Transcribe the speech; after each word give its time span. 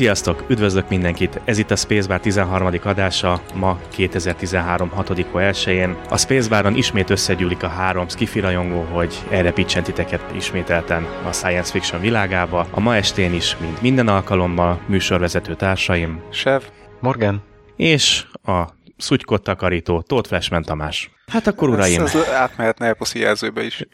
Sziasztok, 0.00 0.44
üdvözlök 0.48 0.88
mindenkit! 0.88 1.40
Ez 1.44 1.58
itt 1.58 1.70
a 1.70 1.76
Spacebar 1.76 2.20
13. 2.20 2.70
adása, 2.82 3.42
ma 3.54 3.80
2013. 3.88 4.90
6. 4.90 5.08
1-én. 5.08 5.96
A 6.08 6.16
Spacebaron 6.16 6.76
ismét 6.76 7.10
összegyűlik 7.10 7.62
a 7.62 7.68
három 7.68 8.08
skifi 8.08 8.40
rajongó, 8.40 8.82
hogy 8.82 9.14
erre 9.30 9.52
picsentiteket 9.52 10.20
ismételten 10.34 11.06
a 11.26 11.32
science 11.32 11.70
fiction 11.70 12.00
világába. 12.00 12.66
A 12.70 12.80
ma 12.80 12.96
estén 12.96 13.34
is, 13.34 13.56
mint 13.56 13.82
minden 13.82 14.08
alkalommal, 14.08 14.80
műsorvezető 14.86 15.54
társaim. 15.54 16.22
Sev. 16.30 16.62
Morgan. 17.00 17.42
És 17.76 18.24
a 18.42 18.64
szutykot 18.96 19.42
takarító 19.42 20.00
Tóth 20.00 20.28
Flashman 20.28 20.62
Tamás. 20.62 21.10
Hát 21.26 21.46
akkor 21.46 21.68
uraim... 21.68 22.02
Ez, 22.02 22.14
ez 22.14 22.28
átmehetne 22.28 22.86
eposzi 22.86 23.18
jelzőbe 23.18 23.64
is. 23.64 23.82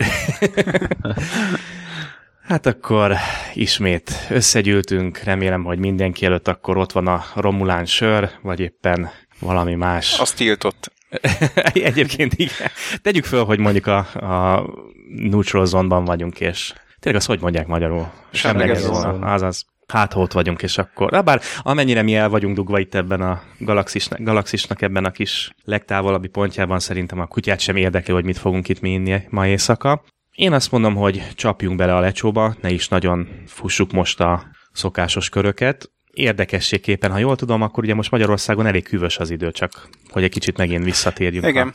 Hát 2.47 2.67
akkor 2.67 3.13
ismét 3.55 4.27
összegyűltünk, 4.31 5.19
remélem, 5.19 5.65
hogy 5.65 5.79
mindenki 5.79 6.27
előtt 6.27 6.49
akkor 6.49 6.77
ott 6.77 6.93
van 6.93 7.07
a 7.07 7.25
Romulán 7.35 7.85
sör, 7.85 8.31
vagy 8.43 8.61
éppen 8.61 9.11
valami 9.41 9.75
más. 9.75 10.19
Azt 10.19 10.37
tiltott. 10.37 10.93
Egyébként 11.73 12.33
igen. 12.35 12.71
Tegyük 13.03 13.25
föl, 13.25 13.45
hogy 13.45 13.59
mondjuk 13.59 13.87
a, 13.87 13.99
a 13.99 14.67
neutral 15.09 15.67
zone-ban 15.67 16.05
vagyunk, 16.05 16.41
és 16.41 16.73
tényleg 17.01 17.21
azt 17.21 17.31
hogy 17.31 17.41
mondják 17.41 17.67
magyarul? 17.67 18.13
Semleges 18.33 18.79
zóna. 18.79 19.33
Azaz. 19.33 19.65
Hát, 19.87 20.15
ott 20.15 20.33
vagyunk, 20.33 20.63
és 20.63 20.79
akkor. 20.79 21.23
Bár 21.25 21.41
amennyire 21.63 22.03
mi 22.03 22.15
el 22.15 22.29
vagyunk 22.29 22.57
dugva 22.57 22.79
itt 22.79 22.95
ebben 22.95 23.21
a 23.21 23.43
galaxisnak, 23.59 24.23
galaxisnak 24.23 24.83
ebben 24.83 25.05
a 25.05 25.11
kis 25.11 25.51
legtávolabbi 25.65 26.29
pontjában, 26.29 26.79
szerintem 26.79 27.21
a 27.21 27.27
kutyát 27.27 27.61
sem 27.61 27.77
érdekli, 27.77 28.13
hogy 28.13 28.25
mit 28.25 28.39
fogunk 28.39 28.69
itt 28.69 28.81
mi 28.81 28.93
inni 28.93 29.23
ma 29.31 29.47
éjszaka. 29.47 30.03
Én 30.37 30.53
azt 30.53 30.71
mondom, 30.71 30.95
hogy 30.95 31.23
csapjunk 31.35 31.77
bele 31.77 31.95
a 31.95 32.01
lecsóba, 32.01 32.55
ne 32.61 32.71
is 32.71 32.89
nagyon 32.89 33.29
fussuk 33.47 33.93
most 33.93 34.21
a 34.21 34.47
szokásos 34.73 35.29
köröket. 35.29 35.91
Érdekességképpen, 36.13 37.11
ha 37.11 37.19
jól 37.19 37.37
tudom, 37.37 37.63
akkor 37.63 37.85
ugye 37.85 37.95
most 37.95 38.11
Magyarországon 38.11 38.67
elég 38.67 38.89
hűvös 38.89 39.19
az 39.19 39.31
idő, 39.31 39.51
csak 39.51 39.89
hogy 40.09 40.23
egy 40.23 40.31
kicsit 40.31 40.57
megint 40.57 40.85
visszatérjünk. 40.85 41.47
Igen. 41.47 41.75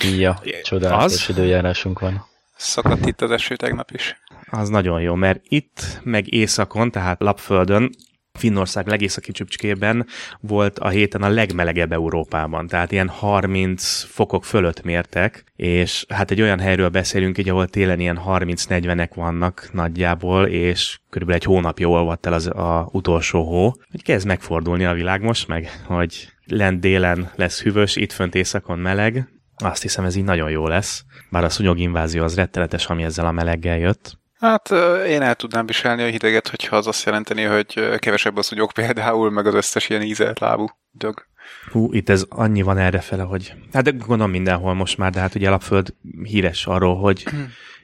A... 0.00 0.04
Ja, 0.16 0.40
csodálatos 0.62 1.28
az? 1.28 1.36
időjárásunk 1.36 1.98
van. 1.98 2.26
Szakadt 2.56 3.06
itt 3.06 3.20
az 3.20 3.30
eső 3.30 3.56
tegnap 3.56 3.90
is. 3.90 4.16
Az 4.50 4.68
nagyon 4.68 5.00
jó, 5.00 5.14
mert 5.14 5.40
itt, 5.42 6.00
meg 6.02 6.32
északon, 6.32 6.90
tehát 6.90 7.20
Lapföldön 7.20 7.90
Finnország 8.38 8.86
legészaki 8.86 9.32
csücskében 9.32 10.06
volt 10.40 10.78
a 10.78 10.88
héten 10.88 11.22
a 11.22 11.28
legmelegebb 11.28 11.92
Európában, 11.92 12.66
tehát 12.66 12.92
ilyen 12.92 13.08
30 13.08 14.02
fokok 14.02 14.44
fölött 14.44 14.82
mértek, 14.82 15.44
és 15.56 16.04
hát 16.08 16.30
egy 16.30 16.42
olyan 16.42 16.58
helyről 16.58 16.88
beszélünk, 16.88 17.38
így, 17.38 17.48
ahol 17.48 17.66
télen 17.66 18.00
ilyen 18.00 18.20
30-40-ek 18.26 19.10
vannak 19.14 19.68
nagyjából, 19.72 20.46
és 20.46 20.98
körülbelül 21.10 21.40
egy 21.42 21.48
hónapja 21.48 21.88
olvadt 21.88 22.26
el 22.26 22.32
az 22.32 22.46
a 22.46 22.88
utolsó 22.92 23.42
hó. 23.44 23.74
Hogy 23.90 24.02
kezd 24.02 24.26
megfordulni 24.26 24.84
a 24.84 24.92
világ 24.92 25.22
most 25.22 25.48
meg, 25.48 25.82
hogy 25.84 26.28
lent 26.44 26.80
délen 26.80 27.30
lesz 27.34 27.62
hűvös, 27.62 27.96
itt 27.96 28.12
fönt 28.12 28.34
északon 28.34 28.78
meleg. 28.78 29.28
Azt 29.56 29.82
hiszem, 29.82 30.04
ez 30.04 30.16
így 30.16 30.24
nagyon 30.24 30.50
jó 30.50 30.66
lesz. 30.66 31.04
Bár 31.30 31.44
a 31.44 31.48
szúnyoginvázió 31.48 32.22
az 32.22 32.34
rettenetes, 32.34 32.86
ami 32.86 33.02
ezzel 33.02 33.26
a 33.26 33.32
meleggel 33.32 33.78
jött. 33.78 34.18
Hát 34.38 34.70
én 35.06 35.22
el 35.22 35.34
tudnám 35.34 35.66
viselni 35.66 36.02
a 36.02 36.06
hideget, 36.06 36.48
hogyha 36.48 36.76
az 36.76 36.86
azt 36.86 37.04
jelenteni, 37.04 37.42
hogy 37.42 37.98
kevesebb 37.98 38.36
az 38.36 38.46
szúnyog 38.46 38.72
például, 38.72 39.30
meg 39.30 39.46
az 39.46 39.54
összes 39.54 39.88
ilyen 39.88 40.02
ízelt 40.02 40.38
lábú 40.38 40.66
dög. 40.90 41.26
Hú, 41.70 41.92
itt 41.92 42.08
ez 42.08 42.24
annyi 42.28 42.62
van 42.62 42.78
errefele, 42.78 43.22
hogy... 43.22 43.54
Hát 43.72 43.82
de 43.82 43.90
gondolom 43.90 44.30
mindenhol 44.30 44.74
most 44.74 44.98
már, 44.98 45.10
de 45.10 45.20
hát 45.20 45.34
ugye 45.34 45.48
Alapföld 45.48 45.94
híres 46.22 46.66
arról, 46.66 46.96
hogy 46.96 47.24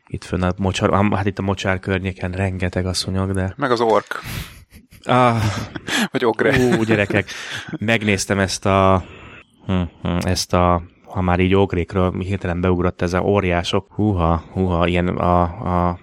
itt 0.06 0.24
fönn 0.24 0.42
a 0.42 0.52
mocsár, 0.56 0.90
hát 0.92 1.26
itt 1.26 1.38
a 1.38 1.42
mocsár 1.42 1.78
környéken 1.78 2.32
rengeteg 2.32 2.86
a 2.86 2.92
szúnyog, 2.92 3.32
de... 3.32 3.54
Meg 3.56 3.70
az 3.70 3.80
ork. 3.80 4.20
Ah, 5.02 5.42
Vagy 6.10 6.24
ogre. 6.24 6.58
Ú, 6.58 6.82
gyerekek, 6.82 7.30
megnéztem 7.78 8.38
ezt 8.38 8.66
a... 8.66 9.04
Hm, 9.66 9.82
hm, 10.02 10.16
ezt 10.26 10.52
a 10.52 10.82
ha 11.14 11.20
már 11.20 11.40
így 11.40 11.54
ogrékről 11.54 12.12
hirtelen 12.18 12.60
beugrott 12.60 13.02
ez 13.02 13.12
a 13.12 13.20
óriások, 13.20 13.86
húha, 13.92 14.44
húha, 14.52 14.86
ilyen 14.86 15.08
a, 15.08 15.42
a 15.42 15.98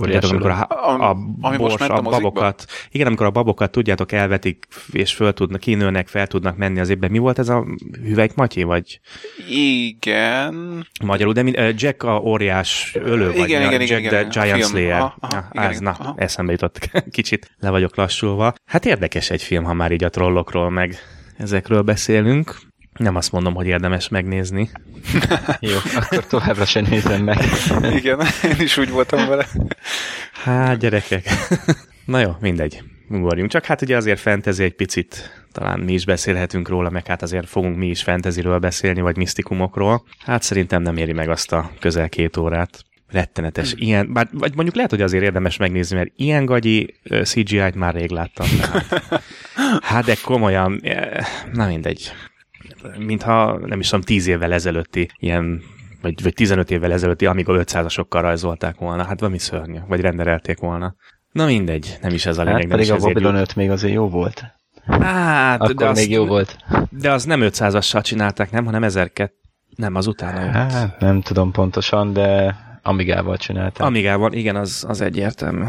Tudjátok, 0.00 0.30
amikor 0.30 0.50
a, 0.50 0.66
a, 0.68 1.16
a, 1.40 1.56
bors, 1.56 1.80
a 1.80 2.02
babokat, 2.02 2.64
igen, 2.90 3.06
amikor 3.06 3.26
a 3.26 3.30
babokat, 3.30 3.70
tudjátok, 3.70 4.12
elvetik, 4.12 4.66
és 4.92 5.14
föl 5.14 5.32
tudnak, 5.32 5.60
kinőnek, 5.60 6.08
fel 6.08 6.26
tudnak 6.26 6.56
menni 6.56 6.80
az 6.80 6.88
évben. 6.88 7.10
Mi 7.10 7.18
volt 7.18 7.38
ez 7.38 7.48
a 7.48 7.64
hüvelyk 8.02 8.34
Matyi, 8.34 8.62
vagy? 8.62 9.00
Igen. 9.48 10.86
Magyarul, 11.04 11.32
de 11.32 11.42
mi, 11.42 11.52
Jack 11.76 12.02
a 12.02 12.20
óriás 12.20 12.96
ölő, 12.98 13.32
igen, 13.32 13.38
vagy 13.38 13.48
igen, 13.48 13.80
Jack 13.80 13.98
igen, 13.98 14.10
the 14.10 14.20
igen, 14.20 14.44
Giant. 14.44 14.64
Slayer. 14.64 15.00
Aha, 15.00 15.16
aha, 15.20 15.34
ja, 15.34 15.48
igen, 15.52 15.70
ez, 15.70 15.78
na, 15.78 15.90
aha. 15.90 16.14
eszembe 16.16 16.52
jutott 16.52 16.90
kicsit, 17.10 17.50
le 17.58 17.70
vagyok 17.70 17.96
lassulva. 17.96 18.54
Hát 18.64 18.84
érdekes 18.84 19.30
egy 19.30 19.42
film, 19.42 19.64
ha 19.64 19.72
már 19.72 19.92
így 19.92 20.04
a 20.04 20.10
trollokról 20.10 20.70
meg 20.70 20.94
ezekről 21.36 21.82
beszélünk. 21.82 22.65
Nem 22.96 23.16
azt 23.16 23.32
mondom, 23.32 23.54
hogy 23.54 23.66
érdemes 23.66 24.08
megnézni. 24.08 24.70
Jó, 25.60 25.76
akkor 25.94 26.26
továbbra 26.26 26.64
sem 26.64 26.84
nézem 26.88 27.22
meg. 27.22 27.38
Igen, 27.98 28.20
én 28.44 28.56
is 28.58 28.76
úgy 28.76 28.90
voltam 28.90 29.28
vele. 29.28 29.46
Hát, 30.32 30.78
gyerekek. 30.78 31.28
Na 32.04 32.18
jó, 32.18 32.36
mindegy. 32.40 32.82
Ugorjunk. 33.08 33.50
Csak 33.50 33.64
hát 33.64 33.82
ugye 33.82 33.96
azért 33.96 34.20
fentezi 34.20 34.64
egy 34.64 34.74
picit, 34.74 35.44
talán 35.52 35.80
mi 35.80 35.92
is 35.92 36.04
beszélhetünk 36.04 36.68
róla, 36.68 36.90
meg 36.90 37.06
hát 37.06 37.22
azért 37.22 37.48
fogunk 37.48 37.76
mi 37.76 37.86
is 37.86 38.02
fantasyről 38.02 38.58
beszélni, 38.58 39.00
vagy 39.00 39.16
misztikumokról. 39.16 40.04
Hát 40.24 40.42
szerintem 40.42 40.82
nem 40.82 40.96
éri 40.96 41.12
meg 41.12 41.28
azt 41.28 41.52
a 41.52 41.70
közel 41.80 42.08
két 42.08 42.36
órát. 42.36 42.84
Rettenetes. 43.08 43.74
Ilyen, 43.76 44.12
bár, 44.12 44.28
vagy 44.32 44.54
mondjuk 44.54 44.74
lehet, 44.74 44.90
hogy 44.90 45.02
azért 45.02 45.22
érdemes 45.24 45.56
megnézni, 45.56 45.96
mert 45.96 46.12
ilyen 46.16 46.44
gagyi 46.44 46.94
CGI-t 47.22 47.74
már 47.74 47.94
rég 47.94 48.10
láttam. 48.10 48.46
Tehát. 48.60 49.22
Hát 49.82 50.04
de 50.04 50.14
komolyan, 50.22 50.80
eh, 50.82 51.26
na 51.52 51.66
mindegy. 51.66 52.12
Mintha, 52.98 53.58
nem 53.66 53.80
is 53.80 53.88
tudom, 53.88 54.04
tíz 54.04 54.26
évvel 54.26 54.52
ezelőtti 54.52 55.08
ilyen 55.18 55.62
vagy, 56.02 56.22
vagy 56.22 56.34
15 56.34 56.70
évvel 56.70 56.92
ezelőtti 56.92 57.26
Amiga 57.26 57.64
500-asokkal 57.64 58.18
rajzolták 58.20 58.78
volna. 58.78 59.04
Hát 59.04 59.20
valami 59.20 59.38
szörnyű, 59.38 59.78
vagy 59.88 60.00
renderelték 60.00 60.58
volna. 60.58 60.94
Na 61.32 61.46
mindegy, 61.46 61.98
nem 62.02 62.12
is 62.12 62.26
ez 62.26 62.38
a 62.38 62.42
lényeg. 62.42 62.60
Hát 62.60 62.70
pedig 62.70 62.92
a 62.92 62.96
Babylon 62.96 63.34
jó. 63.34 63.40
5 63.40 63.56
még 63.56 63.70
azért 63.70 63.94
jó 63.94 64.08
volt. 64.08 64.44
Hát, 64.86 65.60
Akkor 65.60 65.74
de 65.74 65.84
még 65.84 65.96
azt, 65.96 66.10
jó 66.10 66.26
volt. 66.26 66.56
De 66.90 67.12
az 67.12 67.24
nem 67.24 67.40
500-assal 67.42 68.02
csinálták, 68.02 68.50
nem, 68.50 68.64
hanem 68.64 68.84
1002 68.84 69.32
nem, 69.76 69.94
az 69.94 70.06
utána 70.06 70.40
jött. 70.40 70.52
Hát, 70.52 71.00
nem 71.00 71.20
tudom 71.20 71.52
pontosan, 71.52 72.12
de 72.12 72.56
Amigával 72.82 73.36
csinálták. 73.36 73.86
Amigában, 73.86 74.32
igen, 74.32 74.56
az, 74.56 74.84
az 74.88 75.00
egyértelmű. 75.00 75.64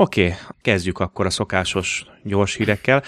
Oké, 0.00 0.26
okay, 0.26 0.38
kezdjük 0.62 0.98
akkor 0.98 1.26
a 1.26 1.30
szokásos 1.30 2.06
gyors 2.22 2.54
hírekkel. 2.54 3.02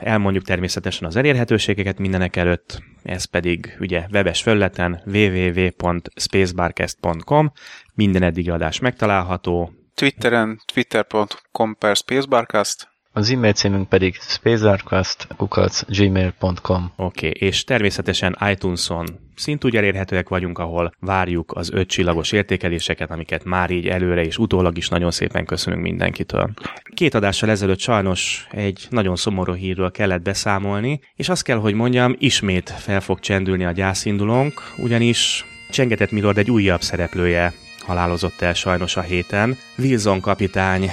Elmondjuk 0.00 0.44
természetesen 0.44 1.06
az 1.06 1.16
elérhetőségeket 1.16 1.98
mindenek 1.98 2.36
előtt, 2.36 2.82
ez 3.02 3.24
pedig 3.24 3.76
ugye 3.80 4.06
webes 4.12 4.42
felületen 4.42 5.02
www.spacebarcast.com, 5.06 7.52
minden 7.94 8.22
eddigi 8.22 8.50
adás 8.50 8.78
megtalálható, 8.78 9.72
Twitteren 9.94 10.60
twitter.com 10.72 11.76
per 11.78 11.96
spacebarcast, 11.96 12.88
Az 13.16 13.30
e-mail 13.30 13.52
címünk 13.52 13.88
pedig 13.88 14.18
spacearcast.gmail.com 14.20 16.92
Oké, 16.96 17.28
okay, 17.28 17.48
és 17.48 17.64
természetesen 17.64 18.38
iTunes-on 18.50 19.06
szintúgy 19.34 19.76
elérhetőek 19.76 20.28
vagyunk, 20.28 20.58
ahol 20.58 20.92
várjuk 21.00 21.52
az 21.54 21.70
öt 21.72 21.88
csillagos 21.88 22.32
értékeléseket, 22.32 23.10
amiket 23.10 23.44
már 23.44 23.70
így 23.70 23.86
előre 23.86 24.24
és 24.24 24.38
utólag 24.38 24.76
is 24.76 24.88
nagyon 24.88 25.10
szépen 25.10 25.44
köszönünk 25.44 25.82
mindenkitől. 25.82 26.50
Két 26.94 27.14
adással 27.14 27.50
ezelőtt 27.50 27.78
sajnos 27.78 28.46
egy 28.50 28.86
nagyon 28.90 29.16
szomorú 29.16 29.52
hírről 29.52 29.90
kellett 29.90 30.22
beszámolni, 30.22 31.00
és 31.14 31.28
azt 31.28 31.42
kell, 31.42 31.58
hogy 31.58 31.74
mondjam, 31.74 32.16
ismét 32.18 32.70
fel 32.70 33.00
fog 33.00 33.20
csendülni 33.20 33.64
a 33.64 33.72
gyászindulónk, 33.72 34.72
ugyanis 34.76 35.44
Csengetett 35.70 36.10
Milord 36.10 36.38
egy 36.38 36.50
újabb 36.50 36.80
szereplője 36.80 37.52
halálozott 37.80 38.40
el 38.40 38.54
sajnos 38.54 38.96
a 38.96 39.00
héten. 39.00 39.56
Wilson 39.78 40.20
kapitány 40.20 40.90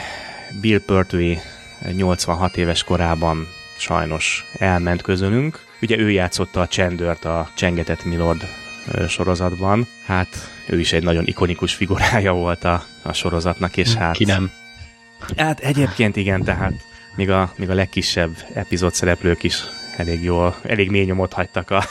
Bill 0.61 0.81
Pertwee 0.85 1.52
86 1.91 2.57
éves 2.57 2.83
korában 2.83 3.47
sajnos 3.77 4.45
elment 4.57 5.01
közülünk. 5.01 5.65
Ugye 5.81 5.97
ő 5.97 6.11
játszotta 6.11 6.61
a 6.61 6.67
csendőrt 6.67 7.25
a 7.25 7.49
Csengetett 7.55 8.03
Milord 8.03 8.47
sorozatban. 9.07 9.87
Hát 10.05 10.51
ő 10.67 10.79
is 10.79 10.93
egy 10.93 11.03
nagyon 11.03 11.25
ikonikus 11.25 11.73
figurája 11.73 12.33
volt 12.33 12.63
a, 12.63 12.83
a 13.01 13.13
sorozatnak, 13.13 13.77
és 13.77 13.93
hát... 13.93 14.15
Ki 14.15 14.25
nem? 14.25 14.51
Hát 15.37 15.59
egyébként 15.59 16.15
igen, 16.15 16.43
tehát 16.43 16.73
még 17.15 17.29
a, 17.29 17.53
még 17.55 17.69
a 17.69 17.73
legkisebb 17.73 18.35
epizód 18.53 18.93
szereplők 18.93 19.43
is 19.43 19.63
elég 19.97 20.23
jól, 20.23 20.55
elég 20.63 20.89
mély 20.89 21.05
nyomot 21.05 21.33
hagytak 21.33 21.71
a 21.71 21.83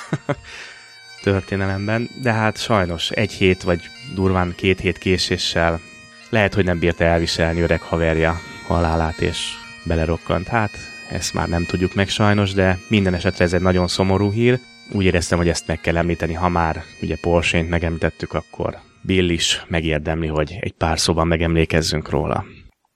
történelemben, 1.23 2.11
de 2.23 2.33
hát 2.33 2.61
sajnos 2.61 3.11
egy 3.11 3.33
hét 3.33 3.63
vagy 3.63 3.81
durván 4.15 4.55
két 4.57 4.81
hét 4.81 4.99
késéssel 4.99 5.81
lehet, 6.29 6.55
hogy 6.55 6.65
nem 6.65 6.79
bírta 6.79 7.05
elviselni 7.05 7.61
öreg 7.61 7.81
haverja 7.81 8.41
halálát, 8.67 9.21
és 9.21 9.61
belerokkant. 9.85 10.49
Hát 10.49 10.71
ezt 11.11 11.35
már 11.35 11.49
nem 11.49 11.65
tudjuk 11.65 11.95
meg 11.95 12.09
sajnos, 12.09 12.53
de 12.53 12.79
minden 12.89 13.15
esetre 13.15 13.45
ez 13.45 13.53
egy 13.53 13.61
nagyon 13.61 13.89
szomorú 13.89 14.31
hír. 14.31 14.59
Úgy 14.93 15.05
éreztem, 15.05 15.39
hogy 15.39 15.49
ezt 15.49 15.67
meg 15.67 15.81
kell 15.81 15.97
említeni, 15.97 16.33
ha 16.33 16.49
már 16.49 16.83
ugye 17.03 17.17
Porsche-t 17.21 17.69
megemlítettük, 17.69 18.33
akkor 18.33 18.79
Bill 19.03 19.29
is 19.29 19.65
megérdemli, 19.69 20.27
hogy 20.27 20.59
egy 20.61 20.73
pár 20.73 20.99
szóban 20.99 21.27
megemlékezzünk 21.27 22.11
róla. 22.11 22.45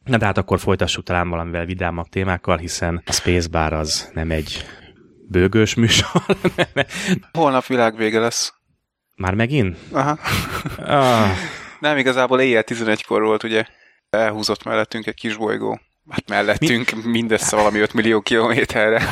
Na 0.05 0.17
de 0.17 0.25
hát 0.25 0.38
akkor 0.38 0.61
folytassuk 0.61 1.05
talán 1.05 1.29
valamivel 1.29 1.65
vidámabb 1.65 2.09
témákkal, 2.09 2.56
hiszen 2.56 3.03
a 3.06 3.12
Spacebar 3.12 3.73
az 3.73 4.11
nem 4.15 4.31
egy 4.31 4.65
bőgős 5.29 5.75
műsor. 5.75 6.23
Holnap 7.33 7.67
világvége 7.67 8.19
lesz. 8.19 8.55
Már 9.15 9.35
megint? 9.35 9.77
Aha. 9.91 10.19
Ah, 10.79 11.31
Nem, 11.81 11.97
igazából 11.97 12.41
éjjel 12.41 12.65
11-kor 12.67 13.23
volt, 13.23 13.43
ugye. 13.43 13.65
Elhúzott 14.11 14.65
mellettünk 14.65 15.06
egy 15.06 15.15
kis 15.15 15.37
bolygó. 15.37 15.81
Hát 16.08 16.29
mellettünk 16.29 16.91
Mi? 17.05 17.11
mindössze 17.11 17.56
valami 17.56 17.79
5 17.79 17.93
millió 17.93 18.20
kilométerre. 18.20 19.03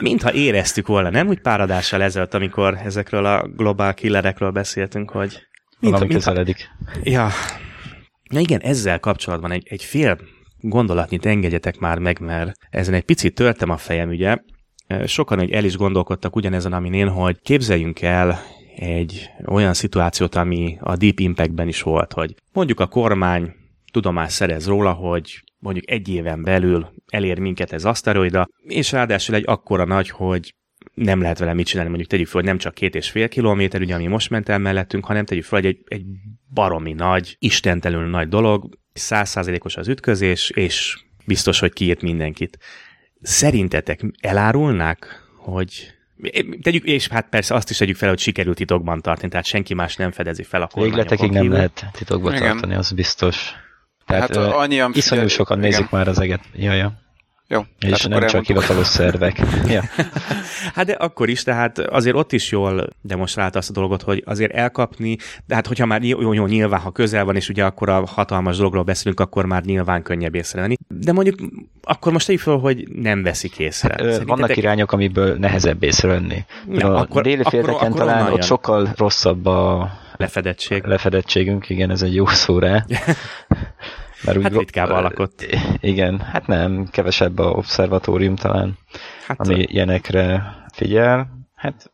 mintha 0.00 0.32
éreztük 0.32 0.86
volna, 0.86 1.10
nem 1.10 1.28
úgy 1.28 1.40
pár 1.40 1.60
adással 1.60 2.02
ezelőtt, 2.02 2.34
amikor 2.34 2.78
ezekről 2.84 3.24
a 3.24 3.48
globál 3.56 3.94
killerekről 3.94 4.50
beszéltünk, 4.50 5.10
hogy... 5.10 5.46
Valami 5.80 6.14
közeledik. 6.14 6.70
Ja. 7.02 7.30
Na 8.30 8.40
igen, 8.40 8.60
ezzel 8.60 9.00
kapcsolatban 9.00 9.50
egy, 9.50 9.66
egy 9.68 9.84
fél 9.84 10.18
gondolatnyit 10.60 11.26
engedjetek 11.26 11.78
már 11.78 11.98
meg, 11.98 12.20
mert 12.20 12.58
ezen 12.70 12.94
egy 12.94 13.04
picit 13.04 13.34
törtem 13.34 13.70
a 13.70 13.76
fejem, 13.76 14.08
ugye. 14.08 14.36
Sokan 15.06 15.38
hogy 15.38 15.50
el 15.50 15.64
is 15.64 15.76
gondolkodtak 15.76 16.36
ugyanezen, 16.36 16.72
amin 16.72 16.92
én, 16.92 17.08
hogy 17.08 17.40
képzeljünk 17.42 18.02
el 18.02 18.40
egy 18.76 19.30
olyan 19.46 19.74
szituációt, 19.74 20.34
ami 20.34 20.76
a 20.80 20.96
Deep 20.96 21.18
Impact-ben 21.20 21.68
is 21.68 21.82
volt, 21.82 22.12
hogy 22.12 22.34
mondjuk 22.52 22.80
a 22.80 22.86
kormány 22.86 23.54
tudomást 23.94 24.34
szerez 24.34 24.66
róla, 24.66 24.92
hogy 24.92 25.42
mondjuk 25.58 25.90
egy 25.90 26.08
éven 26.08 26.42
belül 26.42 26.94
elér 27.06 27.38
minket 27.38 27.72
ez 27.72 27.84
aszteroida, 27.84 28.48
és 28.66 28.92
ráadásul 28.92 29.34
egy 29.34 29.44
akkora 29.46 29.84
nagy, 29.84 30.10
hogy 30.10 30.54
nem 30.94 31.20
lehet 31.20 31.38
vele 31.38 31.54
mit 31.54 31.66
csinálni, 31.66 31.88
mondjuk 31.88 32.10
tegyük 32.10 32.26
fel, 32.26 32.40
hogy 32.40 32.48
nem 32.48 32.58
csak 32.58 32.74
két 32.74 32.94
és 32.94 33.10
fél 33.10 33.28
kilométer, 33.28 33.80
ugye, 33.80 33.94
ami 33.94 34.06
most 34.06 34.30
ment 34.30 34.48
el 34.48 34.58
mellettünk, 34.58 35.04
hanem 35.04 35.24
tegyük 35.24 35.44
fel, 35.44 35.60
hogy 35.60 35.68
egy, 35.68 35.78
egy 35.84 36.04
baromi 36.54 36.92
nagy, 36.92 37.36
istentelenül 37.38 38.08
nagy 38.08 38.28
dolog, 38.28 38.78
százszázalékos 38.92 39.76
az 39.76 39.88
ütközés, 39.88 40.50
és 40.50 41.04
biztos, 41.26 41.58
hogy 41.58 41.72
kiírt 41.72 42.02
mindenkit. 42.02 42.58
Szerintetek 43.20 44.00
elárulnák, 44.20 45.22
hogy 45.36 45.94
Tegyük, 46.62 46.84
és 46.84 47.08
hát 47.08 47.28
persze 47.28 47.54
azt 47.54 47.70
is 47.70 47.76
tegyük 47.76 47.96
fel, 47.96 48.08
hogy 48.08 48.18
sikerült 48.18 48.56
titokban 48.56 49.00
tartani, 49.00 49.28
tehát 49.28 49.46
senki 49.46 49.74
más 49.74 49.96
nem 49.96 50.10
fedezi 50.10 50.42
fel 50.42 50.62
a 50.62 50.66
kormányokon 50.66 51.04
Végletekig 51.04 51.36
nem 51.36 51.52
lehet 51.52 51.86
titokban 51.92 52.34
Igen. 52.34 52.48
tartani, 52.48 52.74
az 52.74 52.92
biztos. 52.92 53.54
Tehát 54.06 54.36
Hát, 54.36 54.44
hát, 54.44 54.52
annyian 54.54 54.90
iszonyú 54.94 55.20
figyel- 55.20 55.36
sokan 55.36 55.58
igen. 55.58 55.70
nézik 55.70 55.90
már 55.90 56.08
az 56.08 56.20
eget. 56.20 56.40
Ja, 56.54 56.72
ja. 56.72 56.92
Jó. 57.48 57.60
És 57.78 57.90
hát 57.90 58.08
nem 58.08 58.18
akkor 58.18 58.30
csak 58.30 58.44
hivatalos 58.44 58.86
szervek. 58.86 59.40
Ja. 59.68 59.82
Hát 60.74 60.86
de 60.86 60.92
akkor 60.92 61.28
is, 61.28 61.42
tehát 61.42 61.78
azért 61.78 62.16
ott 62.16 62.32
is 62.32 62.50
jól 62.50 62.88
demonstrálta 63.00 63.58
azt 63.58 63.70
a 63.70 63.72
dolgot, 63.72 64.02
hogy 64.02 64.22
azért 64.26 64.52
elkapni, 64.52 65.16
de 65.46 65.54
hát 65.54 65.66
hogyha 65.66 65.86
már 65.86 66.02
jó, 66.02 66.32
jó, 66.32 66.46
nyilván, 66.46 66.80
ha 66.80 66.90
közel 66.90 67.24
van, 67.24 67.36
és 67.36 67.48
ugye 67.48 67.64
akkor 67.64 67.88
a 67.88 68.06
hatalmas 68.06 68.56
dologról 68.56 68.82
beszélünk, 68.82 69.20
akkor 69.20 69.44
már 69.46 69.62
nyilván 69.64 70.02
könnyebb 70.02 70.34
észrevenni. 70.34 70.74
De 70.88 71.12
mondjuk 71.12 71.36
akkor 71.82 72.12
most 72.12 72.26
tegyük 72.26 72.40
fel, 72.40 72.56
hogy 72.56 72.88
nem 72.88 73.22
veszik 73.22 73.58
észre. 73.58 73.94
Ö, 74.04 74.18
Vannak 74.26 74.56
irányok, 74.56 74.92
amiből 74.92 75.34
nehezebb 75.34 75.82
észrevenni. 75.82 76.44
Ja, 76.70 76.94
a 76.94 77.00
akkor- 77.00 77.22
déli 77.22 77.40
akkor- 77.40 77.50
félteken 77.52 77.92
talán 77.92 78.26
ott 78.26 78.32
jön. 78.32 78.40
sokkal 78.40 78.92
rosszabb 78.96 79.46
a 79.46 79.90
lefedettség. 80.16 80.84
lefedettségünk, 80.84 81.68
igen, 81.68 81.90
ez 81.90 82.02
egy 82.02 82.14
jó 82.14 82.26
szó 82.26 82.58
rá. 82.58 82.84
Mert 84.24 84.42
Hát 84.42 84.52
ro- 84.52 84.58
ritkább 84.58 84.88
lakott. 84.88 85.46
Igen, 85.80 86.20
hát 86.20 86.46
nem, 86.46 86.88
kevesebb 86.90 87.38
a 87.38 87.50
obszervatórium 87.50 88.36
talán, 88.36 88.78
Hát, 89.26 89.40
ami 89.40 89.62
ilyenekre 89.68 90.54
figyel. 90.72 91.28
Hát 91.54 91.90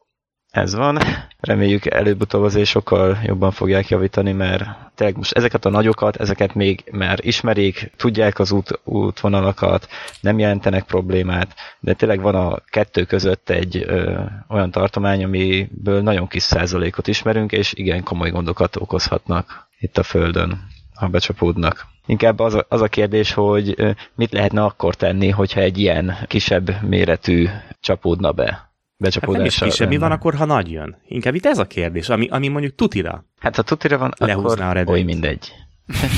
ez 0.50 0.74
van. 0.74 0.98
Reméljük 1.40 1.86
előbb-utóbb 1.86 2.42
azért 2.42 2.66
sokkal 2.66 3.18
jobban 3.22 3.50
fogják 3.50 3.88
javítani, 3.88 4.32
mert 4.32 4.64
tényleg 4.94 5.16
most 5.16 5.32
ezeket 5.32 5.64
a 5.64 5.70
nagyokat, 5.70 6.16
ezeket 6.16 6.54
még 6.54 6.84
már 6.92 7.18
ismerik, 7.22 7.90
tudják 7.96 8.38
az 8.38 8.52
út, 8.52 8.80
útvonalakat, 8.84 9.88
nem 10.20 10.38
jelentenek 10.38 10.84
problémát, 10.84 11.54
de 11.80 11.92
tényleg 11.94 12.20
van 12.20 12.34
a 12.34 12.58
kettő 12.70 13.04
között 13.04 13.50
egy 13.50 13.76
ö, 13.86 14.20
olyan 14.48 14.70
tartomány, 14.70 15.24
amiből 15.24 16.02
nagyon 16.02 16.28
kis 16.28 16.42
százalékot 16.42 17.06
ismerünk, 17.08 17.52
és 17.52 17.72
igen 17.72 18.02
komoly 18.02 18.30
gondokat 18.30 18.76
okozhatnak 18.76 19.68
itt 19.78 19.98
a 19.98 20.02
Földön, 20.02 20.66
ha 20.94 21.08
becsapódnak. 21.08 21.86
Inkább 22.06 22.38
az 22.38 22.54
a, 22.54 22.64
az 22.68 22.80
a 22.80 22.88
kérdés, 22.88 23.32
hogy 23.32 23.94
mit 24.14 24.32
lehetne 24.32 24.62
akkor 24.64 24.94
tenni, 24.94 25.28
hogyha 25.28 25.60
egy 25.60 25.78
ilyen 25.78 26.16
kisebb 26.26 26.82
méretű 26.82 27.48
csapódna 27.80 28.32
be. 28.32 28.69
Hát 29.02 29.26
nem 29.26 29.44
is 29.44 29.78
mi 29.78 29.96
van 29.96 30.12
akkor, 30.12 30.34
ha 30.34 30.44
nagy 30.44 30.70
jön? 30.70 30.96
Inkább 31.06 31.34
itt 31.34 31.46
ez 31.46 31.58
a 31.58 31.66
kérdés, 31.66 32.08
ami, 32.08 32.28
ami 32.28 32.48
mondjuk 32.48 32.74
tutira. 32.74 33.24
Hát 33.38 33.56
ha 33.56 33.62
tutira 33.62 33.98
van, 33.98 34.12
Lehúzná 34.18 34.62
a 34.64 34.64
akkor 34.64 34.76
redőnyt. 34.76 34.98
oly 34.98 35.02
mindegy. 35.02 35.52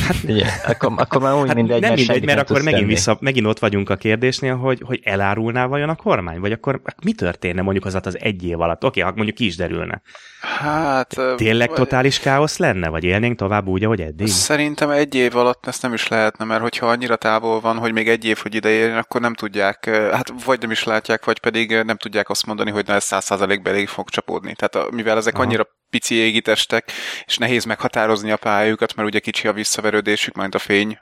Hát 0.06 0.16
ugye, 0.28 0.46
akkor, 0.66 0.92
akkor 0.96 1.20
már 1.20 1.34
úgy 1.34 1.46
Hát 1.46 1.56
mindegy, 1.56 1.80
nem 1.80 1.88
mert 1.90 2.00
mindegy, 2.00 2.24
mert 2.24 2.38
akkor 2.40 2.56
megint, 2.62 2.74
tenni. 2.80 2.94
vissza, 2.94 3.16
megint 3.20 3.46
ott 3.46 3.58
vagyunk 3.58 3.90
a 3.90 3.96
kérdésnél, 3.96 4.56
hogy, 4.56 4.82
hogy 4.86 5.00
elárulná 5.04 5.66
vajon 5.66 5.88
a 5.88 5.94
kormány? 5.94 6.40
Vagy 6.40 6.52
akkor 6.52 6.80
mi 7.04 7.12
történne 7.12 7.62
mondjuk 7.62 7.84
az 7.84 7.94
az 8.02 8.18
egy 8.20 8.44
év 8.44 8.60
alatt? 8.60 8.84
Oké, 8.84 9.00
ha 9.00 9.12
mondjuk 9.14 9.36
ki 9.36 9.46
is 9.46 9.56
derülne. 9.56 10.02
Hát... 10.40 11.16
Tényleg 11.36 11.68
vagy- 11.68 11.76
totális 11.76 12.18
káosz 12.18 12.56
lenne? 12.58 12.88
Vagy 12.88 13.04
élnénk 13.04 13.36
tovább 13.36 13.66
úgy, 13.66 13.84
ahogy 13.84 14.00
eddig? 14.00 14.26
Szerintem 14.26 14.90
egy 14.90 15.14
év 15.14 15.36
alatt 15.36 15.66
ezt 15.66 15.82
nem 15.82 15.92
is 15.92 16.08
lehetne, 16.08 16.44
mert 16.44 16.60
hogyha 16.62 16.86
annyira 16.86 17.16
távol 17.16 17.60
van, 17.60 17.76
hogy 17.78 17.92
még 17.92 18.08
egy 18.08 18.24
év, 18.24 18.38
hogy 18.42 18.54
ideérjen, 18.54 18.96
akkor 18.96 19.20
nem 19.20 19.34
tudják, 19.34 19.84
hát 20.12 20.32
vagy 20.44 20.60
nem 20.60 20.70
is 20.70 20.84
látják, 20.84 21.24
vagy 21.24 21.40
pedig 21.40 21.70
nem 21.70 21.96
tudják 21.96 22.30
azt 22.30 22.46
mondani, 22.46 22.70
hogy 22.70 22.86
na 22.86 22.94
ez 22.94 23.04
száz 23.04 23.24
százalékban 23.24 23.72
elég 23.72 23.88
fog 23.88 24.08
csapódni. 24.08 24.54
Tehát 24.54 24.90
mivel 24.90 25.16
ezek 25.16 25.34
Aha. 25.34 25.42
annyira 25.42 25.66
pici 25.92 26.14
égitestek, 26.14 26.92
és 27.24 27.36
nehéz 27.36 27.64
meghatározni 27.64 28.30
a 28.30 28.36
pályájukat, 28.36 28.94
mert 28.94 29.08
ugye 29.08 29.18
kicsi 29.18 29.48
a 29.48 29.52
visszaverődésük, 29.52 30.34
majd 30.34 30.54
a 30.54 30.58
fény, 30.58 30.98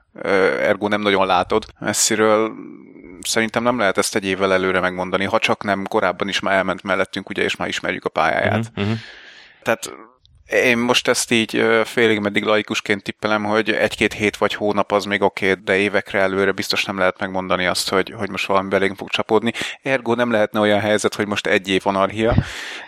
ergo 0.62 0.88
nem 0.88 1.00
nagyon 1.00 1.26
látod 1.26 1.64
messziről. 1.78 2.52
Szerintem 3.20 3.62
nem 3.62 3.78
lehet 3.78 3.98
ezt 3.98 4.16
egy 4.16 4.24
évvel 4.24 4.52
előre 4.52 4.80
megmondani, 4.80 5.24
ha 5.24 5.38
csak 5.38 5.62
nem 5.62 5.84
korábban 5.84 6.28
is 6.28 6.40
már 6.40 6.54
elment 6.54 6.82
mellettünk, 6.82 7.28
ugye, 7.28 7.42
és 7.42 7.56
már 7.56 7.68
ismerjük 7.68 8.04
a 8.04 8.08
pályáját. 8.08 8.58
Uh-huh, 8.58 8.84
uh-huh. 8.84 8.98
Tehát 9.62 9.92
én 10.50 10.78
most 10.78 11.08
ezt 11.08 11.30
így 11.30 11.64
félig 11.84 12.18
meddig 12.18 12.44
laikusként 12.44 13.02
tippelem, 13.02 13.44
hogy 13.44 13.70
egy-két 13.70 14.12
hét 14.12 14.36
vagy 14.36 14.54
hónap 14.54 14.92
az 14.92 15.04
még 15.04 15.22
oké, 15.22 15.52
de 15.52 15.76
évekre 15.76 16.18
előre 16.18 16.52
biztos 16.52 16.84
nem 16.84 16.98
lehet 16.98 17.18
megmondani 17.18 17.66
azt, 17.66 17.88
hogy, 17.88 18.14
hogy 18.16 18.30
most 18.30 18.46
valami 18.46 18.68
belénk 18.68 18.96
fog 18.96 19.08
csapódni. 19.08 19.52
Ergo 19.82 20.14
nem 20.14 20.30
lehetne 20.30 20.60
olyan 20.60 20.80
helyzet, 20.80 21.14
hogy 21.14 21.26
most 21.26 21.46
egy 21.46 21.68
év 21.68 21.80
anarchia. 21.84 22.34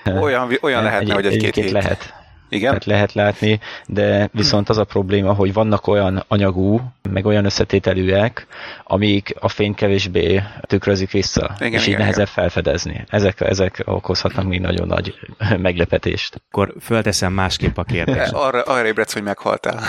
Olyan, 0.21 0.59
olyan 0.61 0.83
lehetne, 0.83 1.15
hogy 1.15 1.27
egy-két 1.27 1.41
Egyébként 1.41 1.65
hét. 1.67 1.75
lehet. 1.75 2.22
Igen? 2.53 2.69
Tehát 2.69 2.85
lehet 2.85 3.13
látni, 3.13 3.61
de 3.87 4.29
viszont 4.33 4.69
az 4.69 4.79
a 4.79 4.85
probléma, 4.85 5.33
hogy 5.33 5.53
vannak 5.53 5.87
olyan 5.87 6.25
anyagú, 6.29 6.81
meg 7.11 7.27
olyan 7.27 7.45
összetételűek, 7.45 8.47
amik 8.85 9.35
a 9.41 9.49
fény 9.49 9.75
kevésbé 9.75 10.43
tükrözik 10.61 11.11
vissza, 11.11 11.55
Igen, 11.59 11.73
és 11.73 11.81
így 11.81 11.87
igen, 11.87 12.01
nehezebb 12.01 12.27
felfedezni. 12.27 13.05
Ezek, 13.09 13.41
ezek 13.41 13.83
okozhatnak 13.85 14.47
még 14.47 14.61
nagyon 14.61 14.87
nagy 14.87 15.15
meglepetést. 15.67 16.43
Akkor 16.51 16.75
fölteszem 16.81 17.33
másképp 17.33 17.77
a 17.77 17.85
kérdést. 17.85 18.33
Arra, 18.33 18.63
arra 18.63 18.87
ébredsz, 18.87 19.13
hogy 19.13 19.23
meghaltál. 19.23 19.81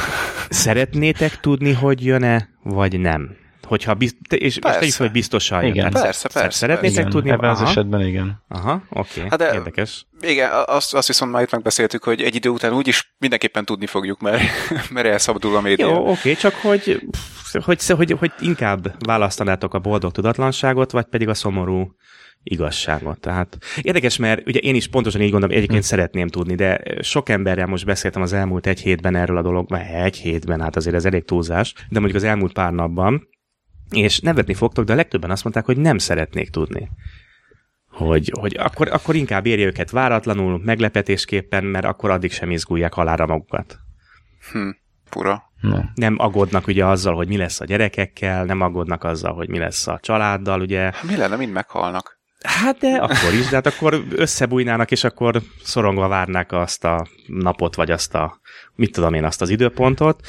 Szeretnétek 0.50 1.40
tudni, 1.40 1.74
hogy 1.74 2.06
jön-e, 2.06 2.50
vagy 2.64 3.00
nem? 3.00 3.43
Hogyha 3.74 3.94
bizt- 3.94 4.34
és, 4.34 4.60
Persze. 4.60 4.80
tegyük 4.80 4.94
fel, 4.94 5.06
hogy 5.06 5.16
biztosan 5.16 5.62
jön. 5.62 5.72
Igen. 5.74 5.90
Tehát 5.92 6.06
Persze, 6.06 6.28
sz- 6.30 6.34
persze, 6.34 6.58
Szeretnétek 6.58 6.98
Igen, 7.00 7.10
tudni? 7.10 7.30
ebben 7.30 7.50
az 7.50 7.60
Aha. 7.60 7.70
esetben 7.70 8.02
igen. 8.02 8.44
Aha, 8.48 8.84
oké, 8.90 9.20
Hát 9.22 9.30
hát 9.30 9.40
de- 9.40 9.54
érdekes. 9.54 10.06
Igen, 10.22 10.50
azt, 10.66 10.94
azt 10.94 11.08
viszont 11.08 11.32
már 11.32 11.42
itt 11.42 11.52
megbeszéltük, 11.52 12.04
hogy 12.04 12.22
egy 12.22 12.36
idő 12.36 12.50
után 12.50 12.74
úgyis 12.74 13.16
mindenképpen 13.18 13.66
tudni 13.66 13.86
fogjuk, 13.86 14.20
mert, 14.20 14.42
mert 14.94 15.08
elszabadul 15.08 15.56
a 15.56 15.62
média. 15.62 15.88
Jó, 15.88 16.10
oké, 16.10 16.34
csak 16.34 16.54
hogy, 16.54 17.02
hogy, 17.64 17.86
hogy, 17.88 18.12
hogy 18.20 18.32
inkább 18.40 19.06
választanátok 19.06 19.74
a 19.74 19.80
boldog 19.80 20.12
tudatlanságot, 20.12 20.92
vagy 20.92 21.06
pedig 21.06 21.28
a 21.28 21.34
szomorú 21.34 21.96
igazságot. 22.44 23.20
Tehát 23.20 23.58
érdekes, 23.82 24.18
mert 24.18 24.48
ugye 24.48 24.60
én 24.60 24.76
is 24.76 24.88
pontosan 24.88 25.22
így 25.22 25.32
gondolom, 25.32 25.56
egyébként 25.56 25.82
hm. 25.84 25.88
szeretném 25.90 26.28
tudni, 26.28 26.56
de 26.56 26.82
sok 27.02 27.30
emberrel 27.30 27.66
most 27.68 27.86
beszéltem 27.86 28.22
az 28.22 28.34
elmúlt 28.34 28.68
egy 28.68 28.80
hétben 28.80 29.16
erről 29.16 29.38
a 29.38 29.42
dolog, 29.42 29.70
vagy 29.70 29.82
egy 29.94 30.18
hétben, 30.18 30.62
hát 30.62 30.76
azért 30.76 30.96
ez 30.96 31.06
elég 31.06 31.26
túlzás, 31.26 31.74
de 31.90 32.00
mondjuk 32.00 32.16
az 32.24 32.30
elmúlt 32.30 32.54
pár 32.54 32.72
napban, 32.72 33.28
és 33.96 34.20
nevetni 34.20 34.54
fogtok, 34.54 34.86
de 34.86 34.94
a 34.94 34.96
legtöbben 34.96 35.32
azt 35.32 35.44
mondták, 35.44 35.66
hogy 35.66 35.78
nem 35.78 35.98
szeretnék 35.98 36.50
tudni. 36.50 36.90
Hogy, 37.88 38.32
hogy 38.40 38.56
akkor, 38.60 38.88
akkor 38.88 39.16
inkább 39.16 39.46
érje 39.46 39.66
őket 39.66 39.92
váratlanul, 39.92 40.62
meglepetésképpen, 40.64 41.64
mert 41.64 41.86
akkor 41.86 42.10
addig 42.10 42.32
sem 42.32 42.52
izgulják 42.52 42.94
halára 42.94 43.26
magukat. 43.26 43.78
Hm, 44.52 44.70
fura. 45.06 45.44
No. 45.62 45.78
Nem 45.96 46.16
aggódnak 46.18 46.68
ugye 46.68 46.86
azzal, 46.86 47.16
hogy 47.16 47.28
mi 47.28 47.38
lesz 47.38 47.60
a 47.60 47.66
gyerekekkel, 47.66 48.46
nem 48.46 48.62
aggódnak 48.62 49.04
azzal, 49.04 49.34
hogy 49.34 49.50
mi 49.50 49.58
lesz 49.58 49.88
a 49.88 50.00
családdal, 50.02 50.62
ugye. 50.62 50.82
Hát 50.82 51.04
mi 51.04 51.16
lenne, 51.16 51.36
mind 51.36 51.52
meghalnak? 51.52 52.22
Hát 52.44 52.78
de 52.78 52.88
akkor 52.88 53.34
is, 53.34 53.48
de 53.48 53.56
hát 53.56 53.68
akkor 53.68 54.04
összebújnának, 54.16 54.92
és 54.92 55.04
akkor 55.04 55.42
szorongva 55.64 56.08
várnák 56.08 56.52
azt 56.52 56.84
a 56.84 57.08
napot, 57.28 57.76
vagy 57.76 57.92
azt 57.92 58.16
a, 58.16 58.40
mit 58.76 58.92
tudom 58.92 59.14
én, 59.14 59.24
azt 59.24 59.42
az 59.42 59.50
időpontot. 59.50 60.28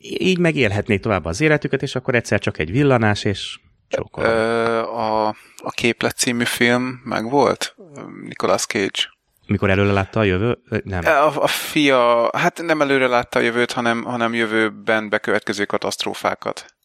Így 0.00 0.38
megélhetnék 0.38 1.00
tovább 1.00 1.24
az 1.24 1.40
életüket, 1.40 1.82
és 1.82 1.94
akkor 1.94 2.14
egyszer 2.14 2.38
csak 2.38 2.58
egy 2.58 2.70
villanás, 2.70 3.24
és 3.24 3.58
csókolom. 3.88 4.30
Ö, 4.30 4.78
a, 4.78 5.26
a 5.56 5.70
Képlet 5.70 6.16
című 6.16 6.44
film 6.44 7.00
meg 7.04 7.30
volt? 7.30 7.76
Nicolas 8.22 8.66
Cage. 8.66 9.14
Mikor 9.46 9.70
előre 9.70 9.92
látta 9.92 10.20
a 10.20 10.24
jövő? 10.24 10.58
Nem. 10.84 11.04
A, 11.04 11.42
a 11.42 11.46
fia, 11.46 12.30
hát 12.36 12.62
nem 12.62 12.80
előre 12.80 13.06
látta 13.06 13.38
a 13.38 13.42
jövőt, 13.42 13.72
hanem, 13.72 14.02
hanem 14.02 14.34
jövőben 14.34 15.08
bekövetkező 15.08 15.64
katasztrófákat. 15.64 16.76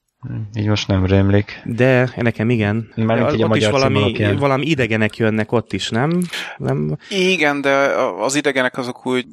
Így 0.53 0.67
most 0.67 0.88
nem 0.88 1.05
rémlik. 1.05 1.62
De 1.65 2.13
nekem 2.15 2.50
igen. 2.50 2.91
Mármint 2.95 3.29
De 3.29 3.36
így 3.36 3.41
a 3.41 3.48
ott 3.48 3.55
is 3.55 3.67
valami, 3.67 4.36
valami 4.38 4.65
idegenek 4.65 5.17
jönnek 5.17 5.51
ott 5.51 5.74
is, 5.74 5.89
nem? 5.89 6.21
nem 6.57 6.98
Igen, 7.10 7.62
de 7.62 7.69
az 8.19 8.36
idegenek 8.36 8.77
azok 8.77 9.05
úgy 9.05 9.25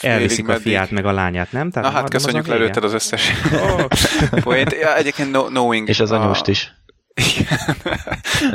elviszik 0.00 0.44
a 0.44 0.48
meddig- 0.48 0.62
fiát 0.66 0.90
meg 0.90 1.04
a 1.06 1.12
lányát, 1.12 1.52
nem? 1.52 1.68
Na 1.72 1.90
hát 1.90 2.08
köszönjük, 2.10 2.46
a 2.46 2.50
lelőtted 2.50 2.84
az 2.84 2.92
összes 2.92 3.32
Ó, 3.54 3.86
poént. 4.40 4.72
Ja, 4.72 4.96
egyébként 4.96 5.30
no, 5.30 5.44
Knowing. 5.44 5.88
És 5.88 6.00
az 6.00 6.10
a- 6.10 6.20
anyust 6.22 6.46
is. 6.48 6.72
Igen. 7.14 7.58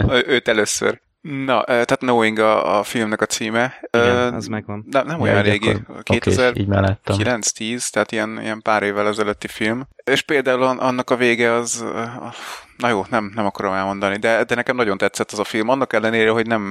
Ő- 0.16 0.26
Őt 0.28 0.48
először. 0.48 1.02
Na, 1.22 1.64
tehát 1.64 1.98
Knowing 1.98 2.40
a, 2.40 2.78
a 2.80 2.84
filmnek 2.84 3.22
a 3.22 3.26
címe. 3.26 3.74
Igen, 3.92 4.34
az 4.34 4.48
megvan. 4.48 4.86
nem, 4.92 5.08
nem 5.08 5.22
olyan 5.22 5.36
Ja, 5.36 5.42
régi. 5.42 5.70
akkor- 5.70 5.84
Oké, 5.90 6.02
2000 6.18 6.58
így 6.58 6.68
már 6.68 6.82
láttam. 6.82 7.18
9-10, 7.20 7.90
tehát 7.90 8.12
ilyen, 8.12 8.40
ilyen 8.42 8.62
pár 8.62 8.84
évvel 8.84 9.08
ezelőtti 9.08 9.48
film. 9.48 9.88
És 10.04 10.22
például 10.22 10.64
an- 10.64 10.80
annak 10.80 11.10
a 11.10 11.16
vége 11.16 11.52
az, 11.54 11.84
uh, 11.94 12.34
na 12.80 12.90
jó, 12.90 13.06
nem, 13.10 13.32
nem 13.36 13.46
akarom 13.46 13.74
elmondani, 13.74 14.18
de, 14.18 14.44
de 14.44 14.56
nekem 14.56 14.76
nagyon 14.76 14.98
tetszett 14.98 15.32
az 15.32 15.40
a 15.40 15.44
film, 15.44 15.70
annak 15.70 15.94
ellenére, 15.94 16.30
hogy 16.30 16.48
nem, 16.48 16.64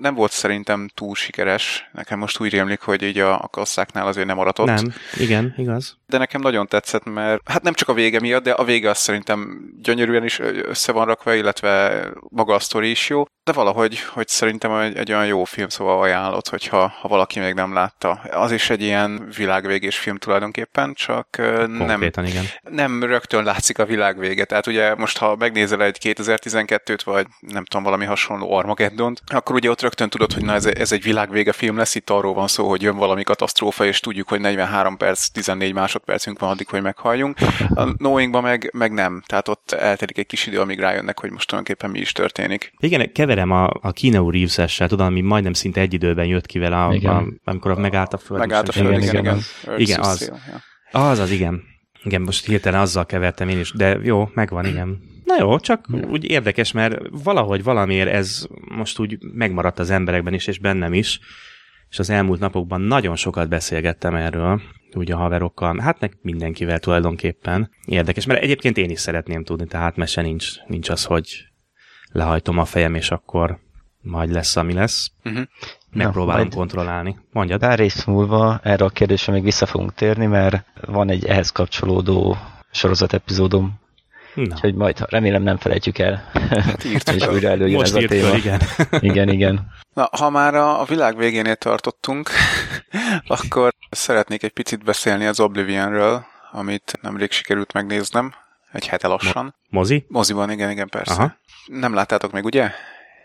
nem 0.00 0.14
volt 0.14 0.32
szerintem 0.32 0.88
túl 0.94 1.14
sikeres. 1.14 1.90
Nekem 1.92 2.18
most 2.18 2.40
úgy 2.40 2.50
rémlik, 2.50 2.80
hogy 2.80 3.02
így 3.02 3.18
a, 3.18 3.42
a 3.42 3.48
kasszáknál 3.48 4.06
azért 4.06 4.26
nem 4.26 4.38
aratott. 4.38 4.66
Nem, 4.66 4.92
igen, 5.16 5.54
igaz. 5.56 5.96
De 6.06 6.18
nekem 6.18 6.40
nagyon 6.40 6.66
tetszett, 6.66 7.04
mert 7.04 7.48
hát 7.50 7.62
nem 7.62 7.72
csak 7.72 7.88
a 7.88 7.92
vége 7.92 8.20
miatt, 8.20 8.42
de 8.42 8.50
a 8.50 8.64
vége 8.64 8.90
az 8.90 8.98
szerintem 8.98 9.70
gyönyörűen 9.82 10.24
is 10.24 10.38
össze 10.62 10.92
van 10.92 11.06
rakva, 11.06 11.34
illetve 11.34 12.04
maga 12.28 12.54
a 12.54 12.58
sztori 12.58 12.90
is 12.90 13.08
jó. 13.08 13.24
De 13.44 13.52
valahogy, 13.52 13.98
hogy 14.00 14.28
szerintem 14.28 14.72
egy, 14.72 14.96
egy 14.96 15.12
olyan 15.12 15.26
jó 15.26 15.44
film, 15.44 15.68
szóval 15.68 16.02
ajánlott, 16.02 16.48
hogyha 16.48 16.92
ha 17.00 17.08
valaki 17.08 17.40
még 17.40 17.54
nem 17.54 17.74
látta. 17.74 18.10
Az 18.30 18.52
is 18.52 18.70
egy 18.70 18.82
ilyen 18.82 19.28
világvégés 19.36 19.98
film 19.98 20.16
tulajdonképpen, 20.16 20.94
csak 20.94 21.28
ö, 21.38 21.66
nem, 21.66 21.86
Konkrétan 21.86 22.26
igen. 22.26 22.44
nem 22.70 23.02
rögtön 23.02 23.44
látszik 23.44 23.78
a 23.78 23.84
világ 23.84 24.18
vége. 24.18 24.44
Tehát 24.44 24.66
ugye 24.66 24.94
most, 24.94 25.18
ha 25.24 25.36
megnézel 25.38 25.82
egy 25.82 25.98
2012-t, 26.02 27.00
vagy 27.04 27.26
nem 27.40 27.64
tudom, 27.64 27.84
valami 27.84 28.04
hasonló 28.04 28.54
Armageddont, 28.54 29.22
akkor 29.26 29.54
ugye 29.54 29.70
ott 29.70 29.80
rögtön 29.80 30.08
tudod, 30.08 30.32
hogy 30.32 30.44
na 30.44 30.52
ez, 30.52 30.66
ez 30.66 30.92
egy 30.92 31.02
világvége 31.02 31.52
film 31.52 31.76
lesz, 31.76 31.94
itt 31.94 32.10
arról 32.10 32.34
van 32.34 32.48
szó, 32.48 32.68
hogy 32.68 32.82
jön 32.82 32.96
valami 32.96 33.22
katasztrófa, 33.22 33.84
és 33.84 34.00
tudjuk, 34.00 34.28
hogy 34.28 34.40
43 34.40 34.96
perc, 34.96 35.26
14 35.26 35.72
másodpercünk 35.72 36.38
van 36.38 36.50
addig, 36.50 36.68
hogy 36.68 36.82
meghalljunk. 36.82 37.38
A 37.74 37.94
Knowingban 37.94 38.42
meg, 38.42 38.70
meg 38.72 38.92
nem. 38.92 39.22
Tehát 39.26 39.48
ott 39.48 39.72
eltelik 39.72 40.18
egy 40.18 40.26
kis 40.26 40.46
idő, 40.46 40.60
amíg 40.60 40.78
rájönnek, 40.78 41.20
hogy 41.20 41.30
most 41.30 41.48
tulajdonképpen 41.48 41.90
mi 41.90 41.98
is 41.98 42.12
történik. 42.12 42.72
Igen, 42.78 43.12
keverem 43.12 43.50
a, 43.50 43.64
a 43.80 43.92
Keanu 43.92 44.30
Reeves-essel, 44.30 44.88
tudom, 44.88 45.06
ami 45.06 45.20
majdnem 45.20 45.52
szinte 45.52 45.80
egy 45.80 45.94
időben 45.94 46.26
jött 46.26 46.46
ki 46.46 46.58
vele, 46.58 46.76
a, 46.76 46.90
a, 46.90 47.24
amikor 47.44 47.74
megállt 47.74 48.12
a 48.12 48.18
föld. 48.18 48.40
Megállt 48.40 48.68
a 48.68 48.72
föld, 48.72 48.86
igen, 48.86 49.02
igen, 49.02 49.24
igen. 49.24 49.78
igen. 49.78 50.00
Az. 50.00 50.32
Ja. 50.92 51.00
Az 51.00 51.18
az, 51.18 51.30
igen. 51.30 51.73
Igen, 52.04 52.22
most 52.22 52.46
hirtelen 52.46 52.80
azzal 52.80 53.06
kevertem 53.06 53.48
én 53.48 53.58
is, 53.58 53.72
de 53.72 53.98
jó, 54.02 54.28
megvan, 54.34 54.66
igen. 54.66 55.02
Na 55.24 55.36
jó, 55.38 55.58
csak 55.58 55.86
úgy 56.08 56.30
érdekes, 56.30 56.72
mert 56.72 56.98
valahogy 57.10 57.62
valamiért 57.62 58.10
ez 58.10 58.46
most 58.68 58.98
úgy 58.98 59.18
megmaradt 59.32 59.78
az 59.78 59.90
emberekben 59.90 60.34
is, 60.34 60.46
és 60.46 60.58
bennem 60.58 60.92
is, 60.92 61.20
és 61.88 61.98
az 61.98 62.10
elmúlt 62.10 62.40
napokban 62.40 62.80
nagyon 62.80 63.16
sokat 63.16 63.48
beszélgettem 63.48 64.14
erről, 64.14 64.60
úgy 64.92 65.10
a 65.10 65.16
haverokkal, 65.16 65.78
hát 65.78 66.00
meg 66.00 66.16
mindenkivel 66.22 66.78
tulajdonképpen. 66.78 67.70
Érdekes, 67.84 68.26
mert 68.26 68.42
egyébként 68.42 68.76
én 68.76 68.90
is 68.90 69.00
szeretném 69.00 69.44
tudni, 69.44 69.66
tehát 69.66 69.96
mese 69.96 70.22
nincs, 70.22 70.48
nincs 70.66 70.88
az, 70.88 71.04
hogy 71.04 71.44
lehajtom 72.12 72.58
a 72.58 72.64
fejem, 72.64 72.94
és 72.94 73.10
akkor 73.10 73.58
majd 74.00 74.30
lesz, 74.30 74.56
ami 74.56 74.72
lesz. 74.72 75.10
Mhm. 75.22 75.40
Megpróbálom 75.94 76.40
majd- 76.40 76.54
kontrollálni. 76.54 77.16
Mondjad. 77.32 77.60
Pár 77.60 77.78
rész 77.78 78.04
múlva 78.04 78.60
erre 78.62 78.84
a 78.84 78.88
kérdésre 78.88 79.32
még 79.32 79.42
vissza 79.42 79.66
fogunk 79.66 79.94
térni, 79.94 80.26
mert 80.26 80.64
van 80.86 81.10
egy 81.10 81.24
ehhez 81.24 81.50
kapcsolódó 81.50 82.36
sorozat 82.70 83.12
epizódom, 83.12 83.82
Na, 84.34 84.42
úgyhogy 84.42 84.74
majd 84.74 84.98
remélem 85.08 85.42
nem 85.42 85.56
felejtjük 85.56 85.98
el. 85.98 86.30
Hát 86.50 86.84
és 86.94 87.02
fel. 87.04 87.30
újra 87.32 87.48
előjön 87.48 87.78
most 87.78 87.96
ez 87.96 88.04
a 88.04 88.06
téma. 88.06 88.28
föl, 88.28 88.36
igen. 88.36 88.60
igen, 89.10 89.28
igen. 89.28 89.66
Na, 89.94 90.08
ha 90.18 90.30
már 90.30 90.54
a, 90.54 90.84
világ 90.84 91.16
végénél 91.16 91.56
tartottunk, 91.56 92.30
akkor 93.26 93.72
szeretnék 93.90 94.42
egy 94.42 94.52
picit 94.52 94.84
beszélni 94.84 95.26
az 95.26 95.40
Oblivionről, 95.40 96.24
amit 96.52 96.98
nemrég 97.02 97.30
sikerült 97.30 97.72
megnéznem, 97.72 98.34
egy 98.72 98.86
hete 98.86 99.06
lassan. 99.06 99.54
Mozi? 99.68 100.04
Moziban, 100.08 100.50
igen, 100.50 100.70
igen, 100.70 100.88
persze. 100.88 101.14
Aha. 101.14 101.36
Nem 101.66 101.94
láttátok 101.94 102.32
még, 102.32 102.44
ugye? 102.44 102.70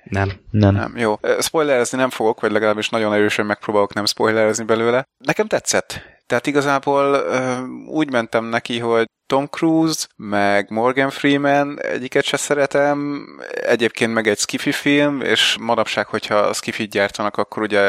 Nem. 0.04 0.32
Nem. 0.52 0.74
Nem, 0.74 0.98
jó. 0.98 1.20
Spoilerezni 1.40 1.98
nem 1.98 2.10
fogok, 2.10 2.42
vagy 2.42 2.52
legalábbis 2.52 2.90
nagyon 2.90 3.14
erősen 3.14 3.46
megpróbálok 3.46 3.94
nem 3.94 4.06
spoilerezni 4.06 4.64
belőle. 4.64 5.04
Nekem 5.18 5.48
tetszett. 5.48 6.02
Tehát 6.26 6.48
igazából 6.48 7.14
ö, 7.14 7.64
úgy 7.88 8.12
mentem 8.12 8.46
neki, 8.46 8.80
hogy 8.80 9.06
Tom 9.26 9.48
Cruise, 9.48 10.06
meg 10.16 10.70
Morgan 10.70 11.10
Freeman, 11.10 11.82
egyiket 11.82 12.24
se 12.24 12.38
szeretem, 12.38 13.28
egyébként 13.52 14.14
meg 14.14 14.28
egy 14.28 14.38
skifi 14.38 14.72
film, 14.72 15.22
és 15.22 15.58
manapság, 15.60 16.08
hogyha 16.08 16.54
skifit 16.54 16.90
gyártanak, 16.90 17.38
akkor 17.38 17.64
ugye 17.64 17.82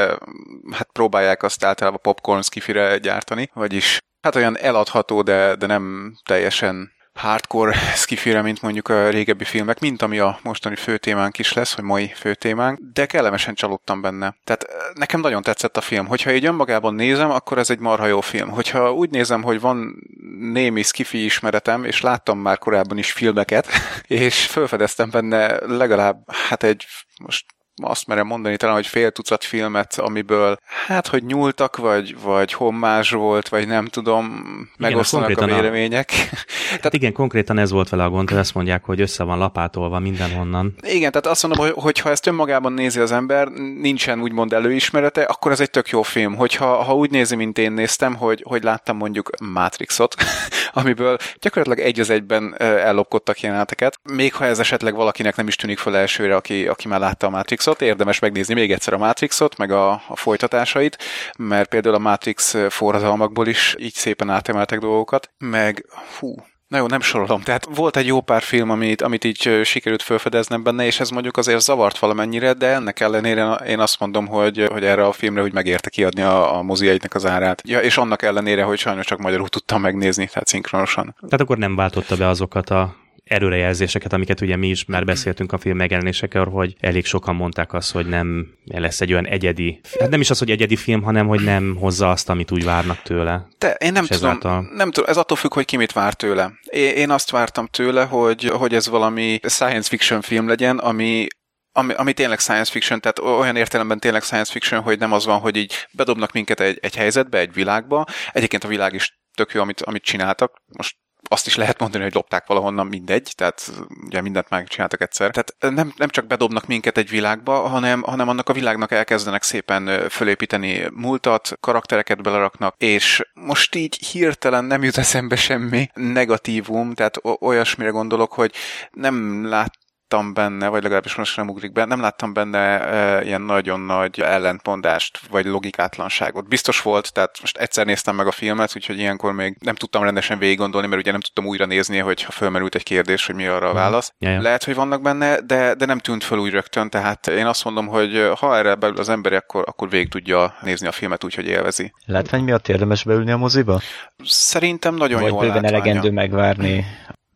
hát 0.70 0.88
próbálják 0.92 1.42
azt 1.42 1.64
általában 1.64 2.00
popcorn 2.02 2.40
skifire 2.40 2.98
gyártani, 2.98 3.50
vagyis 3.54 3.98
hát 4.22 4.34
olyan 4.36 4.58
eladható, 4.58 5.22
de, 5.22 5.54
de 5.54 5.66
nem 5.66 6.14
teljesen 6.24 6.92
hardcore 7.14 7.74
skifire, 7.94 8.42
mint 8.42 8.62
mondjuk 8.62 8.88
a 8.88 9.08
régebbi 9.08 9.44
filmek, 9.44 9.80
mint 9.80 10.02
ami 10.02 10.18
a 10.18 10.38
mostani 10.42 10.76
főtémánk 10.76 11.38
is 11.38 11.52
lesz, 11.52 11.74
vagy 11.74 11.84
mai 11.84 12.12
főtémánk, 12.14 12.78
de 12.92 13.06
kellemesen 13.06 13.54
csalódtam 13.54 14.00
benne. 14.00 14.36
Tehát 14.44 14.62
eh, 14.62 14.76
nekem 14.94 15.20
nagyon 15.20 15.42
tetszett 15.42 15.76
a 15.76 15.80
film. 15.80 16.06
Hogyha 16.06 16.32
így 16.32 16.44
önmagában 16.44 16.94
nézem, 16.94 17.30
akkor 17.30 17.58
ez 17.58 17.70
egy 17.70 17.78
marha 17.78 18.06
jó 18.06 18.20
film. 18.20 18.48
Hogyha 18.48 18.92
úgy 18.92 19.10
nézem, 19.10 19.42
hogy 19.42 19.60
van 19.60 19.94
némi 20.38 20.82
skifi 20.82 21.24
ismeretem, 21.24 21.84
és 21.84 22.00
láttam 22.00 22.38
már 22.38 22.58
korábban 22.58 22.98
is 22.98 23.12
filmeket, 23.12 23.68
és 24.06 24.46
felfedeztem 24.46 25.10
benne 25.10 25.66
legalább, 25.66 26.16
hát 26.48 26.62
egy, 26.62 26.86
most 27.24 27.44
azt 27.80 28.06
merem 28.06 28.26
mondani 28.26 28.56
talán, 28.56 28.74
hogy 28.74 28.86
fél 28.86 29.10
tucat 29.10 29.44
filmet, 29.44 29.98
amiből 29.98 30.58
hát, 30.86 31.06
hogy 31.06 31.24
nyúltak, 31.24 31.76
vagy, 31.76 32.20
vagy 32.22 32.52
hommázs 32.52 33.10
volt, 33.10 33.48
vagy 33.48 33.66
nem 33.66 33.86
tudom, 33.86 34.44
megosztanak 34.76 35.28
a 35.28 35.34
konkrétan 35.34 35.58
a- 35.58 35.60
vélemények. 35.60 36.12
Tehát 36.76 36.94
igen, 36.94 37.12
konkrétan 37.12 37.58
ez 37.58 37.70
volt 37.70 37.88
vele 37.88 38.04
a 38.04 38.10
gond, 38.10 38.28
hogy 38.28 38.38
azt 38.38 38.54
mondják, 38.54 38.84
hogy 38.84 39.00
össze 39.00 39.24
van 39.24 39.38
lapátolva 39.38 39.98
mindenhonnan. 39.98 40.74
Igen, 40.80 41.10
tehát 41.10 41.26
azt 41.26 41.46
mondom, 41.46 41.72
hogy, 41.74 41.98
ha 41.98 42.10
ezt 42.10 42.26
önmagában 42.26 42.72
nézi 42.72 43.00
az 43.00 43.12
ember, 43.12 43.48
nincsen 43.80 44.20
úgymond 44.20 44.52
előismerete, 44.52 45.22
akkor 45.22 45.52
ez 45.52 45.60
egy 45.60 45.70
tök 45.70 45.88
jó 45.88 46.02
film. 46.02 46.36
Hogyha 46.36 46.82
ha 46.82 46.94
úgy 46.94 47.10
nézi, 47.10 47.36
mint 47.36 47.58
én 47.58 47.72
néztem, 47.72 48.14
hogy, 48.14 48.44
hogy 48.46 48.62
láttam 48.62 48.96
mondjuk 48.96 49.30
Matrixot, 49.40 50.14
amiből 50.72 51.16
gyakorlatilag 51.40 51.88
egy 51.88 52.00
az 52.00 52.10
egyben 52.10 52.54
ellopkodtak 52.58 53.40
jeleneteket, 53.40 54.00
még 54.12 54.34
ha 54.34 54.44
ez 54.44 54.58
esetleg 54.58 54.94
valakinek 54.94 55.36
nem 55.36 55.48
is 55.48 55.56
tűnik 55.56 55.78
fel 55.78 55.96
elsőre, 55.96 56.36
aki, 56.36 56.66
aki 56.66 56.88
már 56.88 57.00
látta 57.00 57.26
a 57.26 57.30
Matrixot, 57.30 57.69
érdemes 57.78 58.18
megnézni 58.18 58.54
még 58.54 58.72
egyszer 58.72 58.92
a 58.92 58.98
Matrixot, 58.98 59.56
meg 59.56 59.70
a, 59.70 59.90
a 59.90 60.16
folytatásait, 60.16 60.98
mert 61.38 61.68
például 61.68 61.94
a 61.94 61.98
Matrix 61.98 62.56
forradalmakból 62.68 63.46
is 63.46 63.74
így 63.78 63.94
szépen 63.94 64.30
átemeltek 64.30 64.78
dolgokat, 64.78 65.30
meg 65.38 65.86
hú, 66.18 66.34
Na 66.70 66.78
jó, 66.78 66.86
nem 66.86 67.00
sorolom. 67.00 67.40
Tehát 67.40 67.68
volt 67.74 67.96
egy 67.96 68.06
jó 68.06 68.20
pár 68.20 68.42
film, 68.42 68.70
amit, 68.70 69.02
amit 69.02 69.24
így 69.24 69.60
sikerült 69.64 70.02
felfedeznem 70.02 70.62
benne, 70.62 70.84
és 70.84 71.00
ez 71.00 71.10
mondjuk 71.10 71.36
azért 71.36 71.60
zavart 71.60 71.98
valamennyire, 71.98 72.52
de 72.52 72.66
ennek 72.66 73.00
ellenére 73.00 73.54
én 73.54 73.78
azt 73.78 74.00
mondom, 74.00 74.26
hogy, 74.26 74.66
hogy 74.72 74.84
erre 74.84 75.06
a 75.06 75.12
filmre 75.12 75.42
úgy 75.42 75.52
megérte 75.52 75.90
kiadni 75.90 76.22
a, 76.22 76.56
a 76.56 76.62
moziaiknak 76.62 77.14
az 77.14 77.26
árát. 77.26 77.62
Ja, 77.64 77.80
és 77.80 77.96
annak 77.96 78.22
ellenére, 78.22 78.62
hogy 78.62 78.78
sajnos 78.78 79.06
csak 79.06 79.18
magyarul 79.18 79.48
tudtam 79.48 79.80
megnézni, 79.80 80.26
tehát 80.26 80.46
szinkronosan. 80.48 81.14
Tehát 81.20 81.40
akkor 81.40 81.58
nem 81.58 81.76
váltotta 81.76 82.16
be 82.16 82.28
azokat 82.28 82.70
a 82.70 82.94
erőrejelzéseket, 83.30 84.12
amiket 84.12 84.40
ugye 84.40 84.56
mi 84.56 84.68
is 84.68 84.84
már 84.84 85.04
beszéltünk 85.04 85.52
a 85.52 85.58
film 85.58 85.76
megjelenésekor, 85.76 86.48
hogy 86.48 86.76
elég 86.80 87.04
sokan 87.04 87.34
mondták 87.34 87.72
azt, 87.72 87.92
hogy 87.92 88.06
nem 88.06 88.46
lesz 88.64 89.00
egy 89.00 89.12
olyan 89.12 89.26
egyedi, 89.26 89.80
hát 90.00 90.10
nem 90.10 90.20
is 90.20 90.30
az, 90.30 90.38
hogy 90.38 90.50
egyedi 90.50 90.76
film, 90.76 91.02
hanem 91.02 91.26
hogy 91.26 91.44
nem 91.44 91.76
hozza 91.76 92.10
azt, 92.10 92.28
amit 92.28 92.50
úgy 92.50 92.64
várnak 92.64 93.02
tőle. 93.02 93.48
De 93.58 93.72
én 93.72 93.92
nem 93.92 94.06
tudom, 94.06 94.30
ezáltal- 94.30 94.70
nem 94.72 94.90
tudom, 94.90 95.10
ez 95.10 95.16
attól 95.16 95.36
függ, 95.36 95.54
hogy 95.54 95.64
ki 95.64 95.76
mit 95.76 95.92
vár 95.92 96.14
tőle. 96.14 96.52
Én, 96.64 96.94
én 96.94 97.10
azt 97.10 97.30
vártam 97.30 97.66
tőle, 97.66 98.04
hogy, 98.04 98.48
hogy 98.48 98.74
ez 98.74 98.88
valami 98.88 99.40
science 99.42 99.88
fiction 99.88 100.20
film 100.20 100.48
legyen, 100.48 100.78
ami 100.78 101.26
ami, 101.72 101.92
ami 101.92 102.12
tényleg 102.12 102.38
science 102.38 102.70
fiction, 102.70 103.00
tehát 103.00 103.18
olyan 103.18 103.56
értelemben 103.56 103.98
tényleg 103.98 104.22
science 104.22 104.52
fiction, 104.52 104.80
hogy 104.80 104.98
nem 104.98 105.12
az 105.12 105.24
van, 105.24 105.38
hogy 105.38 105.56
így 105.56 105.88
bedobnak 105.92 106.32
minket 106.32 106.60
egy, 106.60 106.78
egy 106.82 106.96
helyzetbe, 106.96 107.38
egy 107.38 107.52
világba. 107.52 108.04
Egyébként 108.32 108.64
a 108.64 108.68
világ 108.68 108.94
is 108.94 109.18
tök 109.36 109.52
jó, 109.52 109.60
amit, 109.60 109.80
amit 109.80 110.02
csináltak. 110.02 110.62
Most 110.66 110.96
azt 111.32 111.46
is 111.46 111.56
lehet 111.56 111.80
mondani, 111.80 112.02
hogy 112.02 112.14
lopták 112.14 112.46
valahonnan 112.46 112.86
mindegy, 112.86 113.32
tehát 113.36 113.72
ugye 114.04 114.20
mindent 114.20 114.48
megcsináltak 114.48 115.00
egyszer. 115.00 115.30
Tehát 115.30 115.74
nem, 115.76 115.92
nem 115.96 116.08
csak 116.08 116.26
bedobnak 116.26 116.66
minket 116.66 116.96
egy 116.96 117.08
világba, 117.08 117.68
hanem, 117.68 118.02
hanem 118.02 118.28
annak 118.28 118.48
a 118.48 118.52
világnak 118.52 118.92
elkezdenek 118.92 119.42
szépen 119.42 120.08
fölépíteni 120.08 120.86
múltat, 120.94 121.52
karaktereket 121.60 122.22
beleraknak, 122.22 122.74
és 122.78 123.22
most 123.34 123.74
így 123.74 124.06
hirtelen 124.06 124.64
nem 124.64 124.82
jut 124.82 124.98
eszembe 124.98 125.36
semmi 125.36 125.88
negatívum, 125.94 126.94
tehát 126.94 127.16
olyasmire 127.40 127.90
gondolok, 127.90 128.32
hogy 128.32 128.52
nem 128.90 129.46
lát 129.46 129.78
láttam 130.10 130.34
benne, 130.34 130.68
vagy 130.68 130.82
legalábbis 130.82 131.14
most 131.14 131.36
nem 131.36 131.48
ugrik 131.48 131.72
be, 131.72 131.84
nem 131.84 132.00
láttam 132.00 132.32
benne 132.32 132.58
e, 132.58 133.24
ilyen 133.24 133.40
nagyon 133.40 133.80
nagy 133.80 134.20
ellentmondást, 134.20 135.20
vagy 135.30 135.44
logikátlanságot. 135.44 136.48
Biztos 136.48 136.82
volt, 136.82 137.12
tehát 137.12 137.38
most 137.40 137.58
egyszer 137.58 137.86
néztem 137.86 138.16
meg 138.16 138.26
a 138.26 138.30
filmet, 138.30 138.72
úgyhogy 138.76 138.98
ilyenkor 138.98 139.32
még 139.32 139.56
nem 139.60 139.74
tudtam 139.74 140.02
rendesen 140.02 140.38
végig 140.38 140.58
gondolni, 140.58 140.86
mert 140.86 141.00
ugye 141.00 141.10
nem 141.10 141.20
tudtam 141.20 141.46
újra 141.46 141.66
nézni, 141.66 141.98
hogy 141.98 142.22
ha 142.22 142.30
fölmerült 142.30 142.74
egy 142.74 142.82
kérdés, 142.82 143.26
hogy 143.26 143.34
mi 143.34 143.46
arra 143.46 143.66
a 143.66 143.68
mhm. 143.68 143.78
válasz. 143.78 144.12
Ja, 144.18 144.30
ja. 144.30 144.40
Lehet, 144.40 144.64
hogy 144.64 144.74
vannak 144.74 145.02
benne, 145.02 145.40
de, 145.40 145.74
de 145.74 145.84
nem 145.86 145.98
tűnt 145.98 146.24
föl 146.24 146.38
úgy 146.38 146.50
rögtön, 146.50 146.90
tehát 146.90 147.26
én 147.26 147.46
azt 147.46 147.64
mondom, 147.64 147.86
hogy 147.86 148.30
ha 148.38 148.56
erre 148.56 148.74
belül 148.74 148.98
az 148.98 149.08
ember, 149.08 149.32
akkor, 149.32 149.64
akkor 149.66 149.88
végig 149.88 150.08
tudja 150.08 150.54
nézni 150.62 150.86
a 150.86 150.92
filmet 150.92 151.24
úgy, 151.24 151.34
hogy 151.34 151.46
élvezi. 151.46 151.92
Látvány 152.06 152.44
miatt 152.44 152.68
érdemes 152.68 153.04
beülni 153.04 153.30
a 153.30 153.36
moziba? 153.36 153.80
Szerintem 154.24 154.94
nagyon 154.94 155.22
jó 155.22 155.42
látványa. 155.42 155.68
elegendő 155.68 156.10
megvárni 156.10 156.86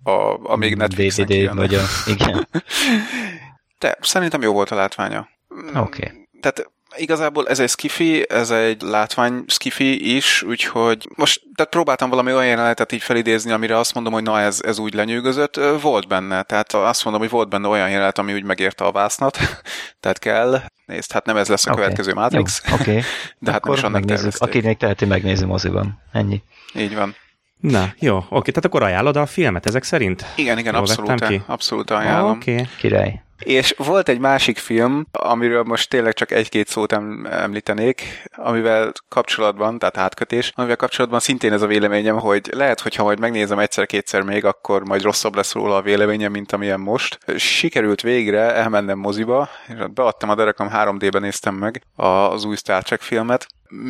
a, 0.05 0.51
a 0.53 0.57
még 0.57 0.75
Netflixen 0.75 1.27
DVD, 1.27 1.55
vagy 1.55 1.75
a, 1.75 1.83
igen. 2.07 2.49
De 3.79 3.99
szerintem 4.01 4.43
jó 4.43 4.53
volt 4.53 4.71
a 4.71 4.75
látványa. 4.75 5.29
Oké. 5.75 5.79
Okay. 5.79 6.29
Tehát 6.41 6.73
igazából 6.97 7.49
ez 7.49 7.61
egy 7.61 7.69
skifi, 7.69 8.31
ez 8.31 8.51
egy 8.51 8.83
látvány 8.83 9.45
skifi 9.47 10.17
is, 10.17 10.43
úgyhogy 10.43 11.09
most 11.15 11.43
tehát 11.55 11.73
próbáltam 11.73 12.11
valami 12.11 12.33
olyan 12.33 12.47
jelenetet 12.47 12.93
így 12.93 13.03
felidézni, 13.03 13.51
amire 13.51 13.79
azt 13.79 13.95
mondom, 13.95 14.13
hogy 14.13 14.23
na 14.23 14.41
ez, 14.41 14.61
ez 14.63 14.79
úgy 14.79 14.95
lenyűgözött. 14.95 15.61
Volt 15.81 16.09
benne, 16.09 16.43
tehát 16.43 16.73
azt 16.73 17.05
mondom, 17.05 17.23
hogy 17.23 17.31
volt 17.31 17.49
benne 17.49 17.69
olyan 17.69 17.91
jelenet, 17.91 18.19
ami 18.19 18.35
úgy 18.35 18.45
megérte 18.45 18.85
a 18.85 18.93
vásznat, 18.93 19.39
tehát 20.01 20.19
kell. 20.19 20.61
Nézd, 20.87 21.13
hát 21.13 21.27
nem 21.27 21.37
ez 21.37 21.49
lesz 21.49 21.67
a 21.67 21.71
okay. 21.71 21.83
következő 21.83 22.15
Matrix. 22.15 22.63
Oké, 22.73 22.73
okay. 22.73 23.03
de 23.39 23.51
hát 23.51 23.61
Akkor 23.61 23.71
most 23.71 23.85
annak 23.85 24.35
Aki 24.39 24.61
még 24.61 24.77
teheti, 24.77 25.05
megnézi 25.05 25.45
moziban. 25.45 26.03
Ennyi. 26.13 26.43
Így 26.75 26.95
van. 26.95 27.17
Na, 27.71 27.93
jó, 27.99 28.17
oké, 28.17 28.51
tehát 28.51 28.65
akkor 28.65 28.83
ajánlod 28.83 29.17
a 29.17 29.27
filmet 29.27 29.67
ezek 29.67 29.83
szerint? 29.83 30.25
Igen, 30.37 30.59
igen, 30.59 30.75
abszolút, 30.75 31.27
ki? 31.27 31.43
abszolút 31.47 31.91
ajánlom. 31.91 32.31
Oké. 32.31 32.53
Okay. 32.53 32.67
Király. 32.79 33.23
És 33.39 33.75
volt 33.77 34.09
egy 34.09 34.19
másik 34.19 34.59
film, 34.59 35.07
amiről 35.13 35.63
most 35.63 35.91
tényleg 35.91 36.13
csak 36.13 36.31
egy-két 36.31 36.69
szót 36.69 36.93
említenék, 37.31 38.23
amivel 38.37 38.93
kapcsolatban, 39.09 39.79
tehát 39.79 39.97
átkötés, 39.97 40.53
amivel 40.55 40.77
kapcsolatban 40.77 41.21
szintén 41.21 41.53
ez 41.53 41.63
a 41.63 41.67
véleményem, 41.67 42.19
hogy 42.19 42.51
lehet, 42.53 42.81
hogyha 42.81 43.03
majd 43.03 43.19
megnézem 43.19 43.59
egyszer-kétszer 43.59 44.23
még, 44.23 44.45
akkor 44.45 44.85
majd 44.85 45.03
rosszabb 45.03 45.35
lesz 45.35 45.53
róla 45.53 45.77
a 45.77 45.83
véleményem, 45.83 46.33
mint 46.33 46.53
amilyen 46.53 46.81
most. 46.81 47.19
Sikerült 47.37 48.01
végre 48.01 48.55
elmennem 48.55 48.99
moziba, 48.99 49.49
és 49.69 49.75
beadtam 49.95 50.31
a 50.31 50.35
derekam 50.35 50.71
3D-ben 50.73 51.23
néztem 51.23 51.55
meg 51.55 51.83
az 51.97 52.45
új 52.45 52.57
Star 52.57 52.83
Trek 52.83 53.01
filmet, 53.01 53.47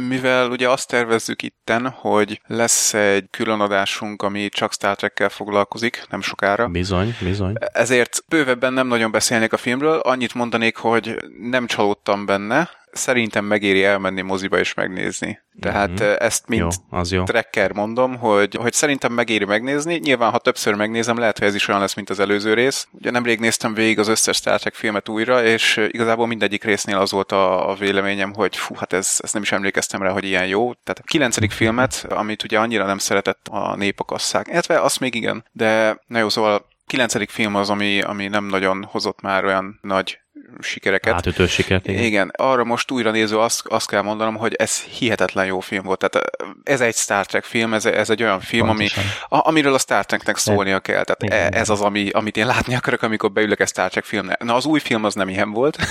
mivel 0.09 0.51
ugye 0.51 0.71
azt 0.71 0.89
tervezzük 0.89 1.43
itten, 1.43 1.89
hogy 1.89 2.41
lesz 2.47 2.95
egy 2.95 3.27
különadásunk, 3.31 4.23
ami 4.23 4.49
csak 4.49 4.73
Star 4.73 4.97
Trek-kel 4.97 5.29
foglalkozik, 5.29 6.05
nem 6.11 6.21
sokára. 6.21 6.67
Bizony, 6.67 7.17
bizony. 7.21 7.55
Ezért 7.73 8.25
bővebben 8.29 8.73
nem 8.73 8.87
nagyon 8.87 9.11
beszélnék 9.11 9.53
a 9.53 9.57
filmről, 9.57 9.99
annyit 9.99 10.35
mondanék, 10.35 10.77
hogy 10.77 11.17
nem 11.41 11.67
csalódtam 11.67 12.27
benne, 12.27 12.71
szerintem 12.97 13.45
megéri 13.45 13.85
elmenni 13.85 14.21
moziba 14.21 14.59
és 14.59 14.75
megnézni. 14.75 15.43
Tehát 15.61 15.91
mm-hmm. 15.91 16.15
ezt 16.19 16.49
mint 16.49 16.61
jó, 16.63 16.99
az 16.99 17.13
jó. 17.13 17.25
tracker 17.25 17.73
mondom, 17.73 18.17
hogy, 18.17 18.55
hogy 18.55 18.73
szerintem 18.73 19.13
megéri 19.13 19.45
megnézni. 19.45 19.95
Nyilván, 19.95 20.31
ha 20.31 20.39
többször 20.39 20.75
megnézem, 20.75 21.19
lehet, 21.19 21.39
hogy 21.39 21.47
ez 21.47 21.55
is 21.55 21.69
olyan 21.69 21.81
lesz, 21.81 21.95
mint 21.95 22.11
az 22.11 22.21
előző 22.21 22.55
rész. 22.55 22.89
Ugye 22.91 23.11
nemrég 23.11 23.39
néztem 23.39 23.75
végig 23.75 23.99
az 23.99 24.09
összes 24.09 24.37
Star 24.37 24.61
Trek 24.61 24.75
filmet 24.75 25.09
újra, 25.09 25.45
és 25.45 25.89
igazából 25.91 26.27
mindegyik 26.27 26.65
résznél 26.65 26.99
az 26.99 27.11
volt 27.11 27.33
a, 27.33 27.71
a 27.71 27.75
véleményem, 27.75 28.35
hogy 28.35 28.57
fú, 28.57 28.75
hát 28.75 28.93
ez, 28.93 29.17
ez 29.19 29.33
nem 29.33 29.43
is 29.43 29.53
emlékeztem 29.53 30.03
rá, 30.03 30.11
hogy 30.11 30.25
ilyen 30.25 30.47
jó. 30.47 30.73
Tehát 30.73 30.99
a 30.99 31.07
kilencedik 31.07 31.51
filmet, 31.51 32.07
amit 32.09 32.45
ugye 32.45 32.59
annyira 32.59 32.87
nem 32.87 32.99
szeretett 32.99 33.47
a 33.51 33.77
nép 33.77 34.01
a 34.01 34.05
kasszák, 34.05 34.49
illetve 34.49 34.81
azt 34.81 35.01
még 35.01 35.15
igen, 35.15 35.45
de 35.53 36.01
na 36.07 36.19
jó, 36.19 36.29
szóval 36.29 36.67
kilencedik 36.87 37.31
film 37.31 37.55
az, 37.55 37.71
ami, 37.71 38.01
ami 38.01 38.29
nem 38.29 38.45
nagyon 38.45 38.85
hozott 38.91 39.21
már 39.21 39.45
olyan 39.45 39.79
nagy 39.83 40.24
sikereket. 40.61 41.15
Átütő 41.15 41.47
sikert, 41.47 41.87
igen. 41.89 42.03
igen. 42.03 42.33
Arra 42.37 42.65
most 42.65 42.91
újra 42.91 43.11
néző 43.11 43.39
azt, 43.39 43.67
azt 43.67 43.89
kell 43.89 44.03
mondanom, 44.03 44.37
hogy 44.37 44.55
ez 44.55 44.81
hihetetlen 44.81 45.47
jó 45.47 45.61
film 45.61 45.85
volt. 45.85 45.99
Tehát 45.99 46.31
ez 46.63 46.81
egy 46.81 46.95
Star 46.95 47.27
Trek 47.27 47.45
film, 47.45 47.75
ez, 47.75 47.85
ez 47.87 48.11
egy 48.11 48.23
olyan 48.23 48.41
film, 48.41 48.69
ami, 48.69 48.89
a, 49.29 49.49
amiről 49.49 49.75
a 49.75 49.79
Star 49.79 50.07
Treknek 50.07 50.37
szólnia 50.37 50.81
kell. 50.81 51.05
Tehát 51.05 51.23
igen, 51.23 51.53
ez 51.53 51.69
az, 51.69 51.81
ami, 51.81 52.09
amit 52.11 52.37
én 52.37 52.47
látni 52.47 52.75
akarok, 52.75 53.03
amikor 53.03 53.33
beülök 53.33 53.61
egy 53.61 53.69
Star 53.69 53.91
Trek 53.91 54.05
filmre. 54.05 54.37
Na, 54.41 54.55
az 54.55 54.65
új 54.65 54.81
film 54.81 55.05
az 55.05 55.15
nem 55.15 55.29
ilyen 55.29 55.51
volt. 55.51 55.79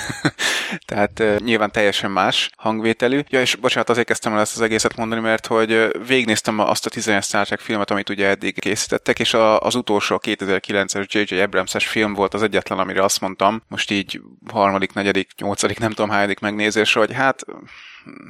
Tehát 0.85 1.19
uh, 1.19 1.37
nyilván 1.37 1.71
teljesen 1.71 2.11
más 2.11 2.49
hangvételű. 2.57 3.19
Ja, 3.29 3.41
és 3.41 3.55
bocsánat, 3.55 3.89
azért 3.89 4.07
kezdtem 4.07 4.33
el 4.33 4.39
ezt 4.39 4.55
az 4.55 4.61
egészet 4.61 4.95
mondani, 4.95 5.21
mert 5.21 5.47
hogy 5.47 5.87
végignéztem 6.07 6.59
azt 6.59 6.85
a 6.85 6.89
11 6.89 7.23
Star 7.23 7.45
Trek 7.45 7.59
filmet, 7.59 7.91
amit 7.91 8.09
ugye 8.09 8.27
eddig 8.27 8.59
készítettek, 8.59 9.19
és 9.19 9.33
a, 9.33 9.59
az 9.59 9.75
utolsó 9.75 10.21
2009-es 10.23 11.07
J.J. 11.07 11.41
Abrams-es 11.41 11.87
film 11.87 12.13
volt 12.13 12.33
az 12.33 12.43
egyetlen, 12.43 12.79
amire 12.79 13.03
azt 13.03 13.21
mondtam, 13.21 13.63
most 13.67 13.91
így 13.91 14.21
harmadik, 14.51 14.93
negyedik, 14.93 15.31
nyolcadik, 15.37 15.79
nem 15.79 15.91
tudom 15.91 16.09
hányadik 16.09 16.39
megnézésre, 16.39 16.99
hogy 16.99 17.13
hát 17.13 17.45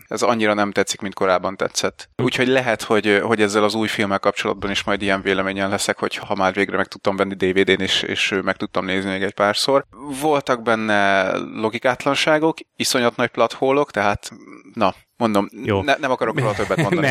ez 0.08 0.21
annyira 0.21 0.54
nem 0.54 0.71
tetszik, 0.71 1.02
mint 1.02 1.13
korábban 1.13 1.56
tetszett. 1.56 2.10
Úgyhogy 2.23 2.47
lehet, 2.47 2.82
hogy, 2.82 3.19
hogy 3.23 3.41
ezzel 3.41 3.63
az 3.63 3.73
új 3.73 3.88
filmmel 3.88 4.19
kapcsolatban 4.19 4.71
is 4.71 4.84
majd 4.84 5.02
ilyen 5.02 5.21
véleményen 5.21 5.69
leszek, 5.69 5.99
hogy 5.99 6.15
ha 6.15 6.36
már 6.36 6.54
végre 6.54 6.78
meg 6.78 6.88
tudtam 6.88 7.15
venni 7.15 7.34
DVD-n, 7.34 7.82
és, 7.82 8.02
és 8.02 8.39
meg 8.43 8.56
tudtam 8.56 8.86
nézni 8.86 9.10
még 9.10 9.23
egy 9.23 9.34
párszor. 9.34 9.86
Voltak 10.21 10.62
benne 10.62 11.32
logikátlanságok, 11.38 12.58
iszonyat 12.76 13.15
nagy 13.15 13.30
platholok, 13.30 13.91
tehát 13.91 14.32
na, 14.73 14.93
Mondom, 15.17 15.49
Jó. 15.63 15.82
Ne, 15.82 15.95
nem 15.99 16.12
akarok 16.12 16.39
róla 16.39 16.54
többet 16.54 16.82
mondani. 16.89 17.08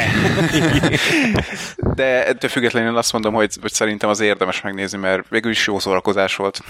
De 1.94 2.26
ettől 2.26 2.50
függetlenül 2.50 2.96
azt 2.96 3.12
mondom, 3.12 3.34
hogy, 3.34 3.56
hogy 3.60 3.72
szerintem 3.72 4.08
az 4.08 4.20
érdemes 4.20 4.60
megnézni, 4.60 4.98
mert 4.98 5.28
végül 5.28 5.50
is 5.50 5.66
jó 5.66 5.78
szórakozás 5.78 6.36
volt. 6.36 6.62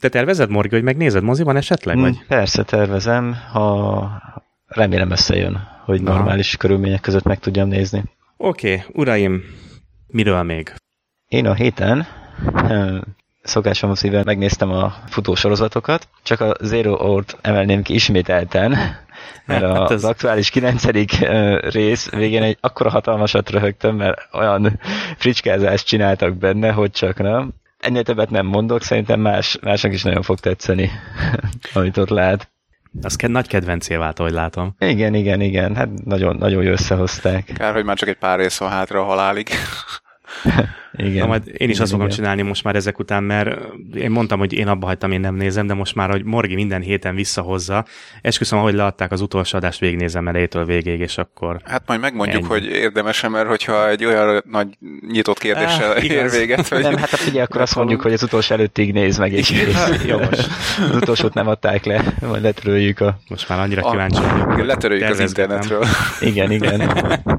Te 0.00 0.08
tervezed, 0.08 0.50
Morgi, 0.50 0.74
hogy 0.74 0.84
megnézed 0.84 1.22
moziban 1.22 1.56
esetleg? 1.56 1.96
Mm, 1.96 2.00
vagy? 2.00 2.24
Persze 2.28 2.62
tervezem, 2.62 3.36
ha 3.52 4.22
remélem 4.66 5.10
összejön, 5.10 5.68
hogy 5.84 6.02
normális 6.02 6.56
körülmények 6.56 7.00
között 7.00 7.24
meg 7.24 7.38
tudjam 7.38 7.68
nézni. 7.68 8.04
Oké, 8.36 8.72
okay, 8.72 8.86
uraim, 8.92 9.42
miről 10.06 10.42
még? 10.42 10.72
Én 11.28 11.46
a 11.46 11.54
héten 11.54 12.06
szokásom 13.42 13.94
szíven 13.94 14.22
megnéztem 14.24 14.70
a 14.70 14.94
futósorozatokat, 15.06 16.08
csak 16.22 16.40
a 16.40 16.54
Zero 16.60 16.92
Ort 16.92 17.36
emelném 17.40 17.82
ki 17.82 17.94
ismételten, 17.94 18.70
mert 19.46 19.64
hát 19.64 19.90
ez... 19.90 20.04
az 20.04 20.04
aktuális 20.04 20.50
9. 20.50 20.84
rész 21.70 22.10
végén 22.10 22.42
egy 22.42 22.58
akkora 22.60 22.90
hatalmasat 22.90 23.50
röhögtem, 23.50 23.96
mert 23.96 24.28
olyan 24.32 24.80
fricskázást 25.16 25.86
csináltak 25.86 26.36
benne, 26.36 26.70
hogy 26.70 26.90
csak 26.90 27.18
nem. 27.18 27.52
Ennél 27.78 28.02
többet 28.02 28.30
nem 28.30 28.46
mondok, 28.46 28.82
szerintem 28.82 29.20
más, 29.20 29.58
másnak 29.62 29.92
is 29.92 30.02
nagyon 30.02 30.22
fog 30.22 30.38
tetszeni, 30.38 30.90
amit 31.74 31.96
ott 31.96 32.08
lát. 32.08 32.50
Az 33.02 33.16
nagy 33.16 33.48
kedvencé 33.48 33.96
vált, 33.96 34.18
ahogy 34.18 34.32
látom. 34.32 34.74
Igen, 34.78 35.14
igen, 35.14 35.40
igen. 35.40 35.74
Hát 35.76 36.04
nagyon, 36.04 36.36
nagyon 36.36 36.62
jó 36.62 36.70
összehozták. 36.70 37.52
Kár, 37.54 37.74
hogy 37.74 37.84
már 37.84 37.96
csak 37.96 38.08
egy 38.08 38.18
pár 38.18 38.38
rész 38.38 38.58
van 38.58 38.70
hátra 38.70 39.00
a 39.00 39.04
halálig. 39.04 39.48
Igen. 40.96 41.18
Na 41.18 41.26
majd 41.26 41.42
én 41.46 41.52
is 41.54 41.60
igen, 41.60 41.80
azt 41.80 41.90
fogom 41.90 42.06
igen. 42.06 42.18
csinálni 42.18 42.42
most 42.42 42.64
már 42.64 42.74
ezek 42.76 42.98
után, 42.98 43.22
mert 43.22 43.58
én 43.94 44.10
mondtam, 44.10 44.38
hogy 44.38 44.52
én 44.52 44.68
abba 44.68 44.86
hagytam, 44.86 45.12
én 45.12 45.20
nem 45.20 45.34
nézem, 45.34 45.66
de 45.66 45.74
most 45.74 45.94
már, 45.94 46.10
hogy 46.10 46.24
Morgi 46.24 46.54
minden 46.54 46.80
héten 46.80 47.14
visszahozza, 47.14 47.84
esküszöm, 48.22 48.58
ahogy 48.58 48.74
leadták 48.74 49.12
az 49.12 49.20
utolsó 49.20 49.56
adást, 49.56 49.80
végignézem 49.80 50.28
elejétől 50.28 50.64
végéig, 50.64 51.00
és 51.00 51.18
akkor... 51.18 51.60
Hát 51.64 51.82
majd 51.86 52.00
megmondjuk, 52.00 52.42
ennyi. 52.42 52.48
hogy 52.48 52.64
érdemes 52.64 53.26
mert 53.28 53.48
hogyha 53.48 53.88
egy 53.88 54.04
olyan 54.04 54.42
nagy 54.50 54.68
nyitott 55.08 55.38
kérdéssel 55.38 55.90
ah, 55.90 56.04
ér 56.04 56.30
véget, 56.30 56.68
hogy... 56.68 56.82
Nem, 56.82 56.96
hát 56.96 57.08
figyelj, 57.08 57.44
akkor 57.44 57.60
azt 57.60 57.74
mondjuk, 57.74 58.00
hogy 58.00 58.12
az 58.12 58.22
utolsó 58.22 58.54
előttig 58.54 58.92
néz 58.92 59.18
meg, 59.18 59.32
és 59.32 59.50
Jogos. 60.06 60.38
Az 60.90 60.94
utolsót 60.94 61.34
nem 61.34 61.48
adták 61.48 61.84
le, 61.84 62.14
majd 62.20 62.42
letöröljük 62.42 63.00
a... 63.00 63.18
Most 63.28 63.48
már 63.48 63.58
annyira 63.58 63.90
kíváncsi 63.90 64.20
vagyok. 64.20 64.66
Letöröljük 64.66 65.08
az 65.08 65.20
internetről. 65.20 65.84
Igen, 66.20 66.50
igen. 66.50 66.80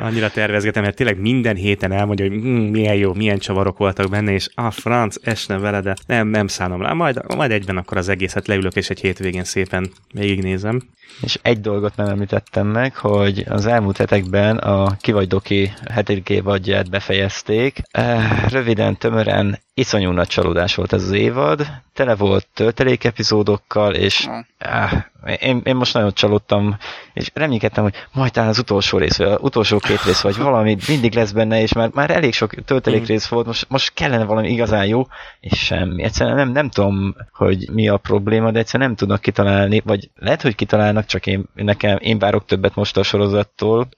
annyira 0.00 0.30
tervezgetem, 0.30 0.82
mert 0.82 0.96
tényleg 0.96 1.20
minden 1.20 1.56
héten 1.56 1.92
elmondja, 1.92 2.28
hogy 2.28 2.40
hm, 2.40 2.48
milyen 2.48 2.94
jó, 2.94 3.14
milyen 3.14 3.38
csavarok 3.38 3.78
voltak 3.78 4.10
benne, 4.10 4.32
és 4.32 4.48
a 4.54 4.62
ah, 4.62 4.72
franc, 4.72 5.16
esne 5.22 5.58
vele, 5.58 5.80
de 5.80 5.94
nem, 6.06 6.28
nem 6.28 6.46
szánom 6.46 6.82
rá. 6.82 6.92
Majd, 6.92 7.34
majd 7.36 7.50
egyben 7.50 7.76
akkor 7.76 7.96
az 7.96 8.08
egészet 8.08 8.46
leülök, 8.46 8.74
és 8.74 8.90
egy 8.90 9.00
hétvégén 9.00 9.44
szépen 9.44 9.90
végignézem. 10.12 10.80
És 11.22 11.38
egy 11.42 11.60
dolgot 11.60 11.96
nem 11.96 12.06
említettem 12.06 12.66
meg, 12.66 12.96
hogy 12.96 13.44
az 13.48 13.66
elmúlt 13.66 13.96
hetekben 13.96 14.56
a 14.56 14.96
Kivagy 15.00 15.28
Doki 15.28 15.72
hetedik 15.90 16.28
évadját 16.28 16.90
befejezték. 16.90 17.80
Eh, 17.90 18.48
röviden, 18.48 18.96
tömören 18.98 19.58
iszonyú 19.78 20.10
nagy 20.10 20.28
csalódás 20.28 20.74
volt 20.74 20.92
ez 20.92 21.02
az 21.02 21.10
évad, 21.10 21.66
tele 21.92 22.14
volt 22.14 22.46
töltelék 22.54 23.04
epizódokkal, 23.04 23.94
és 23.94 24.28
áh, 24.58 25.04
én, 25.38 25.60
én 25.64 25.76
most 25.76 25.94
nagyon 25.94 26.12
csalódtam, 26.12 26.76
és 27.12 27.30
reménykedtem, 27.34 27.82
hogy 27.82 27.94
majd 28.12 28.32
talán 28.32 28.48
az 28.48 28.58
utolsó 28.58 28.98
rész, 28.98 29.16
vagy 29.16 29.26
az 29.26 29.38
utolsó 29.40 29.78
két 29.78 30.02
rész, 30.04 30.20
vagy 30.20 30.36
valami 30.36 30.76
mindig 30.88 31.14
lesz 31.14 31.30
benne, 31.30 31.60
és 31.60 31.72
már, 31.72 31.90
már 31.94 32.10
elég 32.10 32.32
sok 32.32 32.54
töltelék 32.64 33.00
mm. 33.00 33.04
rész 33.04 33.26
volt, 33.26 33.46
most, 33.46 33.66
most 33.68 33.94
kellene 33.94 34.24
valami 34.24 34.48
igazán 34.48 34.86
jó, 34.86 35.06
és 35.40 35.64
semmi. 35.64 36.02
Egyszerűen 36.02 36.36
nem, 36.36 36.48
nem 36.48 36.70
tudom, 36.70 37.16
hogy 37.32 37.70
mi 37.72 37.88
a 37.88 37.96
probléma, 37.96 38.50
de 38.50 38.58
egyszerűen 38.58 38.88
nem 38.88 38.98
tudnak 38.98 39.20
kitalálni, 39.20 39.82
vagy 39.84 40.10
lehet, 40.14 40.42
hogy 40.42 40.54
kitalálnak, 40.54 41.06
csak 41.06 41.26
én, 41.26 41.44
nekem, 41.54 41.98
én 42.00 42.18
várok 42.18 42.44
többet 42.44 42.74
most 42.74 42.96
a 42.96 43.02
sorozattól, 43.02 43.88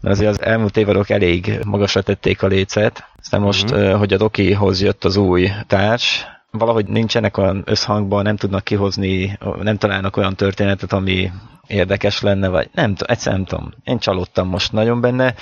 mert 0.00 0.14
azért 0.14 0.30
az 0.30 0.42
elmúlt 0.42 0.76
évadok 0.76 1.10
elég 1.10 1.58
magasra 1.64 2.02
tették 2.02 2.42
a 2.42 2.46
lécet. 2.46 3.04
Aztán 3.18 3.40
most, 3.40 3.74
mm-hmm. 3.74 3.98
hogy 3.98 4.12
a 4.12 4.16
Dokihoz 4.16 4.82
jött 4.82 5.04
az 5.04 5.16
új 5.16 5.50
társ, 5.66 6.26
valahogy 6.50 6.86
nincsenek 6.86 7.36
olyan 7.36 7.62
összhangban, 7.64 8.22
nem 8.22 8.36
tudnak 8.36 8.64
kihozni, 8.64 9.38
nem 9.62 9.76
találnak 9.76 10.16
olyan 10.16 10.34
történetet, 10.34 10.92
ami 10.92 11.30
érdekes 11.66 12.20
lenne, 12.20 12.48
vagy 12.48 12.68
nem 12.72 12.94
tudom, 12.94 13.12
egyszerűen 13.12 13.40
nem 13.40 13.58
tudom. 13.58 13.72
Én 13.84 13.98
csalódtam 13.98 14.48
most 14.48 14.72
nagyon 14.72 15.00
benne. 15.00 15.34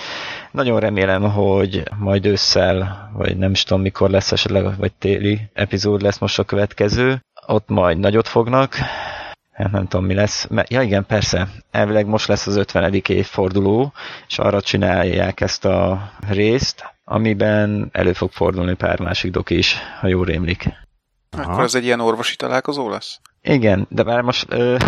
Nagyon 0.51 0.81
remélem, 0.81 1.23
hogy 1.23 1.83
majd 1.99 2.27
ősszel, 2.27 3.11
vagy 3.13 3.37
nem 3.37 3.51
is 3.51 3.63
tudom 3.63 3.83
mikor 3.83 4.11
lesz 4.11 4.33
esetleg, 4.33 4.77
vagy 4.79 4.93
téli 4.93 5.41
epizód 5.53 6.03
lesz 6.03 6.19
most 6.19 6.39
a 6.39 6.45
következő. 6.45 7.25
Ott 7.47 7.69
majd 7.69 7.99
nagyot 7.99 8.29
fognak, 8.29 8.77
hát 9.55 9.71
nem 9.71 9.87
tudom 9.87 10.07
mi 10.07 10.15
lesz. 10.15 10.49
Ja 10.69 10.83
igen, 10.83 11.07
persze, 11.07 11.49
elvileg 11.71 12.07
most 12.07 12.29
lesz 12.29 12.47
az 12.47 12.57
50. 12.57 12.95
évforduló, 12.95 13.93
és 14.29 14.39
arra 14.39 14.61
csinálják 14.61 15.41
ezt 15.41 15.65
a 15.65 16.11
részt, 16.29 16.85
amiben 17.05 17.89
elő 17.93 18.13
fog 18.13 18.33
fordulni 18.33 18.75
pár 18.75 19.01
másik 19.01 19.31
doki 19.31 19.57
is, 19.57 19.77
ha 20.01 20.07
jól 20.07 20.25
rémlik. 20.25 20.69
Aha. 21.31 21.53
Akkor 21.53 21.65
ez 21.65 21.75
egy 21.75 21.85
ilyen 21.85 22.01
orvosi 22.01 22.37
találkozó 22.37 22.91
lesz? 22.91 23.21
Igen, 23.43 23.87
de 23.91 24.03
már 24.03 24.21
most... 24.21 24.47
Ö, 24.49 24.77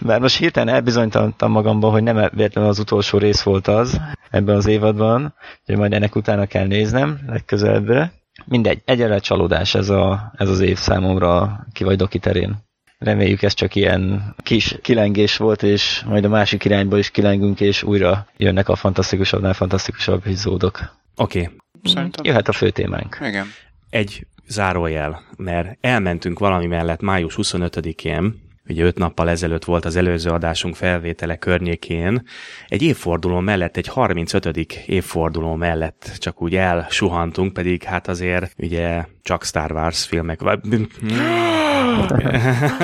Mert 0.00 0.20
most 0.20 0.36
hirtelen 0.36 0.74
elbizonytalanodtam 0.74 1.50
magamban, 1.50 1.90
hogy 1.90 2.02
nem 2.02 2.28
véletlenül 2.32 2.70
az 2.70 2.78
utolsó 2.78 3.18
rész 3.18 3.42
volt 3.42 3.66
az 3.66 4.00
ebben 4.30 4.56
az 4.56 4.66
évadban, 4.66 5.34
hogy 5.66 5.76
majd 5.76 5.92
ennek 5.92 6.14
utána 6.14 6.46
kell 6.46 6.66
néznem 6.66 7.18
legközelebbre. 7.26 8.12
Mindegy, 8.44 8.82
egyre 8.84 9.18
csalódás 9.18 9.74
ez, 9.74 9.88
a, 9.88 10.32
ez 10.36 10.48
az 10.48 10.60
év 10.60 10.76
számomra 10.76 11.66
ki 11.72 11.84
vagy 11.84 11.96
doki 11.96 12.18
terén. 12.18 12.56
Reméljük 12.98 13.42
ez 13.42 13.54
csak 13.54 13.74
ilyen 13.74 14.34
kis 14.42 14.76
kilengés 14.82 15.36
volt, 15.36 15.62
és 15.62 16.02
majd 16.06 16.24
a 16.24 16.28
másik 16.28 16.64
irányba 16.64 16.98
is 16.98 17.10
kilengünk, 17.10 17.60
és 17.60 17.82
újra 17.82 18.26
jönnek 18.36 18.68
a 18.68 18.76
fantasztikusabbnál 18.76 19.54
fantasztikusabb 19.54 20.20
epizódok. 20.26 20.96
Oké. 21.16 21.40
Okay. 21.40 21.56
Szerintem. 21.82 22.24
Jöhet 22.24 22.48
a 22.48 22.52
fő 22.52 22.70
témánk. 22.70 23.18
Igen. 23.20 23.46
Egy 23.90 24.26
zárójel, 24.46 25.22
mert 25.36 25.78
elmentünk 25.80 26.38
valami 26.38 26.66
mellett 26.66 27.00
május 27.00 27.34
25-én, 27.36 28.47
ugye 28.68 28.84
öt 28.84 28.98
nappal 28.98 29.28
ezelőtt 29.28 29.64
volt 29.64 29.84
az 29.84 29.96
előző 29.96 30.30
adásunk 30.30 30.76
felvétele 30.76 31.36
környékén, 31.36 32.22
egy 32.66 32.82
évforduló 32.82 33.38
mellett, 33.38 33.76
egy 33.76 33.86
35. 33.86 34.56
évforduló 34.86 35.54
mellett 35.54 36.10
csak 36.18 36.42
úgy 36.42 36.56
elsuhantunk, 36.56 37.52
pedig 37.52 37.82
hát 37.82 38.08
azért 38.08 38.52
ugye 38.56 39.04
csak 39.22 39.44
Star 39.44 39.72
Wars 39.72 40.06
filmek, 40.06 40.40
vagy 40.40 40.60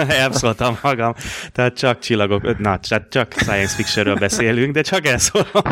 elszóltam 0.09 0.79
magam, 0.83 1.14
tehát 1.53 1.77
csak 1.77 1.99
csillagok, 1.99 2.59
na, 2.59 2.79
csak 3.09 3.33
science 3.37 3.75
fictionről 3.75 4.16
beszélünk, 4.16 4.75
de 4.75 4.83
csak 4.83 5.07
elszóltam 5.07 5.62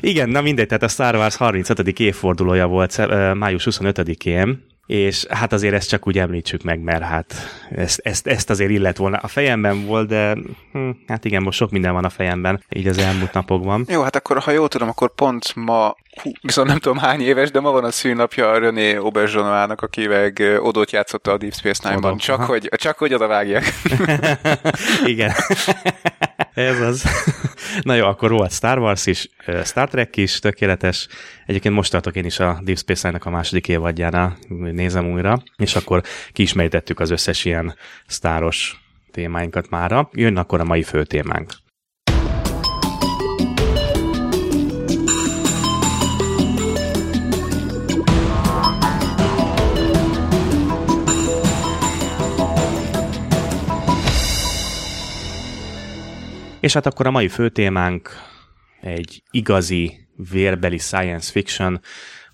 Igen, 0.00 0.28
na 0.28 0.40
mindegy, 0.40 0.66
tehát 0.66 0.82
a 0.82 0.88
Star 0.88 1.14
Wars 1.14 1.36
35. 1.36 1.98
évfordulója 1.98 2.66
volt 2.66 3.06
május 3.34 3.66
25-én, 3.70 4.64
és 4.92 5.26
hát 5.28 5.52
azért 5.52 5.74
ezt 5.74 5.88
csak 5.88 6.06
úgy 6.06 6.18
említsük 6.18 6.62
meg, 6.62 6.80
mert 6.80 7.02
hát 7.02 7.34
ezt, 7.70 8.00
ezt, 8.02 8.26
ezt 8.26 8.50
azért 8.50 8.70
illet 8.70 8.96
volna. 8.96 9.16
A 9.16 9.28
fejemben 9.28 9.86
volt, 9.86 10.08
de 10.08 10.36
hm, 10.72 10.90
hát 11.06 11.24
igen, 11.24 11.42
most 11.42 11.58
sok 11.58 11.70
minden 11.70 11.92
van 11.92 12.04
a 12.04 12.10
fejemben, 12.10 12.64
így 12.68 12.86
az 12.86 12.98
elmúlt 12.98 13.32
napokban. 13.32 13.84
Jó, 13.88 14.02
hát 14.02 14.16
akkor, 14.16 14.38
ha 14.38 14.50
jól 14.50 14.68
tudom, 14.68 14.88
akkor 14.88 15.14
pont 15.14 15.54
ma, 15.54 15.96
hú, 16.22 16.30
viszont 16.40 16.68
nem 16.68 16.78
tudom 16.78 16.98
hány 16.98 17.20
éves, 17.20 17.50
de 17.50 17.60
ma 17.60 17.70
van 17.70 17.84
a 17.84 17.90
szűnapja 17.90 18.50
a 18.50 18.58
René 18.58 18.94
Aubergeois-nak, 18.94 19.80
aki 19.80 20.06
meg 20.06 20.58
Odót 20.60 20.90
játszotta 20.90 21.32
a 21.32 21.38
Deep 21.38 21.54
Space 21.54 21.88
Nine-ban, 21.88 22.16
csak 22.16 22.42
hogy, 22.42 22.68
csak 22.72 22.98
hogy 22.98 23.14
oda 23.14 23.26
vágják. 23.26 23.64
igen. 25.12 25.32
Ez 26.54 26.80
az. 26.80 27.04
Na 27.80 27.94
jó, 27.94 28.06
akkor 28.06 28.30
volt 28.30 28.52
Star 28.52 28.78
Wars 28.78 29.06
is, 29.06 29.28
Star 29.64 29.88
Trek 29.88 30.16
is, 30.16 30.38
tökéletes. 30.38 31.08
Egyébként 31.46 31.74
most 31.74 31.90
tartok 31.90 32.16
én 32.16 32.24
is 32.24 32.38
a 32.38 32.60
Deep 32.62 32.78
Space 32.78 33.08
Nine-nak 33.08 33.26
a 33.26 33.30
második 33.30 33.68
évadjánál, 33.68 34.36
nézem 34.48 35.10
újra, 35.12 35.42
és 35.56 35.76
akkor 35.76 36.02
kiismerítettük 36.32 37.00
az 37.00 37.10
összes 37.10 37.44
ilyen 37.44 37.74
sztáros 38.06 38.84
témáinkat 39.10 39.70
mára. 39.70 40.08
Jön 40.12 40.36
akkor 40.36 40.60
a 40.60 40.64
mai 40.64 40.82
fő 40.82 41.04
témánk. 41.04 41.52
És 56.62 56.72
hát 56.72 56.86
akkor 56.86 57.06
a 57.06 57.10
mai 57.10 57.28
főtémánk 57.28 58.10
egy 58.80 59.22
igazi 59.30 60.08
vérbeli 60.30 60.78
science 60.78 61.30
fiction, 61.30 61.80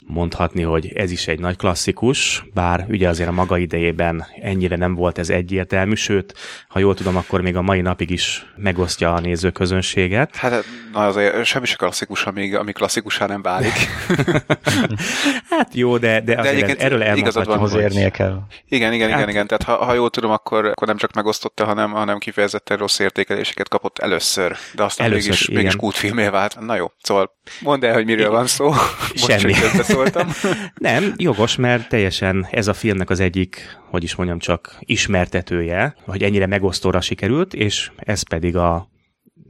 mondhatni, 0.09 0.63
hogy 0.63 0.93
ez 0.95 1.11
is 1.11 1.29
egy 1.29 1.39
nagy 1.39 1.57
klasszikus, 1.57 2.45
bár 2.55 2.87
ugye 2.89 3.09
azért 3.09 3.29
a 3.29 3.33
maga 3.33 3.59
idejében 3.59 4.27
ennyire 4.43 4.77
nem 4.77 4.95
volt 4.95 5.19
ez 5.19 5.31
egyértelmű, 5.31 5.95
sőt, 5.95 6.35
ha 6.69 6.79
jól 6.79 6.95
tudom, 6.95 7.17
akkor 7.17 7.41
még 7.41 7.57
a 7.57 7.63
mai 7.63 7.81
napig 7.81 8.11
is 8.11 8.47
megosztja 8.57 9.15
a 9.15 9.21
nézőközönséget. 9.21 10.37
Hát 10.37 10.65
na 10.93 11.07
azért 11.07 11.45
semmi 11.45 11.67
se 11.67 11.77
klasszikus, 11.77 12.25
amíg, 12.25 12.57
ami 12.57 12.73
klasszikusá 12.73 13.27
nem 13.27 13.43
válik. 13.43 13.73
hát 15.51 15.75
jó, 15.75 15.99
de, 15.99 16.21
de, 16.21 16.35
de 16.35 16.49
azért 16.49 16.81
erről 16.81 17.03
elmondhatjuk, 17.03 17.59
hogy... 17.59 17.81
érnie 17.81 18.11
kell. 18.11 18.41
Igen, 18.69 18.93
igen, 18.93 19.11
hát... 19.11 19.19
igen, 19.19 19.31
igen. 19.31 19.47
Tehát 19.47 19.63
ha, 19.63 19.85
ha 19.85 19.95
jól 19.95 20.11
tudom, 20.11 20.31
akkor, 20.31 20.65
akkor 20.65 20.87
nem 20.87 20.97
csak 20.97 21.13
megosztotta, 21.13 21.65
hanem, 21.65 21.91
hanem 21.91 22.19
kifejezetten 22.19 22.77
rossz 22.77 22.99
értékeléseket 22.99 23.69
kapott 23.69 23.99
először, 23.99 24.57
de 24.75 24.83
aztán 24.83 25.07
először, 25.07 25.31
mégis, 25.31 25.49
mégis 25.49 25.77
kultfilmé 25.77 26.29
vált. 26.29 26.61
Na 26.61 26.77
jó, 26.77 26.93
szóval 27.03 27.38
mondd 27.61 27.85
el, 27.85 27.93
hogy 27.93 28.05
miről 28.05 28.31
van 28.31 28.47
szó. 28.47 28.73
Semmi. 29.15 29.53
szóltam. 29.83 30.29
Nem, 30.75 31.13
jogos, 31.17 31.57
mert 31.57 31.89
teljesen 31.89 32.47
ez 32.51 32.69
a 32.69 32.75
filmnek 32.75 33.11
az 33.11 33.21
egyik, 33.21 33.79
hogy 33.91 34.03
is 34.03 34.15
mondjam, 34.15 34.39
csak 34.39 34.77
ismertetője, 34.81 35.95
hogy 36.05 36.23
ennyire 36.23 36.47
megosztóra 36.47 37.01
sikerült, 37.01 37.55
és 37.55 37.91
ez 37.97 38.29
pedig 38.29 38.57
a 38.57 38.89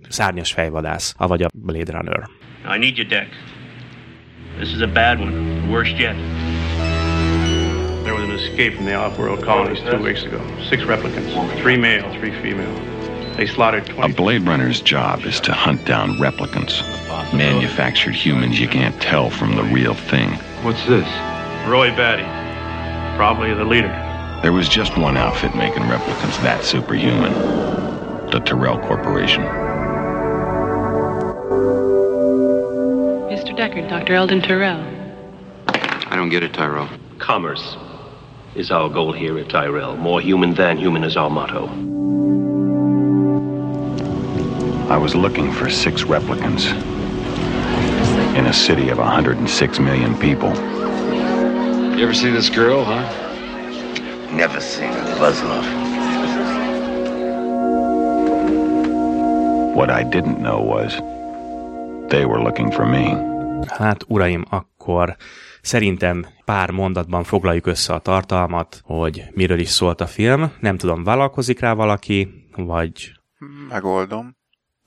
szárnyas 0.08 0.52
fejvadász, 0.52 1.14
avagy 1.16 1.42
a 1.42 1.48
Blade 1.54 1.92
Runner. 1.92 2.28
I 2.74 2.78
need 2.78 2.96
your 2.96 3.08
deck. 3.08 3.28
This 4.58 4.72
is 4.72 4.80
a 4.80 4.92
bad 4.92 5.20
one, 5.20 5.60
the 5.60 5.70
worst 5.70 5.98
yet. 5.98 6.16
There 8.02 8.14
was 8.14 8.24
an 8.24 8.34
escape 8.34 8.74
from 8.74 8.84
the 8.84 8.94
off-world 8.94 9.44
colonies 9.44 9.80
two 9.80 10.02
weeks 10.02 10.24
ago. 10.24 10.40
Six 10.68 10.82
replicants, 10.84 11.32
three 11.60 11.76
male, 11.76 12.10
three 12.18 12.32
female. 12.42 12.97
They 13.38 13.46
slaughtered 13.46 13.86
20. 13.86 14.12
A 14.12 14.16
Blade 14.16 14.42
Runner's 14.42 14.80
job 14.80 15.20
is 15.20 15.38
to 15.42 15.52
hunt 15.52 15.84
down 15.84 16.14
replicants. 16.14 16.82
Manufactured 17.32 18.16
humans 18.16 18.58
you 18.58 18.66
can't 18.66 19.00
tell 19.00 19.30
from 19.30 19.54
the 19.54 19.62
real 19.62 19.94
thing. 19.94 20.30
What's 20.64 20.84
this? 20.86 21.06
Roy 21.68 21.94
Batty. 21.94 22.24
Probably 23.16 23.54
the 23.54 23.64
leader. 23.64 23.90
There 24.42 24.52
was 24.52 24.68
just 24.68 24.98
one 24.98 25.16
outfit 25.16 25.54
making 25.54 25.84
replicants 25.84 26.42
that 26.42 26.64
superhuman. 26.64 27.32
The 28.32 28.40
Tyrell 28.40 28.80
Corporation. 28.80 29.44
Mr. 33.30 33.56
Deckard, 33.56 33.88
Dr. 33.88 34.14
Eldon 34.14 34.42
Tyrell. 34.42 34.80
I 35.68 36.16
don't 36.16 36.30
get 36.30 36.42
it, 36.42 36.54
Tyrell. 36.54 36.88
Commerce 37.18 37.76
is 38.56 38.72
our 38.72 38.88
goal 38.88 39.12
here 39.12 39.38
at 39.38 39.48
Tyrell. 39.48 39.96
More 39.96 40.20
human 40.20 40.54
than 40.54 40.76
human 40.76 41.04
is 41.04 41.16
our 41.16 41.30
motto. 41.30 41.68
I 44.90 44.96
was 44.96 45.14
looking 45.14 45.52
for 45.52 45.68
six 45.68 46.04
replicants 46.04 46.72
in 48.38 48.46
a 48.46 48.52
city 48.52 48.88
of 48.88 48.98
106 48.98 49.78
million 49.78 50.16
people. 50.16 50.48
You 51.96 52.04
ever 52.04 52.14
see 52.14 52.30
this 52.30 52.48
girl, 52.48 52.84
huh? 52.84 53.02
Never 54.32 54.60
seen 54.60 54.90
a 54.90 55.16
Buzzlove. 55.18 55.66
What 59.74 59.90
I 59.90 60.04
didn't 60.04 60.38
know 60.38 60.62
was 60.62 60.96
they 62.08 62.24
were 62.24 62.42
looking 62.42 62.72
for 62.72 62.86
me. 62.86 63.04
Hát, 63.66 64.04
uraim, 64.08 64.44
akkor 64.50 65.16
szerintem 65.62 66.26
pár 66.44 66.70
mondatban 66.70 67.24
foglaljuk 67.24 67.66
össze 67.66 67.94
a 67.94 67.98
tartalmat, 67.98 68.80
hogy 68.84 69.24
miről 69.34 69.58
is 69.58 69.68
szólt 69.68 70.00
a 70.00 70.06
film. 70.06 70.52
Nem 70.60 70.76
tudom, 70.76 71.04
vállalkozik 71.04 71.60
rá 71.60 71.72
valaki, 71.72 72.28
vagy... 72.56 73.12
Megoldom. 73.68 74.37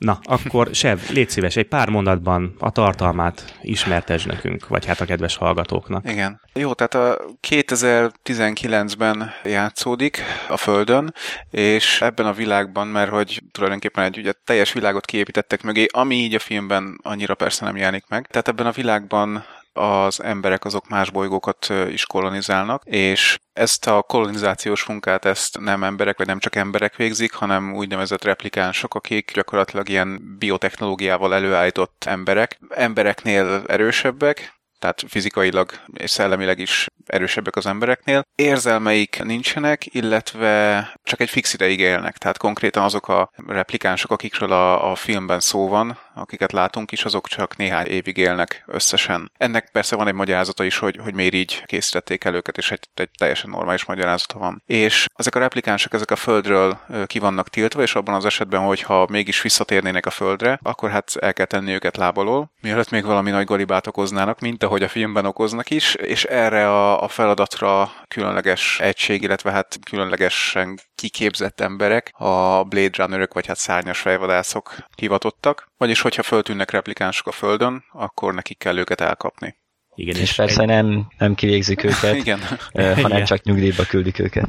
Na, 0.01 0.19
akkor 0.23 0.69
Sev, 0.71 0.99
légy 1.09 1.29
szíves, 1.29 1.55
egy 1.55 1.67
pár 1.67 1.89
mondatban 1.89 2.55
a 2.59 2.71
tartalmát 2.71 3.59
ismertesd 3.61 4.27
nekünk, 4.27 4.67
vagy 4.67 4.85
hát 4.85 5.01
a 5.01 5.05
kedves 5.05 5.35
hallgatóknak. 5.35 6.09
Igen. 6.09 6.41
Jó, 6.53 6.73
tehát 6.73 6.95
a 6.95 7.25
2019-ben 7.47 9.31
játszódik 9.43 10.23
a 10.49 10.57
Földön, 10.57 11.13
és 11.49 12.01
ebben 12.01 12.25
a 12.25 12.33
világban, 12.33 12.87
mert 12.87 13.09
hogy 13.09 13.41
tulajdonképpen 13.51 14.03
egy 14.03 14.17
ugye, 14.17 14.31
teljes 14.45 14.73
világot 14.73 15.05
kiépítettek 15.05 15.63
mögé, 15.63 15.85
ami 15.91 16.15
így 16.15 16.35
a 16.35 16.39
filmben 16.39 16.99
annyira 17.03 17.35
persze 17.35 17.65
nem 17.65 17.77
jelenik 17.77 18.05
meg. 18.07 18.27
Tehát 18.27 18.47
ebben 18.47 18.67
a 18.67 18.71
világban 18.71 19.45
az 19.73 20.23
emberek 20.23 20.65
azok 20.65 20.89
más 20.89 21.09
bolygókat 21.09 21.73
is 21.89 22.05
kolonizálnak, 22.05 22.83
és 22.85 23.37
ezt 23.53 23.87
a 23.87 24.01
kolonizációs 24.01 24.85
munkát 24.85 25.25
ezt 25.25 25.59
nem 25.59 25.83
emberek, 25.83 26.17
vagy 26.17 26.27
nem 26.27 26.39
csak 26.39 26.55
emberek 26.55 26.95
végzik, 26.95 27.33
hanem 27.33 27.73
úgynevezett 27.73 28.23
replikánsok, 28.23 28.95
akik 28.95 29.31
gyakorlatilag 29.33 29.89
ilyen 29.89 30.37
biotechnológiával 30.37 31.33
előállított 31.33 32.03
emberek, 32.07 32.59
embereknél 32.69 33.63
erősebbek, 33.67 34.60
tehát 34.81 35.03
fizikailag 35.07 35.71
és 35.93 36.09
szellemileg 36.09 36.59
is 36.59 36.87
erősebbek 37.05 37.55
az 37.55 37.65
embereknél. 37.65 38.23
Érzelmeik 38.35 39.23
nincsenek, 39.23 39.93
illetve 39.93 40.93
csak 41.03 41.19
egy 41.19 41.29
fix 41.29 41.53
ideig 41.53 41.79
élnek, 41.79 42.17
tehát 42.17 42.37
konkrétan 42.37 42.83
azok 42.83 43.07
a 43.07 43.31
replikánsok, 43.47 44.11
akikről 44.11 44.51
a, 44.51 44.91
a 44.91 44.95
filmben 44.95 45.39
szó 45.39 45.67
van, 45.67 45.97
akiket 46.15 46.51
látunk 46.51 46.91
is, 46.91 47.05
azok 47.05 47.27
csak 47.27 47.57
néhány 47.57 47.85
évig 47.85 48.17
élnek 48.17 48.63
összesen. 48.67 49.31
Ennek 49.37 49.69
persze 49.71 49.95
van 49.95 50.07
egy 50.07 50.13
magyarázata 50.13 50.63
is, 50.63 50.77
hogy, 50.77 50.99
hogy 51.03 51.13
miért 51.13 51.33
így 51.33 51.63
készítették 51.65 52.23
el 52.23 52.35
őket, 52.35 52.57
és 52.57 52.71
egy, 52.71 52.89
egy 52.93 53.09
teljesen 53.17 53.49
normális 53.49 53.85
magyarázata 53.85 54.39
van. 54.39 54.63
És 54.65 55.05
ezek 55.15 55.35
a 55.35 55.39
replikánsok, 55.39 55.93
ezek 55.93 56.11
a 56.11 56.15
földről 56.15 56.79
ki 57.05 57.19
vannak 57.19 57.49
tiltva, 57.49 57.81
és 57.81 57.95
abban 57.95 58.15
az 58.15 58.25
esetben, 58.25 58.61
hogyha 58.61 59.07
mégis 59.09 59.41
visszatérnének 59.41 60.05
a 60.05 60.09
földre, 60.09 60.59
akkor 60.61 60.89
hát 60.89 61.15
el 61.19 61.33
kell 61.33 61.45
tenni 61.45 61.73
őket 61.73 61.97
lábalól, 61.97 62.51
mielőtt 62.61 62.89
még 62.89 63.05
valami 63.05 63.31
nagy 63.31 63.45
galibát 63.45 63.87
okoznának, 63.87 64.39
mint 64.39 64.63
ahogy 64.71 64.83
a 64.83 64.87
filmben 64.87 65.25
okoznak 65.25 65.69
is, 65.69 65.95
és 65.95 66.23
erre 66.23 66.69
a, 66.69 67.03
a 67.03 67.07
feladatra 67.07 67.91
különleges 68.07 68.79
egység, 68.79 69.21
illetve 69.21 69.51
hát 69.51 69.79
különlegesen 69.89 70.79
kiképzett 70.95 71.59
emberek, 71.59 72.11
a 72.13 72.63
Blade 72.63 73.03
Runnerök, 73.03 73.33
vagy 73.33 73.47
hát 73.47 73.57
szárnyas 73.57 73.99
fejvadászok 73.99 74.75
hivatottak, 74.95 75.67
vagyis 75.77 76.01
hogyha 76.01 76.23
föltűnnek 76.23 76.71
replikánsok 76.71 77.27
a 77.27 77.31
Földön, 77.31 77.83
akkor 77.91 78.33
nekik 78.33 78.57
kell 78.57 78.77
őket 78.77 79.01
elkapni. 79.01 79.55
Igen, 79.95 80.15
és, 80.15 80.21
és 80.21 80.35
persze 80.35 80.61
egy... 80.61 80.67
nem, 80.67 81.07
nem 81.17 81.35
kivégzik 81.35 81.83
őket, 81.83 82.15
Igen. 82.25 82.39
hanem 82.73 82.95
Igen. 82.97 83.25
csak 83.25 83.43
nyugdíjba 83.43 83.83
küldik 83.83 84.19
őket. 84.19 84.47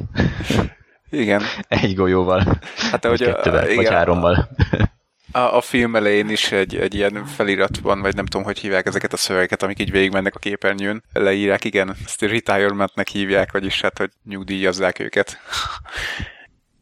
Igen. 1.09 1.41
Egy 1.67 1.95
golyóval. 1.95 2.59
Hát, 2.91 3.05
ahogy 3.05 3.23
kettővel, 3.23 3.63
igen, 3.63 3.75
vagy 3.75 3.93
hárommal. 3.93 4.49
A, 5.35 5.39
a 5.39 5.61
film 5.61 5.95
elején 5.95 6.29
is 6.29 6.51
egy, 6.51 6.75
egy 6.75 6.95
ilyen 6.95 7.25
felirat 7.25 7.77
van, 7.77 8.01
vagy 8.01 8.15
nem 8.15 8.25
tudom, 8.25 8.45
hogy 8.45 8.59
hívják 8.59 8.85
ezeket 8.85 9.13
a 9.13 9.17
szövegeket, 9.17 9.63
amik 9.63 9.79
így 9.79 9.91
végigmennek 9.91 10.35
a 10.35 10.39
képernyőn. 10.39 11.03
Leírják, 11.13 11.63
igen, 11.63 11.95
ezt 12.05 12.21
retirementnek 12.21 13.07
hívják, 13.07 13.51
vagyis 13.51 13.81
hát, 13.81 13.97
hogy 13.97 14.09
nyugdíjazzák 14.25 14.99
őket. 14.99 15.39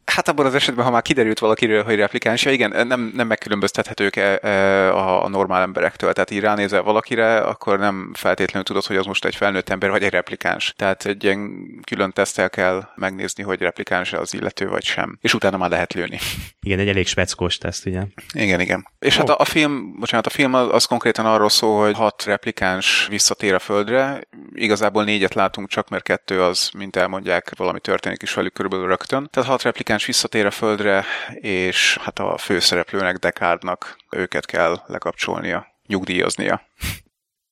Hát 0.04 0.28
abban 0.28 0.46
az 0.46 0.54
esetben, 0.54 0.84
ha 0.84 0.90
már 0.90 1.02
kiderült 1.02 1.38
valakiről, 1.38 1.82
hogy 1.84 1.96
replikáns, 1.96 2.44
igen, 2.44 2.86
nem, 2.86 3.12
nem 3.14 3.26
megkülönböztethetők 3.26 4.16
e, 4.16 4.38
e, 4.42 4.92
a, 4.94 5.24
a 5.24 5.28
normál 5.28 5.62
emberektől. 5.62 6.12
Tehát 6.12 6.30
így 6.30 6.40
ránézel 6.40 6.82
valakire, 6.82 7.36
akkor 7.36 7.78
nem 7.78 8.10
feltétlenül 8.14 8.66
tudod, 8.66 8.84
hogy 8.84 8.96
az 8.96 9.06
most 9.06 9.24
egy 9.24 9.36
felnőtt 9.36 9.68
ember 9.68 9.90
vagy 9.90 10.02
egy 10.02 10.10
replikáns. 10.10 10.74
Tehát 10.76 11.06
egy 11.06 11.24
ilyen 11.24 11.66
külön 11.84 12.12
tesztel 12.12 12.50
kell 12.50 12.88
megnézni, 12.94 13.42
hogy 13.42 13.60
replikáns 13.60 14.12
az 14.12 14.34
illető 14.34 14.68
vagy 14.68 14.84
sem. 14.84 15.18
És 15.20 15.34
utána 15.34 15.56
már 15.56 15.70
lehet 15.70 15.92
lőni. 15.92 16.18
Igen, 16.60 16.78
egy 16.78 16.88
elég 16.88 17.06
speckós 17.06 17.58
teszt, 17.58 17.86
ugye? 17.86 18.02
Igen, 18.32 18.60
igen. 18.60 18.88
És 18.98 19.14
oh. 19.14 19.20
hát 19.20 19.28
a, 19.28 19.40
a 19.40 19.44
film, 19.44 19.98
bocsánat, 19.98 20.26
a 20.26 20.30
film 20.30 20.54
az, 20.54 20.68
az 20.70 20.84
konkrétan 20.84 21.26
arról 21.26 21.48
szól, 21.48 21.84
hogy 21.84 21.94
hat 21.94 22.24
replikáns 22.24 23.06
visszatér 23.10 23.54
a 23.54 23.58
földre. 23.58 24.20
Igazából 24.54 25.04
négyet 25.04 25.34
látunk 25.34 25.68
csak, 25.68 25.88
mert 25.88 26.02
kettő 26.02 26.42
az, 26.42 26.70
mint 26.74 26.96
elmondják, 26.96 27.52
valami 27.56 27.80
történik 27.80 28.22
is 28.22 28.34
velük 28.34 28.52
körülbelül 28.52 28.86
rögtön. 28.86 29.28
Tehát 29.30 29.48
hat 29.48 29.62
replikáns 29.62 29.91
Marines 29.92 30.20
visszatér 30.20 30.46
a 30.46 30.50
földre, 30.50 31.04
és 31.40 31.98
hát 32.00 32.18
a 32.18 32.38
főszereplőnek, 32.38 33.16
Deckardnak 33.16 33.96
őket 34.10 34.46
kell 34.46 34.80
lekapcsolnia, 34.86 35.66
nyugdíjaznia. 35.86 36.62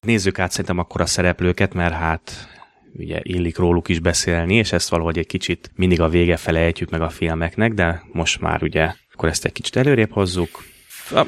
Nézzük 0.00 0.38
át 0.38 0.50
szerintem 0.50 0.79
akkor 0.79 1.00
a 1.00 1.07
szereplőket, 1.07 1.74
mert 1.74 1.94
hát 1.94 2.48
ugye 2.92 3.20
illik 3.22 3.59
róluk 3.59 3.88
is 3.88 3.98
beszélni, 3.98 4.55
és 4.55 4.72
ezt 4.72 4.88
valahogy 4.88 5.18
egy 5.18 5.26
kicsit 5.26 5.70
mindig 5.74 6.00
a 6.00 6.09
vége 6.09 6.37
felejtjük 6.37 6.90
meg 6.90 7.00
a 7.00 7.09
filmeknek, 7.09 7.72
de 7.72 8.03
most 8.12 8.40
már 8.40 8.62
ugye 8.62 8.92
akkor 9.12 9.29
ezt 9.29 9.44
egy 9.44 9.53
kicsit 9.53 9.76
előrébb 9.76 10.12
hozzuk. 10.12 10.62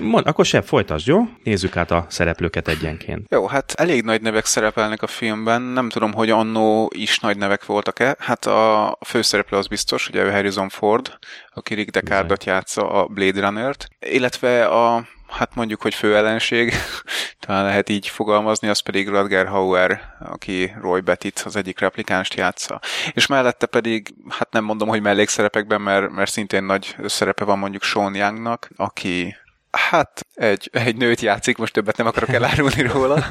Mond, 0.00 0.26
akkor 0.26 0.44
sem 0.44 0.62
folytasd, 0.62 1.06
jó? 1.06 1.20
Nézzük 1.42 1.76
át 1.76 1.90
a 1.90 2.06
szereplőket 2.08 2.68
egyenként. 2.68 3.26
Jó, 3.30 3.46
hát 3.46 3.72
elég 3.72 4.02
nagy 4.02 4.22
nevek 4.22 4.44
szerepelnek 4.44 5.02
a 5.02 5.06
filmben. 5.06 5.62
Nem 5.62 5.88
tudom, 5.88 6.12
hogy 6.12 6.30
annó 6.30 6.90
is 6.94 7.18
nagy 7.18 7.36
nevek 7.36 7.66
voltak-e. 7.66 8.16
Hát 8.18 8.46
a 8.46 8.98
főszereplő 9.06 9.58
az 9.58 9.66
biztos, 9.66 10.08
ugye 10.08 10.32
Harrison 10.32 10.68
Ford, 10.68 11.18
aki 11.54 11.74
Rick 11.74 11.90
Deckardot 11.90 12.44
játsza 12.44 12.90
a 12.90 13.06
Blade 13.06 13.40
Runner-t, 13.40 13.88
illetve 13.98 14.66
a 14.66 15.06
hát 15.32 15.54
mondjuk, 15.54 15.82
hogy 15.82 15.94
fő 15.94 16.16
ellenség, 16.16 16.72
talán 17.46 17.64
lehet 17.64 17.88
így 17.88 18.08
fogalmazni, 18.08 18.68
az 18.68 18.78
pedig 18.78 19.08
Rutger 19.08 19.46
Hauer, 19.46 20.00
aki 20.18 20.74
Roy 20.80 21.00
Bettit, 21.00 21.42
az 21.44 21.56
egyik 21.56 21.78
replikánst 21.78 22.34
játsza. 22.34 22.80
És 23.12 23.26
mellette 23.26 23.66
pedig, 23.66 24.14
hát 24.28 24.52
nem 24.52 24.64
mondom, 24.64 24.88
hogy 24.88 25.02
mellékszerepekben, 25.02 25.80
mert, 25.80 26.10
mert 26.10 26.30
szintén 26.30 26.64
nagy 26.64 26.96
szerepe 27.04 27.44
van 27.44 27.58
mondjuk 27.58 27.82
Sean 27.82 28.14
Youngnak, 28.14 28.68
aki 28.76 29.36
Hát, 29.72 30.26
egy, 30.34 30.70
egy 30.72 30.96
nőt 30.96 31.20
játszik, 31.20 31.56
most 31.56 31.72
többet 31.72 31.96
nem 31.96 32.06
akarok 32.06 32.32
elárulni 32.32 32.82
róla. 32.82 33.26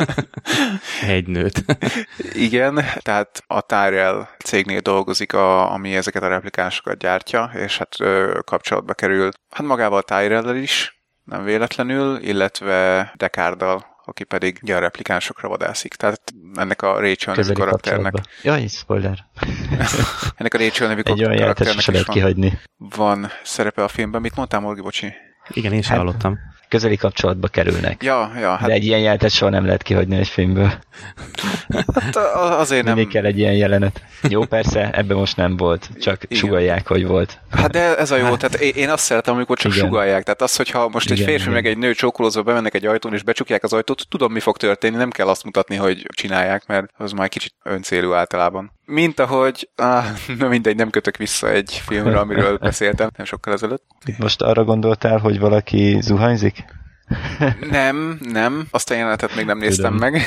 egy 1.07 1.27
nőt. 1.27 1.63
Igen, 2.33 2.85
tehát 2.99 3.43
a 3.47 3.61
Tyrell 3.61 4.27
cégnél 4.43 4.79
dolgozik, 4.79 5.33
a, 5.33 5.71
ami 5.71 5.95
ezeket 5.95 6.23
a 6.23 6.27
replikásokat 6.27 6.97
gyártja, 6.97 7.51
és 7.55 7.77
hát 7.77 7.99
ö, 7.99 8.39
kapcsolatba 8.45 8.93
kerül 8.93 9.29
hát 9.49 9.67
magával 9.67 9.97
a 9.97 10.01
Tyrell 10.01 10.55
is, 10.55 11.03
nem 11.23 11.43
véletlenül, 11.43 12.17
illetve 12.21 13.11
Dekárdal, 13.15 13.85
aki 14.05 14.23
pedig 14.23 14.59
ugye 14.61 14.75
a 14.75 14.79
replikánsokra 14.79 15.47
vadászik. 15.47 15.93
Tehát 15.93 16.33
ennek 16.55 16.81
a 16.81 16.99
Rachel 16.99 17.35
nevű 17.35 17.53
karakternek. 17.53 18.13
Jaj, 18.43 18.67
spoiler. 18.67 19.25
ennek 20.37 20.53
a 20.53 20.57
Rachel 20.57 20.87
nevű 20.87 21.01
karakternek 21.01 21.87
is 21.87 22.05
van, 22.05 22.15
kihagyni. 22.15 22.59
van 22.77 23.31
szerepe 23.43 23.83
a 23.83 23.87
filmben. 23.87 24.21
Mit 24.21 24.35
mondtál, 24.35 24.59
Morgi, 24.59 24.81
bocsi? 24.81 25.13
Igen, 25.53 25.73
én 25.73 25.81
sem 25.81 25.91
hát, 25.95 25.99
hallottam. 25.99 26.39
Közeli 26.67 26.95
kapcsolatba 26.95 27.47
kerülnek. 27.47 28.03
Ja, 28.03 28.31
ja. 28.39 28.55
Hát... 28.55 28.67
De 28.67 28.73
egy 28.73 28.85
ilyen 28.85 28.99
jelenetet 28.99 29.31
soha 29.31 29.51
nem 29.51 29.65
lehet 29.65 29.81
kihagyni 29.83 30.15
egy 30.15 30.27
filmből. 30.27 30.71
Hát 31.93 32.15
azért 32.35 32.83
nem... 32.83 32.95
Mindig 32.95 33.13
kell 33.13 33.25
egy 33.25 33.37
ilyen 33.37 33.53
jelenet. 33.53 34.01
Jó, 34.29 34.45
persze, 34.45 34.89
ebben 34.91 35.17
most 35.17 35.37
nem 35.37 35.57
volt, 35.57 35.89
csak 35.99 36.23
Igen. 36.23 36.37
sugalják, 36.37 36.87
hogy 36.87 37.05
volt. 37.05 37.39
Hát 37.49 37.71
de 37.71 37.97
ez 37.97 38.11
a 38.11 38.15
jó, 38.15 38.25
hát... 38.25 38.37
tehát 38.37 38.59
én 38.59 38.89
azt 38.89 39.03
szeretem, 39.03 39.33
amikor 39.33 39.57
csak 39.57 39.71
Igen. 39.73 39.85
sugalják. 39.85 40.23
Tehát 40.23 40.41
az, 40.41 40.55
hogyha 40.55 40.89
most 40.89 41.05
Igen, 41.05 41.17
egy 41.17 41.23
férfi 41.23 41.41
Igen. 41.41 41.53
meg 41.53 41.65
egy 41.65 41.77
nő 41.77 41.93
csókolózva 41.93 42.41
bemennek 42.41 42.73
egy 42.73 42.85
ajtón 42.85 43.13
és 43.13 43.23
becsukják 43.23 43.63
az 43.63 43.73
ajtót, 43.73 44.05
tudom, 44.09 44.31
mi 44.31 44.39
fog 44.39 44.57
történni, 44.57 44.95
nem 44.95 45.09
kell 45.09 45.27
azt 45.27 45.43
mutatni, 45.43 45.75
hogy 45.75 46.05
csinálják, 46.13 46.67
mert 46.67 46.89
az 46.97 47.11
már 47.11 47.29
kicsit 47.29 47.53
öncélú 47.63 48.13
általában. 48.13 48.71
Mint 48.85 49.19
ahogy, 49.19 49.69
ah, 49.75 50.05
na 50.37 50.47
mindegy, 50.47 50.75
nem 50.75 50.89
kötök 50.89 51.17
vissza 51.17 51.49
egy 51.49 51.81
filmre, 51.85 52.19
amiről 52.19 52.57
beszéltem 52.57 53.09
nem 53.17 53.25
sokkal 53.25 53.53
ezelőtt. 53.53 53.83
Itt 54.05 54.17
most 54.17 54.41
arra 54.41 54.63
gondoltál, 54.63 55.17
hogy 55.17 55.39
valaki 55.39 55.97
zuhanyzik? 56.01 56.65
Nem, 57.69 58.19
nem. 58.21 58.67
Azt 58.71 58.91
a 58.91 58.93
jelenetet 58.93 59.35
még 59.35 59.45
nem 59.45 59.57
néztem 59.57 59.93
Tudom. 59.93 60.09
meg. 60.11 60.21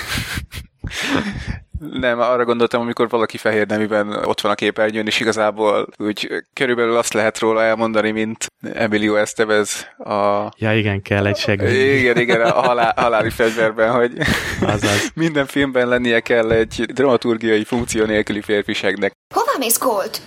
Nem, 1.93 2.21
arra 2.21 2.45
gondoltam, 2.45 2.81
amikor 2.81 3.09
valaki 3.09 3.37
fehér 3.37 3.67
neműben 3.67 4.09
ott 4.25 4.41
van 4.41 4.53
a 4.53 4.55
képernyőn, 4.55 5.07
és 5.07 5.21
igazából 5.21 5.89
úgy 5.97 6.45
körülbelül 6.53 6.97
azt 6.97 7.13
lehet 7.13 7.39
róla 7.39 7.63
elmondani, 7.63 8.11
mint 8.11 8.47
Emilio 8.73 9.15
Estevez 9.15 9.87
a... 9.99 10.49
Ja, 10.57 10.77
igen, 10.77 11.03
kell 11.03 11.27
egy 11.27 11.37
segély. 11.37 11.99
Igen, 11.99 12.19
igen, 12.19 12.41
a 12.41 12.61
halál, 12.61 12.93
haláli 12.97 13.31
fegyverben, 13.31 13.91
hogy 13.91 14.13
Azaz. 14.61 15.11
minden 15.15 15.47
filmben 15.47 15.89
lennie 15.89 16.21
kell 16.21 16.51
egy 16.51 16.85
dramaturgiai 16.93 17.65
funkció 17.65 18.05
nélküli 18.05 18.41
férfiségnek. 18.41 19.13
Hova 19.35 19.59
mész, 19.59 19.79
Colt? 19.79 20.21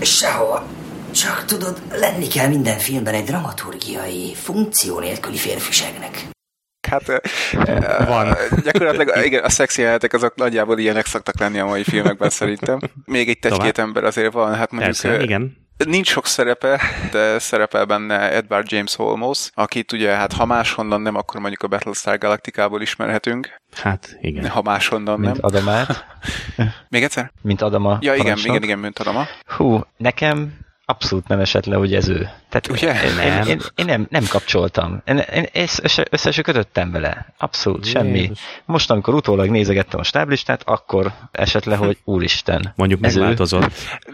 Sehova. 0.00 0.66
Csak 1.10 1.44
tudod, 1.44 1.82
lenni 1.92 2.26
kell 2.26 2.48
minden 2.48 2.78
filmben 2.78 3.14
egy 3.14 3.24
dramaturgiai, 3.24 4.34
funkció 4.34 4.98
nélküli 4.98 5.36
férfiségnek. 5.36 6.28
Hát 6.90 7.20
van. 8.06 8.36
Gyakorlatilag 8.64 9.24
igen, 9.24 9.44
a 9.44 9.48
szexi 9.48 9.80
jelenetek 9.80 10.12
azok 10.12 10.34
nagyjából 10.34 10.78
ilyenek 10.78 11.06
szoktak 11.06 11.38
lenni 11.38 11.58
a 11.58 11.66
mai 11.66 11.82
filmekben 11.82 12.30
szerintem. 12.30 12.78
Még 13.04 13.28
egy 13.28 13.38
egy-két 13.40 13.78
ember 13.78 14.04
azért 14.04 14.32
van. 14.32 14.54
Hát 14.54 14.70
mondjuk, 14.70 15.00
Persze, 15.00 15.22
igen. 15.22 15.66
Nincs 15.86 16.08
sok 16.08 16.26
szerepe, 16.26 16.80
de 17.12 17.38
szerepel 17.38 17.84
benne 17.84 18.32
Edward 18.32 18.70
James 18.70 18.94
Holmes, 18.94 19.50
akit 19.54 19.92
ugye, 19.92 20.14
hát 20.14 20.32
ha 20.32 20.44
máshonnan 20.44 21.00
nem, 21.00 21.16
akkor 21.16 21.40
mondjuk 21.40 21.62
a 21.62 21.68
Battlestar 21.68 22.18
Galactikából 22.18 22.82
ismerhetünk. 22.82 23.60
Hát, 23.76 24.16
igen. 24.20 24.48
Ha 24.48 24.62
máshonnan 24.62 25.20
mint 25.20 25.32
nem. 25.32 25.44
Adamát. 25.44 26.04
Még 26.88 27.02
egyszer? 27.02 27.32
Mint 27.42 27.62
Adama. 27.62 27.98
Ja, 28.00 28.14
igen, 28.14 28.38
igen, 28.44 28.62
igen, 28.62 28.78
mint 28.78 28.98
Adama. 28.98 29.26
Hú, 29.46 29.80
nekem 29.96 30.52
abszolút 30.90 31.28
nem 31.28 31.40
esett 31.40 31.64
le, 31.64 31.76
hogy 31.76 31.94
ez 31.94 32.08
ő. 32.08 32.28
Tehát 32.48 32.68
Ugye? 32.70 33.04
Én, 33.04 33.14
nem. 33.14 33.46
Én, 33.46 33.48
én, 33.48 33.60
én 33.74 33.84
nem, 33.84 34.06
nem 34.10 34.24
kapcsoltam. 34.28 35.02
Én, 35.04 35.18
én 35.18 35.48
össze, 35.52 36.06
össze 36.10 36.30
se 36.30 36.42
kötöttem 36.42 36.90
vele. 36.90 37.34
Abszolút, 37.38 37.86
Jézus. 37.86 38.00
semmi. 38.00 38.30
Most, 38.64 38.90
amikor 38.90 39.14
utólag 39.14 39.48
nézegettem 39.48 40.00
a 40.00 40.02
stáblistát, 40.02 40.62
akkor 40.64 41.12
esett 41.32 41.64
le, 41.64 41.76
hogy 41.76 41.98
úristen. 42.04 42.72
Mondjuk 42.76 43.04
ez 43.04 43.14
megváltozott. 43.14 43.72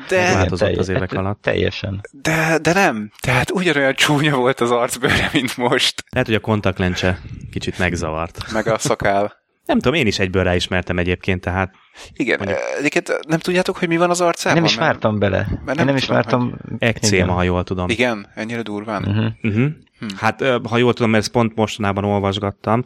De, 0.09 0.23
megváltozott 0.23 0.77
az 0.77 0.89
évek 0.89 1.13
alatt. 1.13 1.43
Teljesen. 1.43 2.01
De, 2.11 2.59
de 2.63 2.73
nem. 2.73 3.11
Tehát 3.21 3.51
ugyanolyan 3.51 3.95
csúnya 3.95 4.37
volt 4.37 4.61
az 4.61 4.71
arcbőre, 4.71 5.31
mint 5.33 5.57
most. 5.57 6.05
Lehet, 6.09 6.27
hogy 6.27 6.37
a 6.37 6.41
kontaktlencse 6.41 7.21
kicsit 7.51 7.79
megzavart. 7.79 8.53
Meg 8.53 8.67
a 8.67 8.79
szakál. 8.79 9.44
Nem 9.67 9.79
tudom, 9.79 9.95
én 9.95 10.07
is 10.07 10.19
egyből 10.19 10.43
ráismertem 10.43 10.99
egyébként, 10.99 11.41
tehát... 11.41 11.75
Igen, 12.13 12.39
mondjuk... 12.39 12.59
egyébként 12.79 13.27
nem 13.29 13.39
tudjátok, 13.39 13.77
hogy 13.77 13.89
mi 13.89 13.97
van 13.97 14.11
az 14.11 14.21
arcában? 14.21 14.57
Nem 14.57 14.65
is 14.65 14.77
vártam 14.77 15.19
bele. 15.19 15.47
Mert 15.65 15.65
nem, 15.65 15.79
én 15.79 15.85
nem 15.85 15.97
is 15.97 16.07
vártam. 16.07 16.41
Hogy... 16.51 16.77
Ekcéma, 16.79 17.33
ha 17.33 17.43
jól 17.43 17.65
tudom. 17.65 17.89
Igen, 17.89 18.29
ennyire 18.35 18.63
durván. 18.63 19.05
Uh-huh. 19.05 19.27
Uh-huh. 19.43 19.73
Hát, 20.17 20.45
ha 20.69 20.77
jól 20.77 20.93
tudom, 20.93 21.11
mert 21.11 21.23
ezt 21.23 21.33
pont 21.33 21.55
mostanában 21.55 22.05
olvasgattam, 22.05 22.83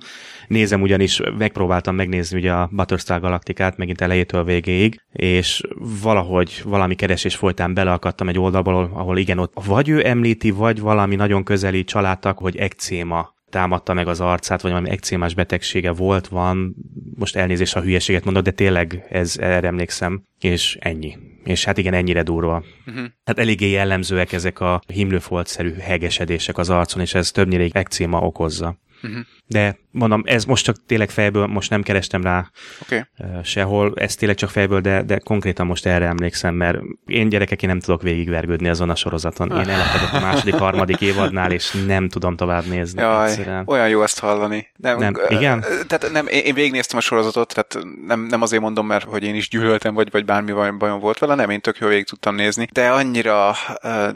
nézem 0.49 0.83
ugyanis, 0.83 1.21
megpróbáltam 1.38 1.95
megnézni 1.95 2.38
ugye 2.38 2.53
a 2.53 2.69
Battlestar 2.73 3.21
Galaktikát 3.21 3.77
megint 3.77 4.01
elejétől 4.01 4.45
végéig, 4.45 5.01
és 5.12 5.62
valahogy 6.03 6.62
valami 6.64 6.95
keresés 6.95 7.37
folytán 7.37 7.75
beleakadtam 7.75 8.29
egy 8.29 8.38
oldalból, 8.38 8.91
ahol 8.95 9.19
igen, 9.19 9.38
ott 9.38 9.53
vagy 9.64 9.88
ő 9.88 10.07
említi, 10.07 10.51
vagy 10.51 10.81
valami 10.81 11.17
nagyon 11.17 11.45
közeli 11.45 11.85
családtak, 11.85 12.38
hogy 12.38 12.57
ekcéma 12.57 13.37
támadta 13.50 13.92
meg 13.92 14.08
az 14.08 14.20
arcát, 14.20 14.61
vagy 14.61 14.70
valami 14.70 14.90
ekcémás 14.90 15.34
betegsége 15.34 15.90
volt, 15.90 16.28
van, 16.28 16.74
most 17.14 17.37
elnézést, 17.37 17.76
a 17.76 17.80
hülyeséget 17.80 18.24
mondok, 18.24 18.42
de 18.42 18.50
tényleg 18.50 19.06
ez, 19.11 19.37
erre 19.38 19.66
emlékszem, 19.66 20.22
és 20.40 20.76
ennyi. 20.80 21.16
És 21.44 21.64
hát 21.64 21.78
igen, 21.78 21.94
ennyire 21.94 22.22
durva. 22.22 22.64
Uh-huh. 22.87 23.04
Hát 23.24 23.38
eléggé 23.38 23.70
jellemzőek 23.70 24.32
ezek 24.32 24.61
a 24.61 24.82
himlőfoltszerű 24.87 25.74
hegesedések 25.74 26.58
az 26.58 26.70
arcon, 26.70 27.02
és 27.02 27.14
ez 27.14 27.30
többnyire 27.30 27.68
ekcéma 27.72 28.20
okozza. 28.20 28.78
Uh-huh. 29.02 29.20
De 29.46 29.78
mondom, 29.90 30.22
ez 30.26 30.44
most 30.44 30.64
csak 30.64 30.76
tényleg 30.87 31.11
fejből, 31.11 31.46
most 31.46 31.70
nem 31.70 31.82
kerestem 31.82 32.22
rá 32.22 32.50
okay. 32.82 33.00
sehol, 33.42 33.92
ez 33.94 34.14
tényleg 34.14 34.37
csak 34.37 34.50
fejből, 34.50 34.80
de, 34.80 35.02
de 35.02 35.18
konkrétan 35.18 35.66
most 35.66 35.87
erre 35.87 36.06
emlékszem, 36.06 36.54
mert 36.54 36.78
én 37.06 37.28
gyerekek, 37.28 37.62
én 37.62 37.68
nem 37.68 37.80
tudok 37.80 38.02
végigvergődni 38.02 38.68
azon 38.68 38.90
a 38.90 38.94
sorozaton. 38.94 39.50
Én 39.50 39.68
elakadok 39.68 40.12
a 40.12 40.20
második, 40.20 40.54
harmadik 40.68 41.00
évadnál, 41.00 41.52
és 41.52 41.84
nem 41.87 42.08
tudom 42.08 42.37
tovább 42.37 42.64
nézni. 42.64 43.00
Jaj, 43.00 43.28
egyszerűen. 43.28 43.62
olyan 43.66 43.88
jó 43.88 44.02
ezt 44.02 44.18
hallani. 44.18 44.68
Nem, 44.76 44.98
Nem, 44.98 45.14
ö, 45.16 45.34
igen? 45.34 45.64
Tehát 45.87 46.11
nem, 46.12 46.26
én 46.26 46.42
én 46.44 46.54
végignéztem 46.54 46.98
a 46.98 47.00
sorozatot, 47.00 47.54
tehát 47.54 47.87
nem, 48.06 48.20
nem 48.20 48.42
azért 48.42 48.62
mondom, 48.62 48.87
mert 48.87 49.04
hogy 49.04 49.22
én 49.22 49.34
is 49.34 49.48
gyűlöltem, 49.48 49.94
vagy, 49.94 50.11
vagy 50.11 50.24
bármi 50.24 50.52
bajom, 50.52 50.98
volt 50.98 51.18
vele, 51.18 51.34
nem, 51.34 51.50
én 51.50 51.61
tök 51.61 51.78
jó 51.78 51.88
végig 51.88 52.06
tudtam 52.06 52.34
nézni, 52.34 52.68
de 52.72 52.88
annyira 52.90 53.54
ö, 53.82 54.08